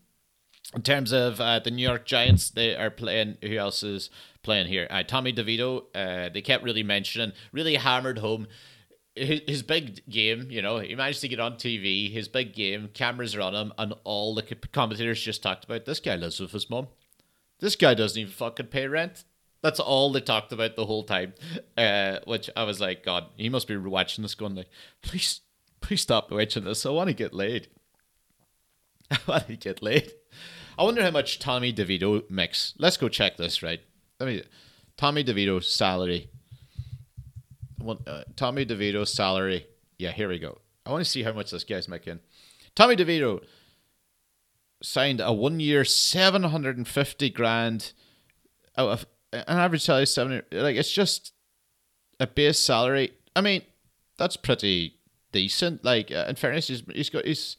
in 0.74 0.82
terms 0.82 1.12
of 1.12 1.40
uh, 1.40 1.60
the 1.60 1.70
New 1.70 1.86
York 1.86 2.06
Giants, 2.06 2.50
they 2.50 2.74
are 2.74 2.90
playing. 2.90 3.38
Who 3.40 3.56
else 3.56 3.84
is 3.84 4.10
playing 4.42 4.66
here? 4.66 4.88
Uh, 4.90 5.04
Tommy 5.04 5.32
DeVito. 5.32 5.84
Uh, 5.94 6.28
they 6.28 6.42
kept 6.42 6.64
really 6.64 6.82
mentioning, 6.82 7.34
really 7.52 7.76
hammered 7.76 8.18
home 8.18 8.48
his, 9.16 9.62
big 9.62 10.08
game. 10.08 10.48
You 10.50 10.62
know, 10.62 10.78
he 10.78 10.94
managed 10.94 11.22
to 11.22 11.28
get 11.28 11.40
on 11.40 11.54
TV. 11.54 12.12
His 12.12 12.28
big 12.28 12.54
game, 12.54 12.90
cameras 12.92 13.34
are 13.34 13.40
on 13.40 13.54
him, 13.54 13.72
and 13.78 13.94
all 14.04 14.34
the 14.34 14.42
commentators 14.72 15.22
just 15.22 15.42
talked 15.42 15.64
about 15.64 15.84
this 15.84 16.00
guy 16.00 16.16
lives 16.16 16.40
with 16.40 16.52
his 16.52 16.68
mom. 16.68 16.88
This 17.58 17.76
guy 17.76 17.94
doesn't 17.94 18.20
even 18.20 18.32
fucking 18.32 18.66
pay 18.66 18.86
rent. 18.86 19.24
That's 19.62 19.80
all 19.80 20.12
they 20.12 20.20
talked 20.20 20.52
about 20.52 20.76
the 20.76 20.86
whole 20.86 21.04
time. 21.04 21.34
Uh, 21.76 22.18
which 22.26 22.50
I 22.54 22.64
was 22.64 22.80
like, 22.80 23.04
God, 23.04 23.26
he 23.36 23.48
must 23.48 23.66
be 23.66 23.76
watching 23.76 24.22
this, 24.22 24.34
going 24.34 24.54
like, 24.54 24.70
please, 25.02 25.40
please 25.80 26.02
stop 26.02 26.30
watching 26.30 26.64
this. 26.64 26.84
I 26.84 26.90
want 26.90 27.08
to 27.08 27.14
get 27.14 27.32
laid. 27.32 27.68
I 29.10 29.18
want 29.26 29.46
to 29.46 29.56
get 29.56 29.82
laid. 29.82 30.12
I 30.78 30.82
wonder 30.82 31.02
how 31.02 31.10
much 31.10 31.38
Tommy 31.38 31.72
DeVito 31.72 32.28
makes. 32.30 32.74
Let's 32.78 32.98
go 32.98 33.08
check 33.08 33.38
this, 33.38 33.62
right? 33.62 33.80
Let 34.20 34.26
me. 34.26 34.42
Tommy 34.98 35.24
DeVito's 35.24 35.70
salary. 35.70 36.30
One, 37.78 37.98
uh, 38.06 38.24
Tommy 38.36 38.64
DeVito's 38.64 39.12
salary. 39.12 39.66
Yeah, 39.98 40.12
here 40.12 40.28
we 40.28 40.38
go. 40.38 40.58
I 40.84 40.90
want 40.90 41.04
to 41.04 41.10
see 41.10 41.22
how 41.22 41.32
much 41.32 41.50
this 41.50 41.64
guy's 41.64 41.88
making. 41.88 42.20
Tommy 42.74 42.96
DeVito 42.96 43.42
signed 44.82 45.20
a 45.20 45.32
one 45.32 45.60
year, 45.60 45.84
750 45.84 47.30
grand 47.30 47.92
out 48.76 48.88
of 48.90 49.06
an 49.32 49.44
average 49.48 49.82
salary, 49.82 50.06
seven. 50.06 50.42
Like, 50.52 50.76
it's 50.76 50.92
just 50.92 51.32
a 52.20 52.26
base 52.26 52.58
salary. 52.58 53.12
I 53.34 53.40
mean, 53.40 53.62
that's 54.18 54.36
pretty 54.36 54.96
decent. 55.32 55.84
Like, 55.84 56.10
uh, 56.10 56.26
in 56.28 56.36
fairness, 56.36 56.68
he's, 56.68 56.82
he's 56.94 57.10
got, 57.10 57.24
he's, 57.24 57.56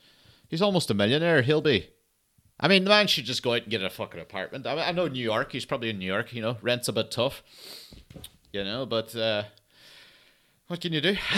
he's 0.48 0.62
almost 0.62 0.90
a 0.90 0.94
millionaire. 0.94 1.42
He'll 1.42 1.62
be. 1.62 1.90
I 2.60 2.68
mean, 2.68 2.84
the 2.84 2.90
man 2.90 3.08
should 3.08 3.26
just 3.26 3.44
go 3.44 3.54
out 3.54 3.64
and 3.64 3.72
get 3.72 3.84
a 3.84 3.90
fucking 3.90 4.20
apartment. 4.20 4.66
I, 4.66 4.76
mean, 4.76 4.84
I 4.84 4.92
know 4.92 5.08
New 5.08 5.24
York. 5.24 5.52
He's 5.52 5.66
probably 5.66 5.92
in 5.92 6.00
New 6.00 6.08
York. 6.08 6.34
You 6.34 6.42
know, 6.42 6.58
rent's 6.62 6.88
a 6.88 6.94
bit 6.94 7.12
tough. 7.12 7.44
You 8.52 8.64
know, 8.64 8.86
but 8.86 9.16
uh, 9.16 9.44
what 10.68 10.82
can 10.82 10.94
you 10.94 11.02
do? 11.02 11.14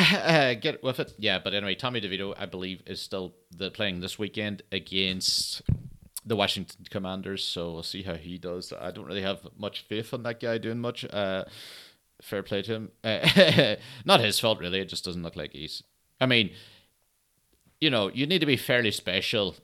get 0.62 0.84
with 0.84 1.00
it. 1.00 1.13
Yeah, 1.18 1.39
but 1.39 1.54
anyway, 1.54 1.76
Tommy 1.76 2.02
DeVito, 2.02 2.34
I 2.38 2.46
believe, 2.46 2.82
is 2.88 3.02
still 3.02 3.34
the, 3.56 3.70
playing 3.70 4.00
this 4.00 4.18
weekend 4.18 4.63
against 4.72 5.62
the 6.26 6.36
Washington 6.36 6.86
Commanders. 6.89 7.44
So 7.44 7.72
we'll 7.72 7.84
see 7.84 8.04
how 8.04 8.15
he 8.15 8.38
does. 8.38 8.74
I 8.80 8.92
don't 8.92 9.06
really 9.06 9.22
have 9.22 9.39
much 9.58 9.82
faith 9.82 10.13
in 10.13 10.24
that 10.24 10.39
guy 10.39 10.58
doing 10.58 10.80
much. 10.80 11.06
Uh, 11.06 11.46
fair 12.22 12.44
play 12.44 12.63
to 12.63 12.74
him. 12.74 12.92
Uh, 13.04 13.76
not 14.06 14.20
his 14.20 14.39
fault, 14.39 14.60
really. 14.60 14.80
It 14.80 14.89
just 14.89 15.06
doesn't 15.06 15.24
look 15.24 15.36
like 15.36 15.54
he's. 15.54 15.84
I 16.20 16.26
mean, 16.26 16.52
you 17.80 17.89
know, 17.89 18.10
you 18.10 18.26
need 18.26 18.39
to 18.39 18.46
be 18.46 18.58
fairly 18.58 18.92
special 18.92 19.56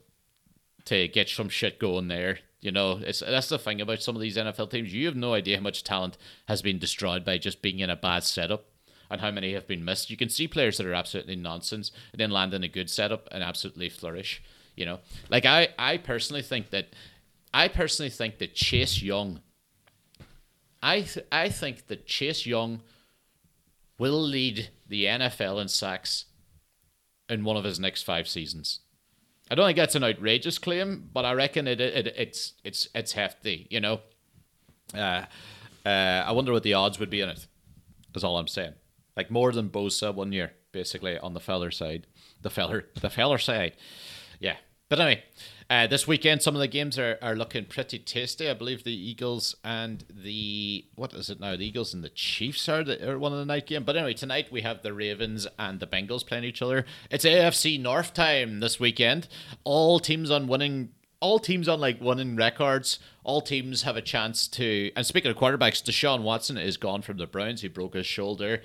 to 0.85 1.07
get 1.07 1.27
some 1.27 1.49
shit 1.49 1.79
going 1.79 2.07
there. 2.07 2.39
You 2.61 2.71
know, 2.71 2.99
it's 3.03 3.19
that's 3.19 3.49
the 3.49 3.59
thing 3.59 3.81
about 3.81 4.01
some 4.01 4.15
of 4.15 4.21
these 4.21 4.37
NFL 4.37 4.71
teams. 4.71 4.93
You 4.93 5.05
have 5.07 5.15
no 5.15 5.33
idea 5.33 5.57
how 5.57 5.63
much 5.63 5.83
talent 5.83 6.17
has 6.47 6.61
been 6.61 6.79
destroyed 6.79 7.25
by 7.25 7.37
just 7.37 7.61
being 7.61 7.79
in 7.79 7.89
a 7.89 7.95
bad 7.95 8.23
setup 8.23 8.65
and 9.09 9.21
how 9.21 9.31
many 9.31 9.53
have 9.53 9.67
been 9.67 9.85
missed. 9.85 10.09
You 10.09 10.17
can 10.17 10.29
see 10.29 10.47
players 10.47 10.77
that 10.77 10.85
are 10.85 10.93
absolutely 10.93 11.35
nonsense 11.35 11.91
and 12.11 12.19
then 12.19 12.31
land 12.31 12.53
in 12.53 12.63
a 12.63 12.67
good 12.67 12.89
setup 12.89 13.27
and 13.31 13.43
absolutely 13.43 13.89
flourish. 13.89 14.41
You 14.75 14.85
know, 14.85 14.99
like 15.29 15.45
I, 15.45 15.69
I 15.79 15.97
personally 15.97 16.41
think 16.41 16.71
that, 16.71 16.89
I 17.53 17.67
personally 17.67 18.09
think 18.09 18.39
that 18.39 18.55
Chase 18.55 19.01
Young. 19.01 19.41
I, 20.83 21.01
th- 21.01 21.25
I 21.31 21.49
think 21.49 21.87
that 21.87 22.05
Chase 22.05 22.45
Young 22.45 22.81
will 23.97 24.21
lead 24.21 24.69
the 24.87 25.05
NFL 25.05 25.61
in 25.61 25.67
sacks 25.67 26.25
in 27.29 27.43
one 27.43 27.57
of 27.57 27.63
his 27.63 27.79
next 27.79 28.03
five 28.03 28.27
seasons. 28.27 28.79
I 29.49 29.55
don't 29.55 29.65
think 29.65 29.77
that's 29.77 29.95
an 29.95 30.03
outrageous 30.03 30.57
claim, 30.57 31.09
but 31.13 31.23
I 31.23 31.33
reckon 31.33 31.67
it, 31.67 31.79
it 31.79 32.07
it's 32.17 32.53
it's 32.63 32.87
it's 32.95 33.11
hefty. 33.11 33.67
You 33.69 33.79
know, 33.79 33.99
uh, 34.93 35.25
uh, 35.85 35.89
I 36.25 36.31
wonder 36.31 36.51
what 36.51 36.63
the 36.63 36.73
odds 36.73 36.99
would 36.99 37.11
be 37.11 37.21
in 37.21 37.29
it. 37.29 37.45
Is 38.15 38.23
all 38.23 38.37
I'm 38.37 38.47
saying. 38.47 38.73
Like 39.15 39.31
more 39.31 39.51
than 39.51 39.69
Bosa 39.69 40.13
one 40.13 40.31
year, 40.31 40.53
basically 40.71 41.17
on 41.17 41.33
the 41.33 41.39
feller 41.39 41.71
side, 41.71 42.07
the 42.41 42.49
feller 42.49 42.85
the 43.01 43.09
feller 43.09 43.37
side. 43.37 43.73
Yeah, 44.39 44.57
but 44.89 44.99
anyway, 44.99 45.23
uh, 45.67 45.87
this 45.87 46.07
weekend 46.07 46.43
some 46.43 46.53
of 46.55 46.61
the 46.61 46.67
games 46.67 46.99
are, 46.99 47.17
are 47.21 47.35
looking 47.35 47.65
pretty 47.65 47.97
tasty. 47.97 48.47
I 48.47 48.53
believe 48.53 48.83
the 48.83 48.93
Eagles 48.93 49.55
and 49.63 50.03
the 50.09 50.85
what 50.95 51.13
is 51.13 51.29
it 51.29 51.39
now? 51.39 51.55
The 51.55 51.65
Eagles 51.65 51.93
and 51.93 52.03
the 52.03 52.09
Chiefs 52.09 52.69
are, 52.69 52.83
the, 52.83 53.09
are 53.09 53.17
one 53.17 53.31
of 53.33 53.39
the 53.39 53.45
night 53.45 53.65
game. 53.65 53.83
But 53.83 53.95
anyway, 53.95 54.13
tonight 54.13 54.51
we 54.51 54.61
have 54.61 54.83
the 54.83 54.93
Ravens 54.93 55.47
and 55.57 55.79
the 55.79 55.87
Bengals 55.87 56.25
playing 56.25 56.43
each 56.43 56.61
other. 56.61 56.85
It's 57.09 57.25
AFC 57.25 57.81
North 57.81 58.13
time 58.13 58.59
this 58.59 58.79
weekend. 58.79 59.27
All 59.63 59.99
teams 59.99 60.29
on 60.29 60.47
winning. 60.47 60.89
All 61.21 61.39
teams 61.39 61.67
on 61.67 61.79
like 61.79 61.99
winning 61.99 62.35
records. 62.35 62.99
All 63.23 63.41
teams 63.41 63.81
have 63.83 63.97
a 63.97 64.01
chance 64.01 64.47
to. 64.49 64.91
And 64.95 65.05
speaking 65.05 65.31
of 65.31 65.37
quarterbacks, 65.37 65.81
Deshaun 65.81 66.21
Watson 66.21 66.57
is 66.57 66.77
gone 66.77 67.01
from 67.01 67.17
the 67.17 67.25
Browns. 67.25 67.61
He 67.61 67.67
broke 67.69 67.95
his 67.95 68.05
shoulder. 68.05 68.61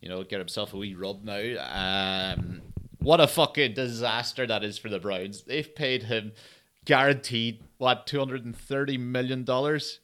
You 0.00 0.08
know, 0.08 0.22
get 0.22 0.38
himself 0.38 0.74
a 0.74 0.76
wee 0.76 0.94
rub 0.94 1.24
now. 1.24 2.34
Um, 2.34 2.62
what 2.98 3.20
a 3.20 3.26
fucking 3.26 3.74
disaster 3.74 4.46
that 4.46 4.64
is 4.64 4.78
for 4.78 4.88
the 4.88 4.98
Browns. 4.98 5.42
They've 5.42 5.74
paid 5.74 6.04
him 6.04 6.32
guaranteed 6.84 7.60
what 7.78 8.06
two 8.06 8.18
hundred 8.18 8.44
and 8.44 8.56
thirty 8.56 8.98
million 8.98 9.44
dollars. 9.44 10.00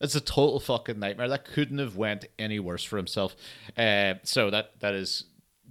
It's 0.00 0.14
a 0.14 0.20
total 0.20 0.60
fucking 0.60 0.98
nightmare. 0.98 1.28
That 1.28 1.44
couldn't 1.46 1.78
have 1.78 1.96
went 1.96 2.26
any 2.38 2.58
worse 2.58 2.84
for 2.84 2.96
himself. 2.96 3.34
Uh, 3.76 4.14
so 4.24 4.50
that 4.50 4.78
that 4.80 4.94
is 4.94 5.24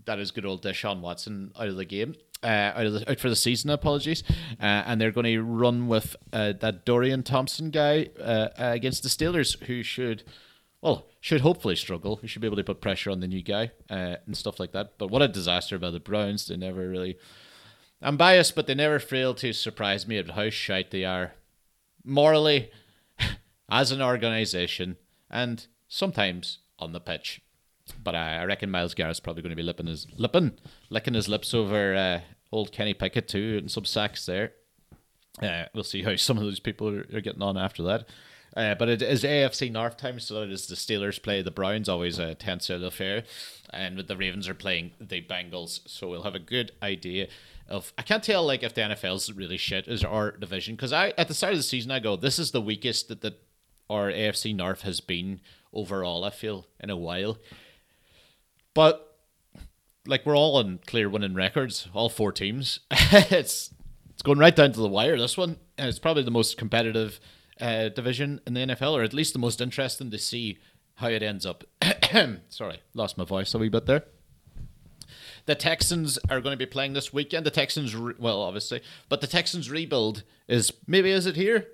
that 0.06 0.20
is 0.20 0.32
good 0.32 0.46
old 0.46 0.64
Deshaun 0.64 1.02
Watson 1.02 1.52
out 1.60 1.68
of 1.68 1.76
the 1.76 1.86
game. 1.86 2.16
Uh, 2.44 2.74
out, 2.76 2.86
of 2.86 2.94
the, 2.94 3.10
out 3.10 3.20
for 3.20 3.30
the 3.30 3.36
season, 3.36 3.72
apologies, 3.72 4.22
uh, 4.60 4.84
and 4.86 5.02
they're 5.02 5.10
going 5.10 5.26
to 5.26 5.40
run 5.40 5.88
with 5.88 6.16
uh, 6.32 6.54
that 6.60 6.86
Dorian 6.86 7.24
Thompson 7.24 7.72
guy 7.72 8.10
uh, 8.22 8.50
against 8.58 9.02
the 9.02 9.10
Steelers, 9.10 9.60
who 9.64 9.82
should 9.82 10.24
well, 10.82 11.08
should 11.26 11.42
hopefully 11.42 11.76
struggle. 11.76 12.20
We 12.22 12.28
should 12.28 12.44
be 12.44 12.48
able 12.48 12.58
to 12.58 12.64
put 12.64 12.82
pressure 12.82 13.10
on 13.10 13.20
the 13.20 13.28
new 13.28 13.42
guy 13.42 13.72
uh, 13.90 14.18
and 14.28 14.38
stuff 14.38 14.60
like 14.60 14.74
that. 14.74 15.00
But 15.00 15.10
what 15.10 15.24
a 15.24 15.28
disaster 15.28 15.80
by 15.80 15.90
the 15.90 16.00
Browns. 16.00 16.46
They 16.46 16.56
never 16.56 16.88
really. 16.88 17.18
I'm 18.00 18.16
biased, 18.16 18.54
but 18.54 18.68
they 18.68 18.76
never 18.76 19.00
fail 19.00 19.34
to 19.34 19.52
surprise 19.52 20.08
me 20.08 20.20
at 20.20 20.30
how 20.30 20.52
shite 20.52 20.92
they 20.92 21.04
are 21.04 21.34
morally, 22.04 22.70
as 23.70 23.92
an 23.92 24.04
organization, 24.04 24.98
and 25.28 25.66
sometimes 25.88 26.60
on 26.78 26.92
the 26.92 27.00
pitch. 27.00 27.42
But 28.04 28.14
I, 28.14 28.44
reckon 28.44 28.70
Myles 28.70 28.94
Garrett's 28.94 29.20
probably 29.20 29.42
going 29.42 29.50
to 29.50 29.56
be 29.56 29.64
lipping 29.64 29.88
his 29.88 30.06
lipping, 30.20 30.52
licking 30.92 31.16
his 31.16 31.28
lips 31.28 31.56
over 31.56 31.96
uh, 31.96 32.22
old 32.52 32.72
Kenny 32.72 32.94
Pickett 32.94 33.28
too, 33.28 33.58
and 33.58 33.72
some 33.72 33.86
sacks 33.86 34.28
there. 34.28 34.52
Uh, 35.42 35.64
we'll 35.74 35.84
see 35.84 36.04
how 36.04 36.16
some 36.18 36.38
of 36.38 36.44
those 36.44 36.60
people 36.60 36.88
are, 36.88 37.08
are 37.16 37.22
getting 37.22 37.42
on 37.42 37.58
after 37.58 37.82
that. 37.82 38.08
Uh, 38.56 38.74
but 38.74 38.88
it 38.88 39.02
is 39.02 39.24
AFC 39.24 39.70
North 39.70 39.98
time, 39.98 40.20
so 40.20 40.42
it 40.42 40.50
is 40.50 40.68
the 40.68 40.76
Steelers 40.76 41.22
play 41.22 41.42
the 41.42 41.52
Browns, 41.52 41.90
always 41.90 42.18
a 42.20 42.36
tense 42.36 42.70
affair, 42.70 43.24
and 43.70 43.98
with 43.98 44.08
the 44.08 44.16
Ravens 44.16 44.48
are 44.48 44.54
playing 44.54 44.92
the 45.00 45.22
Bengals. 45.22 45.82
So 45.88 46.10
we'll 46.10 46.24
have 46.24 46.36
a 46.36 46.40
good 46.40 46.72
idea 46.82 47.28
of. 47.68 47.92
I 47.98 48.02
can't 48.02 48.24
tell 48.24 48.46
like 48.46 48.64
if 48.64 48.74
the 48.74 48.82
NFL's 48.82 49.32
really 49.34 49.58
shit 49.58 49.90
is 49.90 50.06
our 50.06 50.32
division 50.32 50.76
because 50.76 50.94
I 50.94 51.10
at 51.18 51.28
the 51.28 51.34
start 51.34 51.54
of 51.54 51.60
the 51.60 51.64
season 51.64 51.92
I 51.92 52.00
go 52.00 52.16
this 52.16 52.40
is 52.40 52.52
the 52.52 52.62
weakest 52.62 53.10
that 53.10 53.22
the 53.22 53.36
our 53.90 54.10
AFC 54.10 54.56
North 54.56 54.84
has 54.84 55.02
been 55.02 55.42
overall. 55.74 56.24
I 56.24 56.30
feel 56.30 56.66
in 56.80 56.90
a 56.90 56.96
while, 56.96 57.38
but 58.74 59.18
like 60.08 60.26
we're 60.26 60.38
all 60.38 60.56
on 60.56 60.80
clear 60.88 61.10
winning 61.10 61.34
records, 61.34 61.90
all 61.94 62.08
four 62.08 62.32
teams. 62.32 62.80
it's 62.92 63.72
it's 64.12 64.22
going 64.24 64.40
right 64.40 64.56
down 64.56 64.72
to 64.72 64.80
the 64.80 64.88
wire. 64.88 65.18
This 65.18 65.38
one, 65.38 65.58
and 65.78 65.90
it's 65.90 66.00
probably 66.00 66.24
the 66.24 66.32
most 66.32 66.58
competitive 66.58 67.20
uh, 67.60 67.90
division 67.90 68.42
in 68.46 68.54
the 68.54 68.62
NFL, 68.62 68.94
or 68.94 69.04
at 69.04 69.14
least 69.14 69.34
the 69.34 69.40
most 69.40 69.62
interesting 69.62 70.12
to 70.12 70.18
see 70.18 70.58
how 70.96 71.08
it 71.08 71.24
ends 71.24 71.46
up. 71.46 71.64
Sorry, 72.50 72.82
lost 72.94 73.18
my 73.18 73.26
voice 73.26 73.54
a 73.54 73.58
wee 73.58 73.70
bit 73.70 73.86
there. 73.86 74.04
The 75.46 75.56
Texans 75.56 76.18
are 76.30 76.42
going 76.42 76.54
to 76.54 76.58
be 76.58 76.66
playing 76.66 76.94
this 76.94 77.14
weekend. 77.14 77.46
The 77.46 77.52
Texans, 77.52 77.96
re- 77.96 78.16
well, 78.18 78.42
obviously, 78.42 78.82
but 79.10 79.22
the 79.22 79.28
Texans 79.28 79.70
rebuild 79.70 80.24
is 80.48 80.74
maybe 80.88 81.12
is 81.12 81.26
it 81.28 81.36
here? 81.36 81.68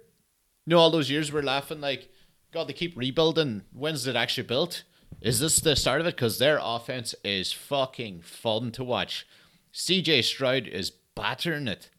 You 0.65 0.71
know, 0.71 0.79
all 0.79 0.91
those 0.91 1.09
years 1.09 1.31
we're 1.31 1.41
laughing 1.41 1.79
like, 1.79 2.09
God, 2.51 2.67
they 2.67 2.73
keep 2.73 2.97
rebuilding. 2.97 3.63
When's 3.71 4.05
it 4.07 4.15
actually 4.15 4.47
built? 4.47 4.83
Is 5.21 5.39
this 5.39 5.59
the 5.59 5.75
start 5.75 6.01
of 6.01 6.07
it? 6.07 6.15
Because 6.15 6.37
their 6.37 6.59
offense 6.61 7.15
is 7.23 7.53
fucking 7.53 8.21
fun 8.21 8.71
to 8.73 8.83
watch. 8.83 9.25
CJ 9.73 10.23
Stroud 10.23 10.67
is 10.67 10.91
battering 11.15 11.67
it. 11.67 11.89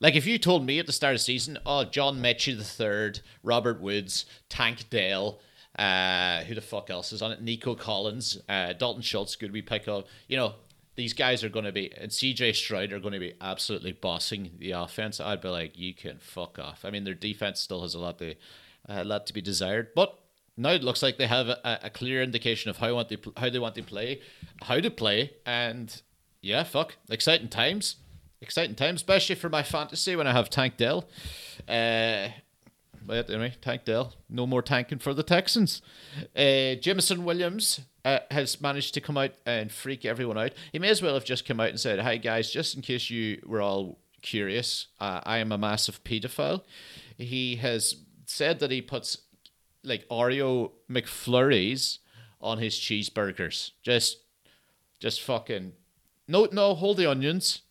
Like 0.00 0.14
if 0.14 0.26
you 0.26 0.38
told 0.38 0.64
me 0.64 0.78
at 0.78 0.86
the 0.86 0.92
start 0.92 1.14
of 1.14 1.20
the 1.20 1.24
season, 1.24 1.58
oh 1.66 1.84
John 1.84 2.20
Metchie 2.20 2.56
the 2.56 2.64
third, 2.64 3.20
Robert 3.42 3.80
Woods, 3.80 4.26
Tank 4.48 4.88
Dell, 4.90 5.40
uh, 5.78 6.42
who 6.44 6.54
the 6.54 6.60
fuck 6.60 6.90
else 6.90 7.12
is 7.12 7.22
on 7.22 7.32
it? 7.32 7.42
Nico 7.42 7.74
Collins, 7.74 8.38
uh, 8.48 8.72
Dalton 8.74 9.02
Schultz, 9.02 9.36
good 9.36 9.52
we 9.52 9.62
pick 9.62 9.88
up. 9.88 10.06
You 10.28 10.36
know, 10.36 10.54
these 10.96 11.12
guys 11.12 11.44
are 11.44 11.48
going 11.48 11.64
to 11.64 11.72
be, 11.72 11.92
and 11.96 12.10
CJ 12.10 12.56
Stroud 12.56 12.92
are 12.92 12.98
going 12.98 13.12
to 13.12 13.20
be 13.20 13.34
absolutely 13.40 13.92
bossing 13.92 14.50
the 14.58 14.72
offense. 14.72 15.20
I'd 15.20 15.40
be 15.40 15.48
like, 15.48 15.78
you 15.78 15.94
can 15.94 16.18
fuck 16.18 16.58
off. 16.58 16.84
I 16.84 16.90
mean, 16.90 17.04
their 17.04 17.14
defense 17.14 17.60
still 17.60 17.82
has 17.82 17.94
a 17.94 18.00
lot 18.00 18.18
to, 18.18 18.34
a 18.88 19.04
lot 19.04 19.26
to 19.28 19.32
be 19.32 19.40
desired, 19.40 19.88
but 19.94 20.18
now 20.56 20.70
it 20.70 20.82
looks 20.82 21.02
like 21.02 21.16
they 21.16 21.28
have 21.28 21.48
a, 21.48 21.78
a 21.84 21.90
clear 21.90 22.20
indication 22.22 22.68
of 22.68 22.78
how 22.78 22.92
want 22.94 23.08
they 23.08 23.18
how 23.36 23.48
they 23.48 23.60
want 23.60 23.76
to 23.76 23.82
play, 23.82 24.20
how 24.62 24.80
to 24.80 24.90
play, 24.90 25.32
and 25.46 26.02
yeah, 26.40 26.64
fuck, 26.64 26.96
exciting 27.08 27.48
times, 27.48 27.96
exciting 28.40 28.74
time, 28.74 28.96
especially 28.96 29.34
for 29.34 29.48
my 29.48 29.62
fantasy 29.62 30.16
when 30.16 30.26
I 30.26 30.32
have 30.32 30.50
Tank 30.50 30.76
Dell. 30.76 31.08
Uh, 31.68 32.28
but 33.04 33.30
anyway, 33.30 33.54
Tank 33.60 33.84
Dell, 33.84 34.14
no 34.28 34.46
more 34.46 34.62
tanking 34.62 34.98
for 34.98 35.14
the 35.14 35.22
Texans. 35.22 35.80
Uh, 36.36 36.74
Jameson 36.74 37.24
Williams 37.24 37.80
uh, 38.04 38.18
has 38.30 38.60
managed 38.60 38.94
to 38.94 39.00
come 39.00 39.16
out 39.16 39.32
and 39.46 39.72
freak 39.72 40.04
everyone 40.04 40.38
out. 40.38 40.52
He 40.72 40.78
may 40.78 40.90
as 40.90 41.02
well 41.02 41.14
have 41.14 41.24
just 41.24 41.46
come 41.46 41.60
out 41.60 41.70
and 41.70 41.80
said, 41.80 42.00
"Hi 42.00 42.16
guys, 42.16 42.50
just 42.50 42.74
in 42.74 42.82
case 42.82 43.10
you 43.10 43.40
were 43.46 43.62
all 43.62 43.98
curious, 44.20 44.88
uh, 45.00 45.20
I 45.24 45.38
am 45.38 45.52
a 45.52 45.58
massive 45.58 46.04
pedophile." 46.04 46.62
He 47.16 47.56
has 47.56 47.96
said 48.26 48.58
that 48.60 48.70
he 48.70 48.82
puts 48.82 49.18
like 49.82 50.06
Oreo 50.08 50.72
McFlurries 50.90 51.98
on 52.40 52.58
his 52.58 52.74
cheeseburgers. 52.74 53.72
Just, 53.82 54.18
just 55.00 55.22
fucking. 55.22 55.72
No, 56.26 56.46
no, 56.52 56.74
hold 56.74 56.98
the 56.98 57.10
onions. 57.10 57.62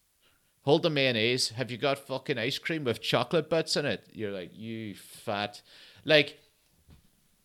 Hold 0.68 0.84
the 0.84 0.90
mayonnaise. 0.90 1.52
Have 1.52 1.72
you 1.72 1.78
got 1.78 1.98
fucking 1.98 2.38
ice 2.38 2.58
cream 2.58 2.84
with 2.84 3.02
chocolate 3.02 3.50
bits 3.50 3.78
in 3.78 3.86
it? 3.86 4.06
You're 4.12 4.34
like, 4.34 4.52
you 4.54 4.96
fat. 4.96 5.62
Like, 6.04 6.42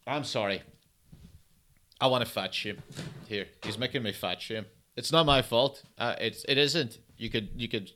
I'm 0.08 0.24
sorry. 0.24 0.62
I 2.00 2.08
want 2.08 2.24
to 2.24 2.28
fat 2.28 2.52
shame. 2.52 2.82
Here, 3.28 3.46
he's 3.62 3.78
making 3.78 4.02
me 4.02 4.10
fat 4.10 4.42
shame. 4.42 4.66
It's 4.96 5.12
not 5.12 5.24
my 5.24 5.40
fault. 5.40 5.84
Uh, 5.96 6.16
it's 6.20 6.44
it 6.48 6.58
isn't. 6.58 6.98
You 7.16 7.30
could 7.30 7.50
you 7.54 7.68
could 7.68 7.92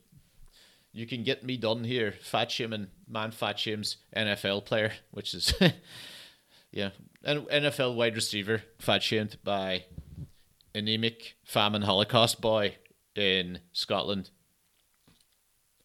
you 0.92 1.08
can 1.08 1.24
get 1.24 1.42
me 1.42 1.56
done 1.56 1.82
here. 1.82 2.12
Fat 2.12 2.52
shaming 2.52 2.86
man 3.08 3.32
fat 3.32 3.58
shames 3.58 3.96
NFL 4.16 4.64
player, 4.64 4.92
which 5.10 5.34
is 5.34 5.52
yeah, 6.70 6.90
an 7.24 7.46
NFL 7.46 7.96
wide 7.96 8.14
receiver 8.14 8.62
fat 8.78 9.02
shamed 9.02 9.38
by 9.42 9.86
anemic 10.72 11.34
famine 11.42 11.82
Holocaust 11.82 12.40
boy 12.40 12.76
in 13.16 13.58
Scotland 13.72 14.30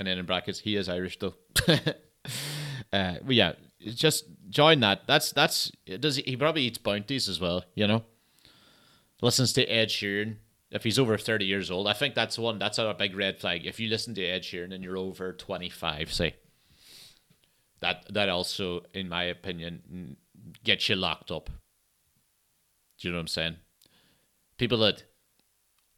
and 0.02 0.08
then 0.08 0.18
in 0.18 0.26
brackets, 0.26 0.62
he 0.62 0.76
is 0.76 0.90
Irish 0.90 1.20
though. 1.20 1.36
uh, 1.68 3.14
but 3.24 3.36
yeah, 3.36 3.54
just 3.80 4.26
join 4.50 4.80
that. 4.80 5.06
That's 5.06 5.32
that's 5.32 5.72
does 6.00 6.16
he, 6.16 6.24
he 6.24 6.36
probably 6.36 6.64
eats 6.64 6.80
bounties 6.80 7.30
as 7.30 7.40
well, 7.40 7.64
you 7.76 7.86
know. 7.86 8.04
Listens 9.22 9.54
to 9.54 9.66
Ed 9.66 9.90
Sheeran. 9.90 10.38
If 10.72 10.84
he's 10.84 10.98
over 10.98 11.20
thirty 11.20 11.46
years 11.46 11.70
old, 11.70 11.88
I 11.88 11.94
think 11.94 12.16
that's 12.16 12.40
one. 12.40 12.58
That's 12.58 12.80
a 12.80 12.96
big 12.98 13.16
red 13.16 13.40
flag. 13.40 13.68
If 13.68 13.80
you 13.80 13.90
listen 13.90 14.16
to 14.16 14.26
Ed 14.26 14.42
Sheeran 14.42 14.74
and 14.74 14.84
you're 14.84 14.98
over 14.98 15.34
twenty 15.34 15.70
five, 15.70 16.12
say 16.12 16.34
that 17.82 18.12
that 18.12 18.28
also, 18.28 18.82
in 18.96 19.08
my 19.08 19.26
opinion, 19.26 20.18
gets 20.64 20.90
you 20.90 20.96
locked 20.96 21.30
up. 21.30 21.52
Do 22.98 23.08
you 23.08 23.12
know 23.12 23.18
what 23.18 23.22
I'm 23.22 23.28
saying? 23.28 23.58
People 24.58 24.80
that 24.80 25.04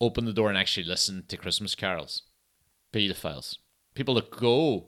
open 0.02 0.26
the 0.26 0.34
door 0.34 0.50
and 0.50 0.58
actually 0.58 0.84
listen 0.84 1.24
to 1.30 1.38
Christmas 1.38 1.74
carols, 1.74 2.24
pedophiles 2.92 3.60
people 3.94 4.16
that 4.16 4.32
go 4.32 4.88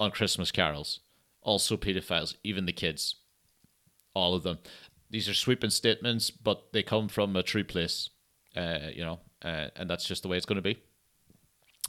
on 0.00 0.10
Christmas 0.10 0.50
carols, 0.50 1.00
also 1.42 1.76
pedophiles, 1.76 2.36
even 2.44 2.66
the 2.66 2.72
kids, 2.72 3.16
all 4.14 4.34
of 4.34 4.42
them. 4.42 4.58
These 5.10 5.28
are 5.28 5.34
sweeping 5.34 5.70
statements, 5.70 6.30
but 6.30 6.72
they 6.72 6.82
come 6.82 7.08
from 7.08 7.34
a 7.36 7.42
true 7.42 7.64
place, 7.64 8.10
uh, 8.56 8.90
you 8.92 9.04
know, 9.04 9.20
uh, 9.42 9.68
and 9.76 9.88
that's 9.88 10.04
just 10.04 10.22
the 10.22 10.28
way 10.28 10.36
it's 10.36 10.46
going 10.46 10.56
to 10.56 10.62
be. 10.62 10.78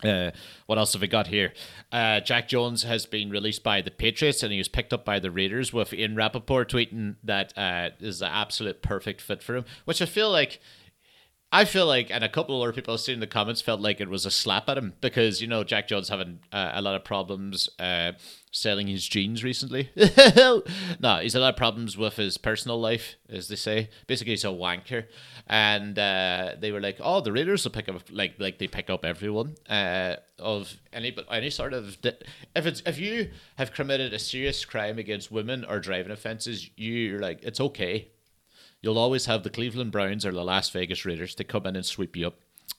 Uh, 0.04 0.32
what 0.66 0.78
else 0.78 0.94
have 0.94 1.02
we 1.02 1.08
got 1.08 1.28
here? 1.28 1.54
Uh, 1.92 2.22
Jack 2.22 2.48
Jones 2.48 2.84
has 2.84 3.06
been 3.06 3.30
released 3.30 3.64
by 3.64 3.82
the 3.82 3.92
Patriots 3.92 4.44
and 4.44 4.52
he 4.52 4.58
was 4.58 4.70
picked 4.70 4.94
up 4.94 5.04
by 5.04 5.20
the 5.20 5.30
Raiders 5.30 5.74
with 5.74 5.94
Ian 5.94 6.16
Rapoport 6.16 6.72
tweeting 6.72 7.16
that 7.24 7.54
uh, 7.58 7.90
is 8.00 8.22
an 8.22 8.30
absolute 8.32 8.82
perfect 8.82 9.20
fit 9.20 9.44
for 9.44 9.58
him, 9.58 9.66
which 9.84 10.02
I 10.02 10.06
feel 10.06 10.32
like 10.32 10.62
I 11.52 11.66
feel 11.66 11.88
like, 11.88 12.12
and 12.12 12.24
a 12.24 12.30
couple 12.30 12.56
of 12.56 12.62
other 12.62 12.74
people 12.74 12.94
I've 12.94 13.00
seen 13.00 13.16
in 13.16 13.20
the 13.22 13.28
comments 13.28 13.60
felt 13.60 13.82
like 13.82 14.00
it 14.00 14.08
was 14.08 14.24
a 14.24 14.32
slap 14.32 14.70
at 14.70 14.78
him 14.78 14.94
because 15.02 15.42
you 15.42 15.48
know 15.48 15.64
Jack 15.64 15.88
Jones 15.88 16.10
having 16.10 16.40
uh, 16.52 16.72
a 16.76 16.82
lot 16.82 16.96
of 16.96 17.04
problems 17.04 17.68
uh, 17.80 18.12
selling 18.52 18.86
his 18.86 19.08
jeans 19.08 19.44
recently. 19.44 19.90
no, 19.96 20.62
he's 21.22 21.34
had 21.34 21.40
a 21.40 21.42
lot 21.42 21.54
of 21.54 21.58
problems 21.58 21.98
with 21.98 22.18
his 22.18 22.38
personal 22.38 22.80
life, 22.80 23.16
as 23.28 23.48
they 23.48 23.56
say. 23.56 23.90
Basically, 24.06 24.34
he's 24.34 24.46
a 24.46 24.50
wanker, 24.50 25.06
and 25.48 25.98
uh, 25.98 26.54
they 26.60 26.72
were 26.72 26.82
like, 26.82 26.98
"Oh, 27.00 27.20
the 27.20 27.32
Raiders 27.32 27.64
will 27.64 27.72
pick 27.72 27.90
up 27.90 28.04
like 28.12 28.36
like 28.38 28.60
they 28.60 28.68
pick 28.68 28.92
up 28.92 29.04
everyone 29.04 29.56
uh, 29.68 30.18
of 30.38 30.76
any 30.94 31.10
but 31.10 31.26
any 31.32 31.50
sort 31.50 31.74
of 31.74 31.98
if 32.04 32.66
it's 32.68 32.84
if 32.86 33.00
you 33.00 33.32
have 33.58 33.74
committed 33.74 34.14
a 34.14 34.20
serious 34.20 34.64
crime 34.66 35.00
against 35.00 35.32
women 35.32 35.66
or 35.66 35.80
driving 35.80 36.12
offenses, 36.12 36.70
you're 36.76 37.20
like 37.20 37.40
it's 37.42 37.60
okay." 37.60 38.10
You'll 38.82 38.98
always 38.98 39.26
have 39.26 39.44
the 39.44 39.50
Cleveland 39.50 39.92
Browns 39.92 40.26
or 40.26 40.32
the 40.32 40.44
Las 40.44 40.70
Vegas 40.70 41.06
Raiders 41.06 41.36
to 41.36 41.44
come 41.44 41.66
in 41.66 41.76
and 41.76 41.86
sweep 41.86 42.16
you 42.16 42.28
up. 42.28 42.36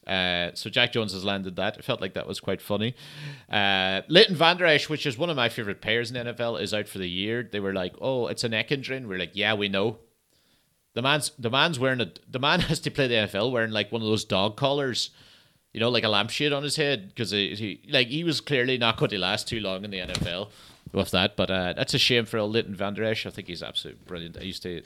Uh, 0.06 0.50
so 0.54 0.70
Jack 0.70 0.92
Jones 0.92 1.12
has 1.12 1.24
landed 1.24 1.56
that. 1.56 1.76
It 1.76 1.84
felt 1.84 2.00
like 2.00 2.14
that 2.14 2.26
was 2.26 2.40
quite 2.40 2.62
funny. 2.62 2.94
Uh, 3.50 4.02
Leighton 4.08 4.34
Vander 4.34 4.66
Esch, 4.66 4.88
which 4.88 5.06
is 5.06 5.18
one 5.18 5.30
of 5.30 5.36
my 5.36 5.48
favorite 5.48 5.80
players 5.80 6.10
in 6.10 6.26
the 6.26 6.32
NFL, 6.32 6.60
is 6.60 6.72
out 6.72 6.88
for 6.88 6.98
the 6.98 7.08
year. 7.08 7.48
They 7.50 7.60
were 7.60 7.74
like, 7.74 7.94
"Oh, 8.00 8.26
it's 8.26 8.44
a 8.44 8.48
neck 8.48 8.72
injury," 8.72 8.96
and 8.96 9.08
we're 9.08 9.18
like, 9.18 9.32
"Yeah, 9.34 9.54
we 9.54 9.68
know." 9.68 9.98
The 10.94 11.02
man's 11.02 11.30
the 11.38 11.50
man's 11.50 11.78
wearing 11.78 12.00
a 12.00 12.10
the 12.28 12.38
man 12.38 12.60
has 12.70 12.80
to 12.80 12.90
play 12.90 13.06
the 13.06 13.14
NFL 13.14 13.52
wearing 13.52 13.72
like 13.72 13.92
one 13.92 14.02
of 14.02 14.08
those 14.08 14.24
dog 14.24 14.56
collars, 14.56 15.10
you 15.72 15.80
know, 15.80 15.90
like 15.90 16.04
a 16.04 16.08
lampshade 16.08 16.52
on 16.52 16.62
his 16.62 16.76
head 16.76 17.08
because 17.08 17.30
he, 17.30 17.54
he 17.54 17.90
like 17.90 18.08
he 18.08 18.24
was 18.24 18.40
clearly 18.40 18.78
not 18.78 18.96
going 18.96 19.10
to 19.10 19.18
last 19.18 19.48
too 19.48 19.60
long 19.60 19.84
in 19.84 19.90
the 19.90 20.00
NFL 20.00 20.50
with 20.92 21.10
that. 21.12 21.36
But 21.36 21.50
uh, 21.50 21.72
that's 21.74 21.94
a 21.94 21.98
shame 21.98 22.24
for 22.24 22.40
Leighton 22.42 22.74
Vander 22.74 23.04
Esch. 23.04 23.26
I 23.26 23.30
think 23.30 23.48
he's 23.48 23.62
absolutely 23.62 24.02
brilliant. 24.06 24.38
I 24.38 24.42
used 24.42 24.62
to 24.62 24.82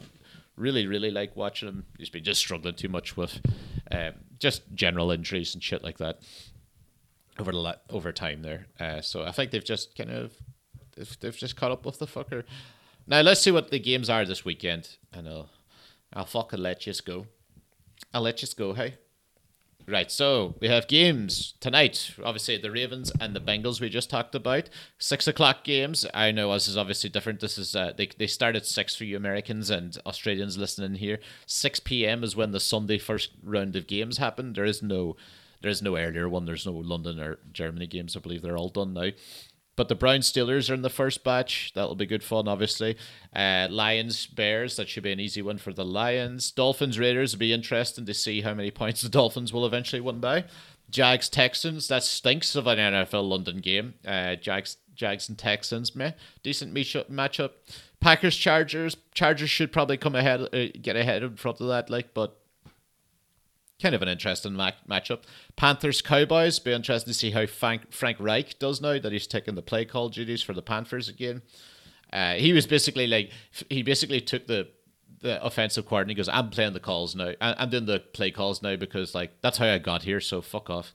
really, 0.57 0.87
really 0.87 1.11
like 1.11 1.37
watching 1.37 1.69
him. 1.69 1.87
He's 1.99 2.11
been 2.11 2.25
just 2.25 2.41
struggling 2.41 2.75
too 2.75 2.89
much 2.89 3.17
with 3.17 3.41
um, 3.91 4.13
just 4.39 4.63
general 4.75 5.11
injuries 5.11 5.55
and 5.55 5.63
shit 5.63 5.83
like 5.83 5.99
that 5.99 6.21
over 7.39 7.53
the 7.53 7.59
la- 7.59 7.75
over 7.91 8.13
time 8.13 8.43
there. 8.43 8.67
Uh, 8.79 9.01
so 9.01 9.25
I 9.25 9.33
think 9.33 9.51
they've 9.51 9.65
just 9.65 9.97
kind 9.97 10.11
of 10.11 10.35
they've, 10.97 11.21
they've 11.21 11.37
just 11.37 11.57
caught 11.57 11.73
up 11.73 11.85
with 11.85 11.99
the 11.99 12.07
fucker. 12.07 12.45
Now 13.07 13.21
let's 13.21 13.41
see 13.41 13.51
what 13.51 13.71
the 13.71 13.79
games 13.79 14.09
are 14.09 14.25
this 14.25 14.45
weekend, 14.45 14.97
and 15.13 15.29
I'll 15.29 15.51
I'll 16.13 16.27
fucking 16.27 16.61
let 16.61 16.87
you 16.87 16.93
go. 17.05 17.27
I'll 18.13 18.23
let 18.23 18.41
you 18.43 18.49
go. 18.57 18.73
Hey. 18.75 18.95
Right, 19.87 20.11
so 20.11 20.55
we 20.61 20.69
have 20.69 20.89
games 20.89 21.53
tonight. 21.61 22.15
Obviously, 22.25 22.57
the 22.57 22.71
Ravens 22.71 23.13
and 23.21 23.37
the 23.37 23.41
Bengals 23.41 23.83
we 23.83 23.91
just 23.91 24.09
talked 24.09 24.35
about. 24.35 24.71
Six 24.99 25.29
o'clock 25.29 25.63
games. 25.63 26.07
I 26.15 26.31
know 26.31 26.51
this 26.55 26.69
is 26.69 26.79
obviously 26.79 27.11
different. 27.11 27.41
This 27.41 27.59
is 27.59 27.77
uh, 27.77 27.93
they 27.95 28.09
they 28.17 28.27
start 28.27 28.57
at 28.57 28.65
six 28.65 28.97
for 28.97 29.05
you 29.05 29.15
Americans 29.15 29.69
and 29.69 29.99
Australians 30.07 30.57
listening 30.57 30.95
here. 30.95 31.21
Six 31.45 31.81
p.m. 31.81 32.25
is 32.25 32.35
when 32.35 32.53
the 32.53 32.61
Sunday 32.61 32.97
first 32.97 33.33
round 33.43 33.77
of 33.77 33.87
games 33.87 34.17
happen. 34.17 34.55
There 34.55 34.65
is 34.65 34.83
no 34.83 35.17
there 35.61 35.71
is 35.71 35.83
no 35.83 35.99
earlier 35.99 36.31
one. 36.31 36.47
There's 36.47 36.65
no 36.65 36.73
London 36.73 37.21
or 37.21 37.39
Germany 37.53 37.87
games. 37.87 38.17
I 38.17 38.21
believe 38.21 38.41
they're 38.41 38.57
all 38.57 38.71
done 38.71 38.95
now. 38.95 39.11
But 39.77 39.89
the 39.89 39.95
Brown 39.95 40.21
Steelers 40.21 40.71
are 40.71 40.75
in 40.75 40.83
the 40.83 40.91
first 40.91 41.25
batch. 41.25 41.73
That'll 41.75 41.97
be 41.97 42.07
good 42.07 42.23
fun, 42.23 42.47
obviously. 42.47 42.97
Uh, 43.35 43.67
Lions 43.71 44.27
Bears, 44.27 44.77
that 44.77 44.89
should 44.89 45.03
be 45.03 45.13
an 45.13 45.21
easy 45.21 45.43
one 45.43 45.59
for 45.59 45.73
the 45.73 45.85
Lions. 45.85 46.51
Dolphins 46.53 46.99
Raiders 46.99 47.33
will 47.33 47.41
be 47.41 47.53
interesting 47.53 48.07
to 48.07 48.15
see 48.15 48.43
how 48.43 48.55
many 48.55 48.71
points 48.71 49.03
the 49.03 49.09
Dolphins 49.09 49.53
will 49.53 49.67
eventually 49.67 50.01
win 50.01 50.21
by. 50.21 50.45
Jags 50.91 51.29
Texans, 51.29 51.89
that 51.89 52.05
stinks 52.05 52.55
of 52.55 52.67
an 52.67 52.79
NFL 52.79 53.29
London 53.29 53.59
game. 53.59 53.95
Uh, 54.07 54.37
Jags 54.37 54.77
Jags 54.95 55.29
and 55.29 55.37
Texans, 55.37 55.97
meh, 55.97 56.13
decent 56.43 56.73
matchup. 56.73 57.51
Packers 58.01 58.37
Chargers, 58.37 58.97
Chargers 59.13 59.51
should 59.51 59.73
probably 59.73 59.97
come 59.97 60.15
ahead, 60.15 60.41
uh, 60.41 60.67
get 60.81 60.95
ahead 60.95 61.23
in 61.23 61.37
front 61.37 61.61
of 61.61 61.69
that, 61.69 61.91
like, 61.91 62.15
but 62.15 62.39
kind 63.85 63.95
of 63.95 64.01
an 64.01 64.09
interesting 64.09 64.55
ma- 64.55 64.71
matchup. 64.89 65.21
Panthers 65.57 66.01
Cowboys. 66.01 66.59
Be 66.59 66.73
interesting 66.73 67.13
to 67.13 67.19
see 67.19 67.33
how 67.33 67.45
Frank 67.45 67.93
Frank 67.93 68.17
Reich 68.19 68.59
does 68.59 68.81
now 68.81 68.99
that 68.99 69.13
he's 69.13 69.27
taking 69.27 69.55
the 69.55 69.63
play 69.63 69.85
call 69.85 70.09
duties 70.09 70.43
for 70.43 70.55
the 70.55 70.63
Panthers 70.63 71.07
again. 71.09 71.43
Uh, 72.11 72.35
he 72.35 72.55
was 72.55 72.67
basically 72.67 73.07
like 73.07 73.31
he 73.69 73.83
basically 73.83 74.23
took 74.23 74.47
the 74.47 74.69
the 75.21 75.45
offensive 75.45 75.87
coordinator. 75.87 76.17
He 76.17 76.17
goes, 76.17 76.29
"I'm 76.31 76.49
playing 76.49 76.73
the 76.73 76.81
calls 76.81 77.15
now. 77.15 77.33
I'm 77.43 77.69
doing 77.69 77.85
the 77.85 78.01
play 78.01 78.31
calls 78.31 78.63
now 78.63 78.77
because 78.77 79.15
like 79.15 79.33
that's 79.43 79.59
how 79.59 79.67
I 79.67 79.79
got 79.79 80.05
here. 80.05 80.21
So 80.21 80.41
fuck 80.41 80.71
off." 80.71 80.95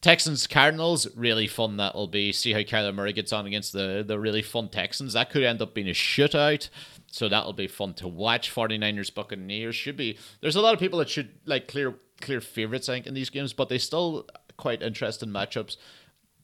Texans 0.00 0.46
Cardinals 0.46 1.06
really 1.16 1.46
fun 1.46 1.78
that'll 1.78 2.06
be. 2.06 2.30
See 2.32 2.52
how 2.52 2.60
Kyler 2.60 2.94
Murray 2.94 3.12
gets 3.12 3.32
on 3.32 3.46
against 3.46 3.72
the 3.72 4.04
the 4.06 4.18
really 4.18 4.42
fun 4.42 4.68
Texans. 4.68 5.14
That 5.14 5.30
could 5.30 5.42
end 5.42 5.62
up 5.62 5.74
being 5.74 5.88
a 5.88 5.92
shootout. 5.92 6.68
So 7.10 7.28
that'll 7.28 7.54
be 7.54 7.66
fun 7.66 7.94
to 7.94 8.08
watch. 8.08 8.54
49ers 8.54 9.14
Buccaneers 9.14 9.74
should 9.74 9.96
be. 9.96 10.18
There's 10.40 10.56
a 10.56 10.60
lot 10.60 10.74
of 10.74 10.80
people 10.80 10.98
that 10.98 11.08
should 11.08 11.30
like 11.46 11.66
clear 11.66 11.94
clear 12.20 12.40
favorites 12.40 12.88
I 12.88 12.94
think 12.94 13.06
in 13.06 13.14
these 13.14 13.30
games, 13.30 13.52
but 13.52 13.68
they 13.68 13.78
still 13.78 14.26
quite 14.56 14.82
interesting 14.82 15.30
matchups. 15.30 15.76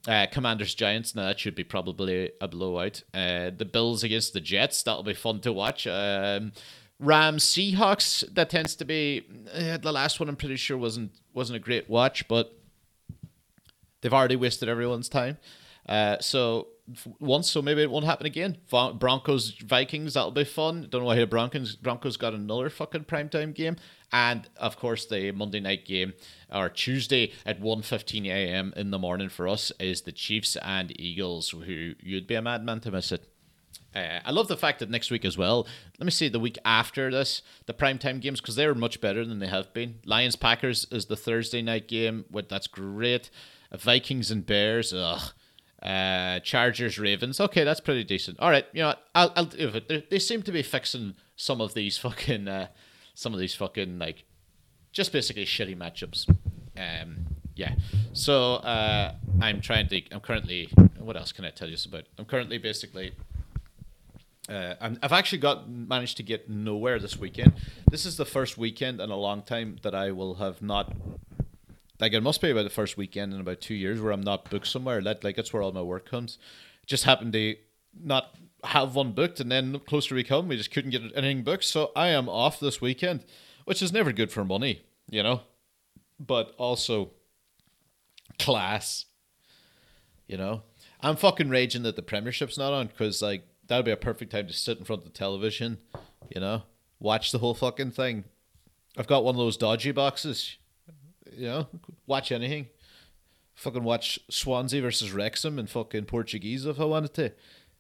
Uh, 0.08 0.26
Commanders 0.32 0.74
Giants. 0.74 1.14
Now 1.14 1.26
that 1.26 1.38
should 1.38 1.54
be 1.54 1.64
probably 1.64 2.32
a 2.40 2.48
blowout. 2.48 3.02
Uh, 3.14 3.50
the 3.56 3.68
Bills 3.70 4.02
against 4.02 4.32
the 4.32 4.40
Jets. 4.40 4.82
That'll 4.82 5.04
be 5.04 5.14
fun 5.14 5.40
to 5.40 5.52
watch. 5.52 5.86
Um, 5.86 6.52
Rams 6.98 7.44
Seahawks. 7.44 8.24
That 8.34 8.50
tends 8.50 8.74
to 8.76 8.84
be 8.84 9.24
uh, 9.54 9.76
the 9.76 9.92
last 9.92 10.18
one. 10.18 10.28
I'm 10.28 10.36
pretty 10.36 10.56
sure 10.56 10.76
wasn't 10.78 11.12
wasn't 11.34 11.56
a 11.56 11.60
great 11.60 11.88
watch, 11.88 12.26
but 12.26 12.58
they've 14.02 14.12
already 14.12 14.36
wasted 14.36 14.68
everyone's 14.68 15.08
time. 15.08 15.38
Uh, 15.88 16.18
so 16.20 16.68
once, 17.20 17.50
so 17.50 17.62
maybe 17.62 17.82
it 17.82 17.90
won't 17.90 18.04
happen 18.04 18.26
again. 18.26 18.58
Broncos 18.68 19.50
Vikings, 19.58 20.14
that'll 20.14 20.30
be 20.30 20.44
fun. 20.44 20.88
Don't 20.90 21.02
know 21.02 21.06
why 21.06 21.16
the 21.16 21.26
Broncos 21.26 21.76
Broncos 21.76 22.16
got 22.16 22.34
another 22.34 22.70
fucking 22.70 23.04
primetime 23.04 23.54
game. 23.54 23.76
And 24.12 24.48
of 24.58 24.76
course, 24.76 25.06
the 25.06 25.32
Monday 25.32 25.60
night 25.60 25.86
game 25.86 26.12
or 26.52 26.68
Tuesday 26.68 27.32
at 27.46 27.60
1.15 27.60 28.26
a.m. 28.26 28.72
in 28.76 28.90
the 28.90 28.98
morning 28.98 29.28
for 29.28 29.48
us 29.48 29.72
is 29.80 30.02
the 30.02 30.12
Chiefs 30.12 30.56
and 30.56 30.98
Eagles, 31.00 31.50
who 31.50 31.94
you'd 32.00 32.26
be 32.26 32.34
a 32.34 32.42
madman 32.42 32.80
to 32.80 32.90
miss 32.90 33.12
it. 33.12 33.26
Uh, 33.94 34.20
I 34.24 34.30
love 34.30 34.48
the 34.48 34.56
fact 34.56 34.78
that 34.80 34.90
next 34.90 35.10
week 35.10 35.24
as 35.24 35.36
well. 35.36 35.66
Let 35.98 36.04
me 36.06 36.10
see 36.10 36.28
the 36.28 36.40
week 36.40 36.58
after 36.64 37.10
this, 37.10 37.42
the 37.66 37.74
primetime 37.74 38.20
games 38.20 38.40
because 38.40 38.56
they're 38.56 38.74
much 38.74 39.00
better 39.00 39.24
than 39.24 39.38
they 39.38 39.48
have 39.48 39.72
been. 39.72 39.98
Lions 40.04 40.36
Packers 40.36 40.86
is 40.90 41.06
the 41.06 41.16
Thursday 41.16 41.62
night 41.62 41.88
game. 41.88 42.24
What 42.30 42.48
that's 42.48 42.66
great. 42.66 43.30
Vikings 43.76 44.30
and 44.30 44.44
Bears. 44.44 44.92
Ugh. 44.92 45.32
Uh, 45.82 46.38
Chargers 46.40 46.96
Ravens. 46.96 47.40
Okay, 47.40 47.64
that's 47.64 47.80
pretty 47.80 48.04
decent. 48.04 48.38
All 48.38 48.50
right, 48.50 48.64
you 48.72 48.82
know, 48.82 48.94
I'll 49.16 49.32
I'll 49.34 49.46
do 49.46 49.68
it. 49.68 49.88
They, 49.88 50.06
they 50.08 50.18
seem 50.20 50.42
to 50.42 50.52
be 50.52 50.62
fixing 50.62 51.14
some 51.34 51.60
of 51.60 51.74
these 51.74 51.98
fucking 51.98 52.46
uh, 52.46 52.68
some 53.14 53.34
of 53.34 53.40
these 53.40 53.54
fucking 53.56 53.98
like 53.98 54.24
just 54.92 55.12
basically 55.12 55.44
shitty 55.44 55.76
matchups. 55.76 56.28
Um, 56.76 57.26
yeah. 57.56 57.74
So 58.12 58.54
uh, 58.54 59.14
I'm 59.40 59.60
trying 59.60 59.88
to. 59.88 60.02
I'm 60.12 60.20
currently. 60.20 60.68
What 60.98 61.16
else 61.16 61.32
can 61.32 61.44
I 61.44 61.50
tell 61.50 61.68
you 61.68 61.76
about? 61.84 62.04
I'm 62.16 62.26
currently 62.26 62.58
basically 62.58 63.12
uh, 64.48 64.74
i 64.80 64.88
have 65.02 65.12
actually 65.12 65.38
got 65.38 65.68
managed 65.70 66.16
to 66.16 66.22
get 66.22 66.50
nowhere 66.50 66.98
this 66.98 67.16
weekend. 67.16 67.52
This 67.90 68.04
is 68.04 68.16
the 68.16 68.24
first 68.24 68.58
weekend 68.58 69.00
in 69.00 69.10
a 69.10 69.16
long 69.16 69.42
time 69.42 69.76
that 69.82 69.94
I 69.94 70.10
will 70.10 70.34
have 70.34 70.60
not. 70.60 70.92
Like 72.02 72.14
it 72.14 72.20
must 72.20 72.40
be 72.40 72.50
about 72.50 72.64
the 72.64 72.70
first 72.70 72.96
weekend 72.96 73.32
in 73.32 73.38
about 73.38 73.60
two 73.60 73.76
years 73.76 74.00
where 74.00 74.10
I'm 74.10 74.22
not 74.22 74.50
booked 74.50 74.66
somewhere. 74.66 75.00
That 75.00 75.22
like 75.22 75.36
that's 75.36 75.52
where 75.52 75.62
all 75.62 75.70
my 75.70 75.82
work 75.82 76.10
comes. 76.10 76.36
Just 76.84 77.04
happened 77.04 77.32
to 77.34 77.54
not 77.96 78.34
have 78.64 78.96
one 78.96 79.12
booked, 79.12 79.38
and 79.38 79.52
then 79.52 79.78
closer 79.86 80.16
we 80.16 80.24
come, 80.24 80.48
we 80.48 80.56
just 80.56 80.72
couldn't 80.72 80.90
get 80.90 81.02
anything 81.14 81.44
booked. 81.44 81.62
So 81.62 81.92
I 81.94 82.08
am 82.08 82.28
off 82.28 82.58
this 82.58 82.80
weekend, 82.80 83.24
which 83.66 83.80
is 83.80 83.92
never 83.92 84.10
good 84.10 84.32
for 84.32 84.44
money, 84.44 84.82
you 85.08 85.22
know, 85.22 85.42
but 86.18 86.56
also 86.58 87.12
class. 88.36 89.04
You 90.26 90.38
know, 90.38 90.62
I'm 91.02 91.14
fucking 91.14 91.50
raging 91.50 91.84
that 91.84 91.94
the 91.94 92.02
Premiership's 92.02 92.58
not 92.58 92.72
on 92.72 92.88
because 92.88 93.22
like 93.22 93.44
that'd 93.68 93.84
be 93.84 93.92
a 93.92 93.96
perfect 93.96 94.32
time 94.32 94.48
to 94.48 94.52
sit 94.52 94.76
in 94.76 94.84
front 94.84 95.02
of 95.02 95.04
the 95.06 95.16
television, 95.16 95.78
you 96.34 96.40
know, 96.40 96.64
watch 96.98 97.30
the 97.30 97.38
whole 97.38 97.54
fucking 97.54 97.92
thing. 97.92 98.24
I've 98.98 99.06
got 99.06 99.22
one 99.22 99.36
of 99.36 99.38
those 99.38 99.56
dodgy 99.56 99.92
boxes, 99.92 100.56
you 101.36 101.46
know, 101.46 101.66
watch 102.06 102.32
anything. 102.32 102.68
Fucking 103.54 103.84
watch 103.84 104.18
Swansea 104.30 104.80
versus 104.80 105.12
Wrexham 105.12 105.58
in 105.58 105.66
fucking 105.66 106.06
Portuguese 106.06 106.64
if 106.66 106.80
I 106.80 106.84
wanted 106.84 107.14
to. 107.14 107.32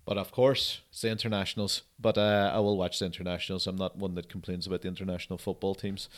But 0.04 0.18
of 0.18 0.32
course, 0.32 0.80
it's 0.90 1.00
the 1.00 1.10
internationals. 1.10 1.82
But 1.98 2.18
uh, 2.18 2.50
I 2.52 2.58
will 2.58 2.76
watch 2.76 2.98
the 2.98 3.06
internationals. 3.06 3.66
I'm 3.66 3.76
not 3.76 3.96
one 3.96 4.14
that 4.16 4.28
complains 4.28 4.66
about 4.66 4.82
the 4.82 4.88
international 4.88 5.38
football 5.38 5.74
teams. 5.74 6.08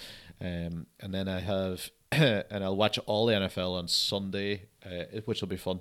Um, 0.40 0.86
and 1.00 1.12
then 1.12 1.28
I 1.28 1.40
have, 1.40 1.90
and 2.10 2.64
I'll 2.64 2.76
watch 2.76 2.98
all 3.06 3.26
the 3.26 3.34
NFL 3.34 3.78
on 3.78 3.88
Sunday, 3.88 4.66
uh, 4.84 5.20
which 5.26 5.40
will 5.40 5.48
be 5.48 5.56
fun. 5.56 5.80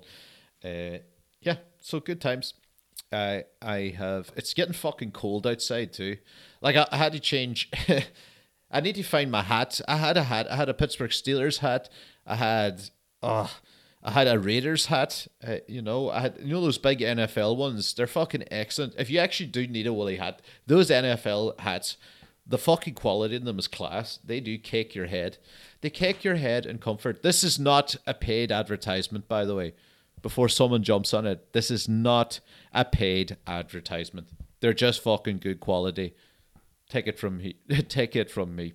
Uh, 0.62 0.98
yeah, 1.40 1.56
so 1.80 2.00
good 2.00 2.20
times. 2.20 2.54
I 3.12 3.44
I 3.60 3.94
have. 3.96 4.30
It's 4.36 4.54
getting 4.54 4.74
fucking 4.74 5.12
cold 5.12 5.46
outside 5.46 5.92
too. 5.92 6.18
Like 6.60 6.76
I, 6.76 6.86
I 6.90 6.96
had 6.96 7.12
to 7.12 7.20
change. 7.20 7.70
I 8.74 8.80
need 8.80 8.96
to 8.96 9.02
find 9.02 9.30
my 9.30 9.42
hat. 9.42 9.80
I 9.88 9.96
had 9.96 10.16
a 10.16 10.24
hat. 10.24 10.50
I 10.50 10.56
had 10.56 10.68
a 10.68 10.74
Pittsburgh 10.74 11.10
Steelers 11.10 11.58
hat. 11.58 11.88
I 12.26 12.36
had. 12.36 12.82
Oh, 13.22 13.50
I 14.02 14.10
had 14.10 14.28
a 14.28 14.38
Raiders 14.38 14.86
hat. 14.86 15.26
Uh, 15.42 15.56
you 15.66 15.80
know, 15.80 16.10
I 16.10 16.20
had 16.20 16.38
you 16.40 16.52
know 16.52 16.60
those 16.60 16.76
big 16.76 16.98
NFL 16.98 17.56
ones. 17.56 17.94
They're 17.94 18.06
fucking 18.06 18.44
excellent. 18.50 18.94
If 18.98 19.08
you 19.08 19.18
actually 19.18 19.46
do 19.46 19.66
need 19.66 19.86
a 19.86 19.92
woolly 19.92 20.16
hat, 20.16 20.42
those 20.66 20.90
NFL 20.90 21.58
hats, 21.60 21.96
the 22.46 22.58
fucking 22.58 22.94
quality 22.94 23.36
in 23.36 23.44
them 23.46 23.58
is 23.58 23.68
class. 23.68 24.18
They 24.22 24.40
do 24.40 24.58
cake 24.58 24.94
your 24.94 25.06
head. 25.06 25.38
They 25.80 25.88
cake 25.88 26.22
your 26.22 26.36
head 26.36 26.66
in 26.66 26.78
comfort. 26.78 27.22
This 27.22 27.42
is 27.42 27.58
not 27.58 27.96
a 28.06 28.12
paid 28.12 28.52
advertisement, 28.52 29.28
by 29.28 29.46
the 29.46 29.54
way 29.54 29.72
before 30.24 30.48
someone 30.48 30.82
jumps 30.82 31.12
on 31.12 31.26
it. 31.26 31.52
This 31.52 31.70
is 31.70 31.86
not 31.86 32.40
a 32.72 32.82
paid 32.82 33.36
advertisement. 33.46 34.28
They're 34.60 34.72
just 34.72 35.02
fucking 35.02 35.36
good 35.36 35.60
quality. 35.60 36.14
Take 36.94 37.08
it 37.08 37.18
from 37.18 37.38
me. 37.38 37.56
Take 37.88 38.14
it 38.14 38.30
from 38.30 38.54
me. 38.54 38.72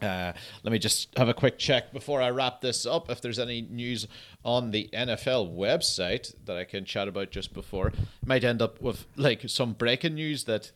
Uh, 0.00 0.32
let 0.62 0.70
me 0.70 0.78
just 0.78 1.08
have 1.18 1.28
a 1.28 1.34
quick 1.34 1.58
check 1.58 1.92
before 1.92 2.22
I 2.22 2.30
wrap 2.30 2.60
this 2.60 2.86
up. 2.86 3.10
If 3.10 3.20
there's 3.20 3.40
any 3.40 3.62
news 3.62 4.06
on 4.44 4.70
the 4.70 4.88
NFL 4.92 5.52
website 5.52 6.32
that 6.44 6.56
I 6.56 6.62
can 6.62 6.84
chat 6.84 7.08
about 7.08 7.32
just 7.32 7.52
before, 7.52 7.92
might 8.24 8.44
end 8.44 8.62
up 8.62 8.80
with 8.80 9.06
like 9.16 9.48
some 9.48 9.72
breaking 9.72 10.14
news 10.14 10.44
that 10.44 10.70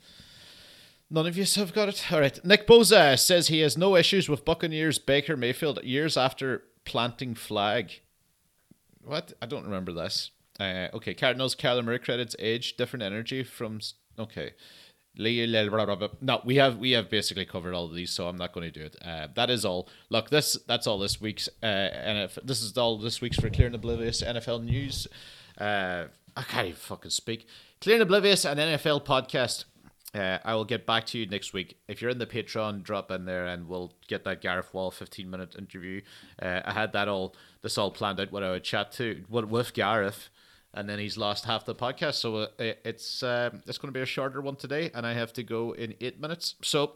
none 1.09 1.29
of 1.29 1.37
you 1.37 1.45
have 1.55 1.73
got 1.73 1.89
it. 1.89 2.13
All 2.13 2.19
right, 2.19 2.45
Nick 2.45 2.67
Bosa 2.67 3.17
says 3.17 3.47
he 3.47 3.61
has 3.61 3.79
no 3.79 3.95
issues 3.95 4.29
with 4.29 4.45
Buccaneers 4.45 4.99
Baker 4.99 5.37
Mayfield 5.37 5.85
years 5.85 6.17
after 6.17 6.65
planting 6.85 7.37
flag. 7.37 8.01
What? 9.05 9.35
I 9.41 9.47
don't 9.47 9.67
remember 9.67 9.93
this. 9.93 10.33
Uh, 10.59 10.89
okay, 10.95 11.15
Cardinals, 11.15 11.55
Kyler 11.55 11.85
Murray 11.85 12.01
credits 12.01 12.35
age, 12.41 12.77
different 12.77 13.05
energy 13.05 13.45
from. 13.45 13.79
Okay. 14.19 14.55
No, 16.21 16.41
we 16.45 16.57
have 16.57 16.79
we 16.79 16.93
have 16.93 17.09
basically 17.09 17.45
covered 17.45 17.75
all 17.75 17.85
of 17.85 17.95
these, 17.95 18.11
so 18.11 18.27
I'm 18.27 18.37
not 18.37 18.53
going 18.53 18.71
to 18.71 18.79
do 18.79 18.85
it. 18.85 18.97
Uh, 19.05 19.29
that 19.35 19.51
is 19.51 19.65
all. 19.65 19.89
Look, 20.11 20.31
this 20.31 20.59
that's 20.67 20.87
all 20.87 20.99
this 20.99 21.21
week's 21.21 21.49
uh, 21.63 21.67
NFL. 21.67 22.45
This 22.47 22.63
is 22.63 22.77
all 22.77 22.99
this 22.99 23.21
week's 23.21 23.39
for 23.39 23.51
Clear 23.51 23.67
and 23.67 23.75
Oblivious 23.75 24.23
NFL 24.23 24.65
news. 24.65 25.07
Uh, 25.59 26.07
I 26.37 26.43
can't 26.43 26.69
even 26.69 26.79
fucking 26.79 27.11
speak. 27.11 27.47
Clear 27.81 27.97
and 27.97 28.03
Oblivious, 28.03 28.45
an 28.45 28.59
NFL 28.59 29.05
podcast. 29.05 29.65
Uh, 30.15 30.39
I 30.45 30.55
will 30.55 30.65
get 30.65 30.87
back 30.87 31.07
to 31.07 31.19
you 31.19 31.27
next 31.27 31.53
week. 31.53 31.77
If 31.89 32.01
you're 32.01 32.11
in 32.11 32.19
the 32.19 32.27
Patreon, 32.27 32.85
drop 32.85 33.11
in 33.11 33.25
there 33.25 33.47
and 33.47 33.67
we'll 33.67 33.93
get 34.07 34.23
that 34.25 34.41
Gareth 34.41 34.73
Waugh 34.73 34.91
15 34.91 35.29
minute 35.29 35.57
interview. 35.59 36.03
Uh, 36.41 36.61
I 36.65 36.73
had 36.73 36.93
that 36.93 37.09
all 37.09 37.35
this 37.63 37.77
all 37.77 37.91
planned 37.91 38.21
out 38.21 38.31
what 38.31 38.45
I 38.45 38.53
would 38.53 38.63
chat 38.63 38.93
to 38.93 39.25
what 39.29 39.49
with 39.49 39.75
Gareth, 39.75 40.29
and 40.75 40.89
then 40.89 40.99
he's 40.99 41.17
lost 41.17 41.45
half 41.45 41.65
the 41.65 41.75
podcast. 41.75 42.15
So 42.15 42.37
uh, 42.37 42.49
it's 42.59 43.23
uh, 43.23 43.51
it's 43.67 43.79
going 43.79 43.93
to 43.93 43.97
be 43.97 44.03
a 44.03 44.07
shorter 44.07 44.41
one 44.41 44.57
today, 44.57 44.91
and 44.95 45.07
I 45.07 45.15
have 45.15 45.33
to 45.35 45.43
go 45.43 45.73
in 45.73 45.95
eight 46.01 46.21
minutes. 46.21 46.57
So 46.63 46.93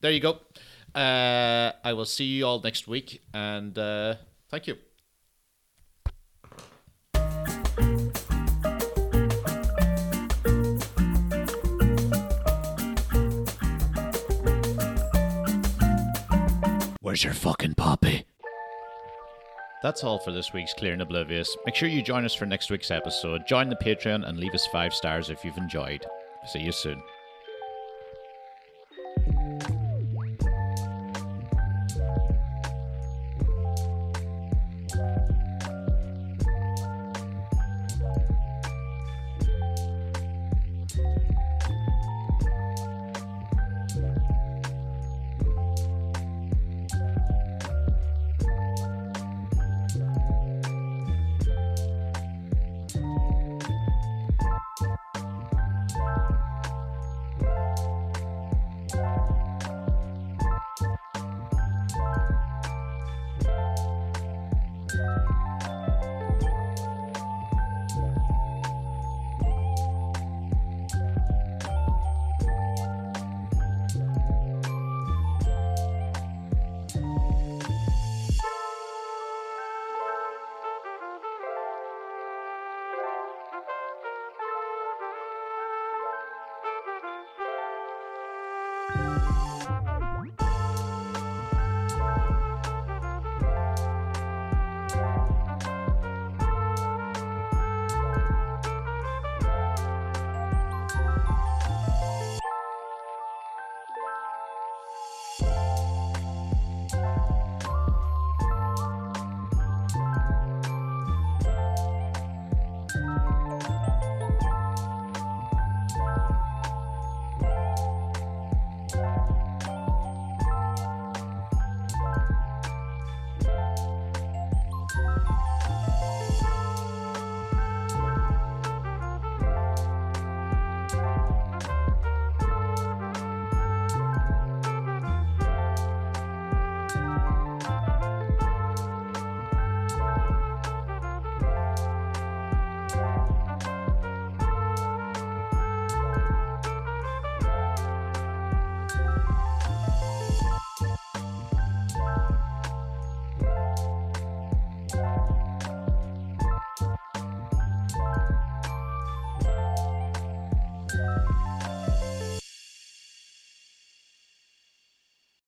there 0.00 0.10
you 0.10 0.20
go. 0.20 0.38
Uh, 0.94 1.72
I 1.84 1.92
will 1.92 2.04
see 2.04 2.24
you 2.24 2.46
all 2.46 2.60
next 2.60 2.88
week, 2.88 3.22
and 3.32 3.78
uh, 3.78 4.16
thank 4.48 4.66
you. 4.66 4.76
Where's 17.02 17.24
your 17.24 17.32
fucking 17.32 17.74
poppy? 17.74 18.24
That's 19.82 20.04
all 20.04 20.18
for 20.18 20.30
this 20.30 20.52
week's 20.52 20.74
Clear 20.74 20.92
and 20.92 21.00
Oblivious. 21.00 21.56
Make 21.64 21.74
sure 21.74 21.88
you 21.88 22.02
join 22.02 22.26
us 22.26 22.34
for 22.34 22.44
next 22.44 22.70
week's 22.70 22.90
episode. 22.90 23.46
Join 23.46 23.70
the 23.70 23.76
Patreon 23.76 24.28
and 24.28 24.38
leave 24.38 24.54
us 24.54 24.66
five 24.66 24.92
stars 24.92 25.30
if 25.30 25.42
you've 25.42 25.56
enjoyed. 25.56 26.04
See 26.46 26.60
you 26.60 26.72
soon. 26.72 27.02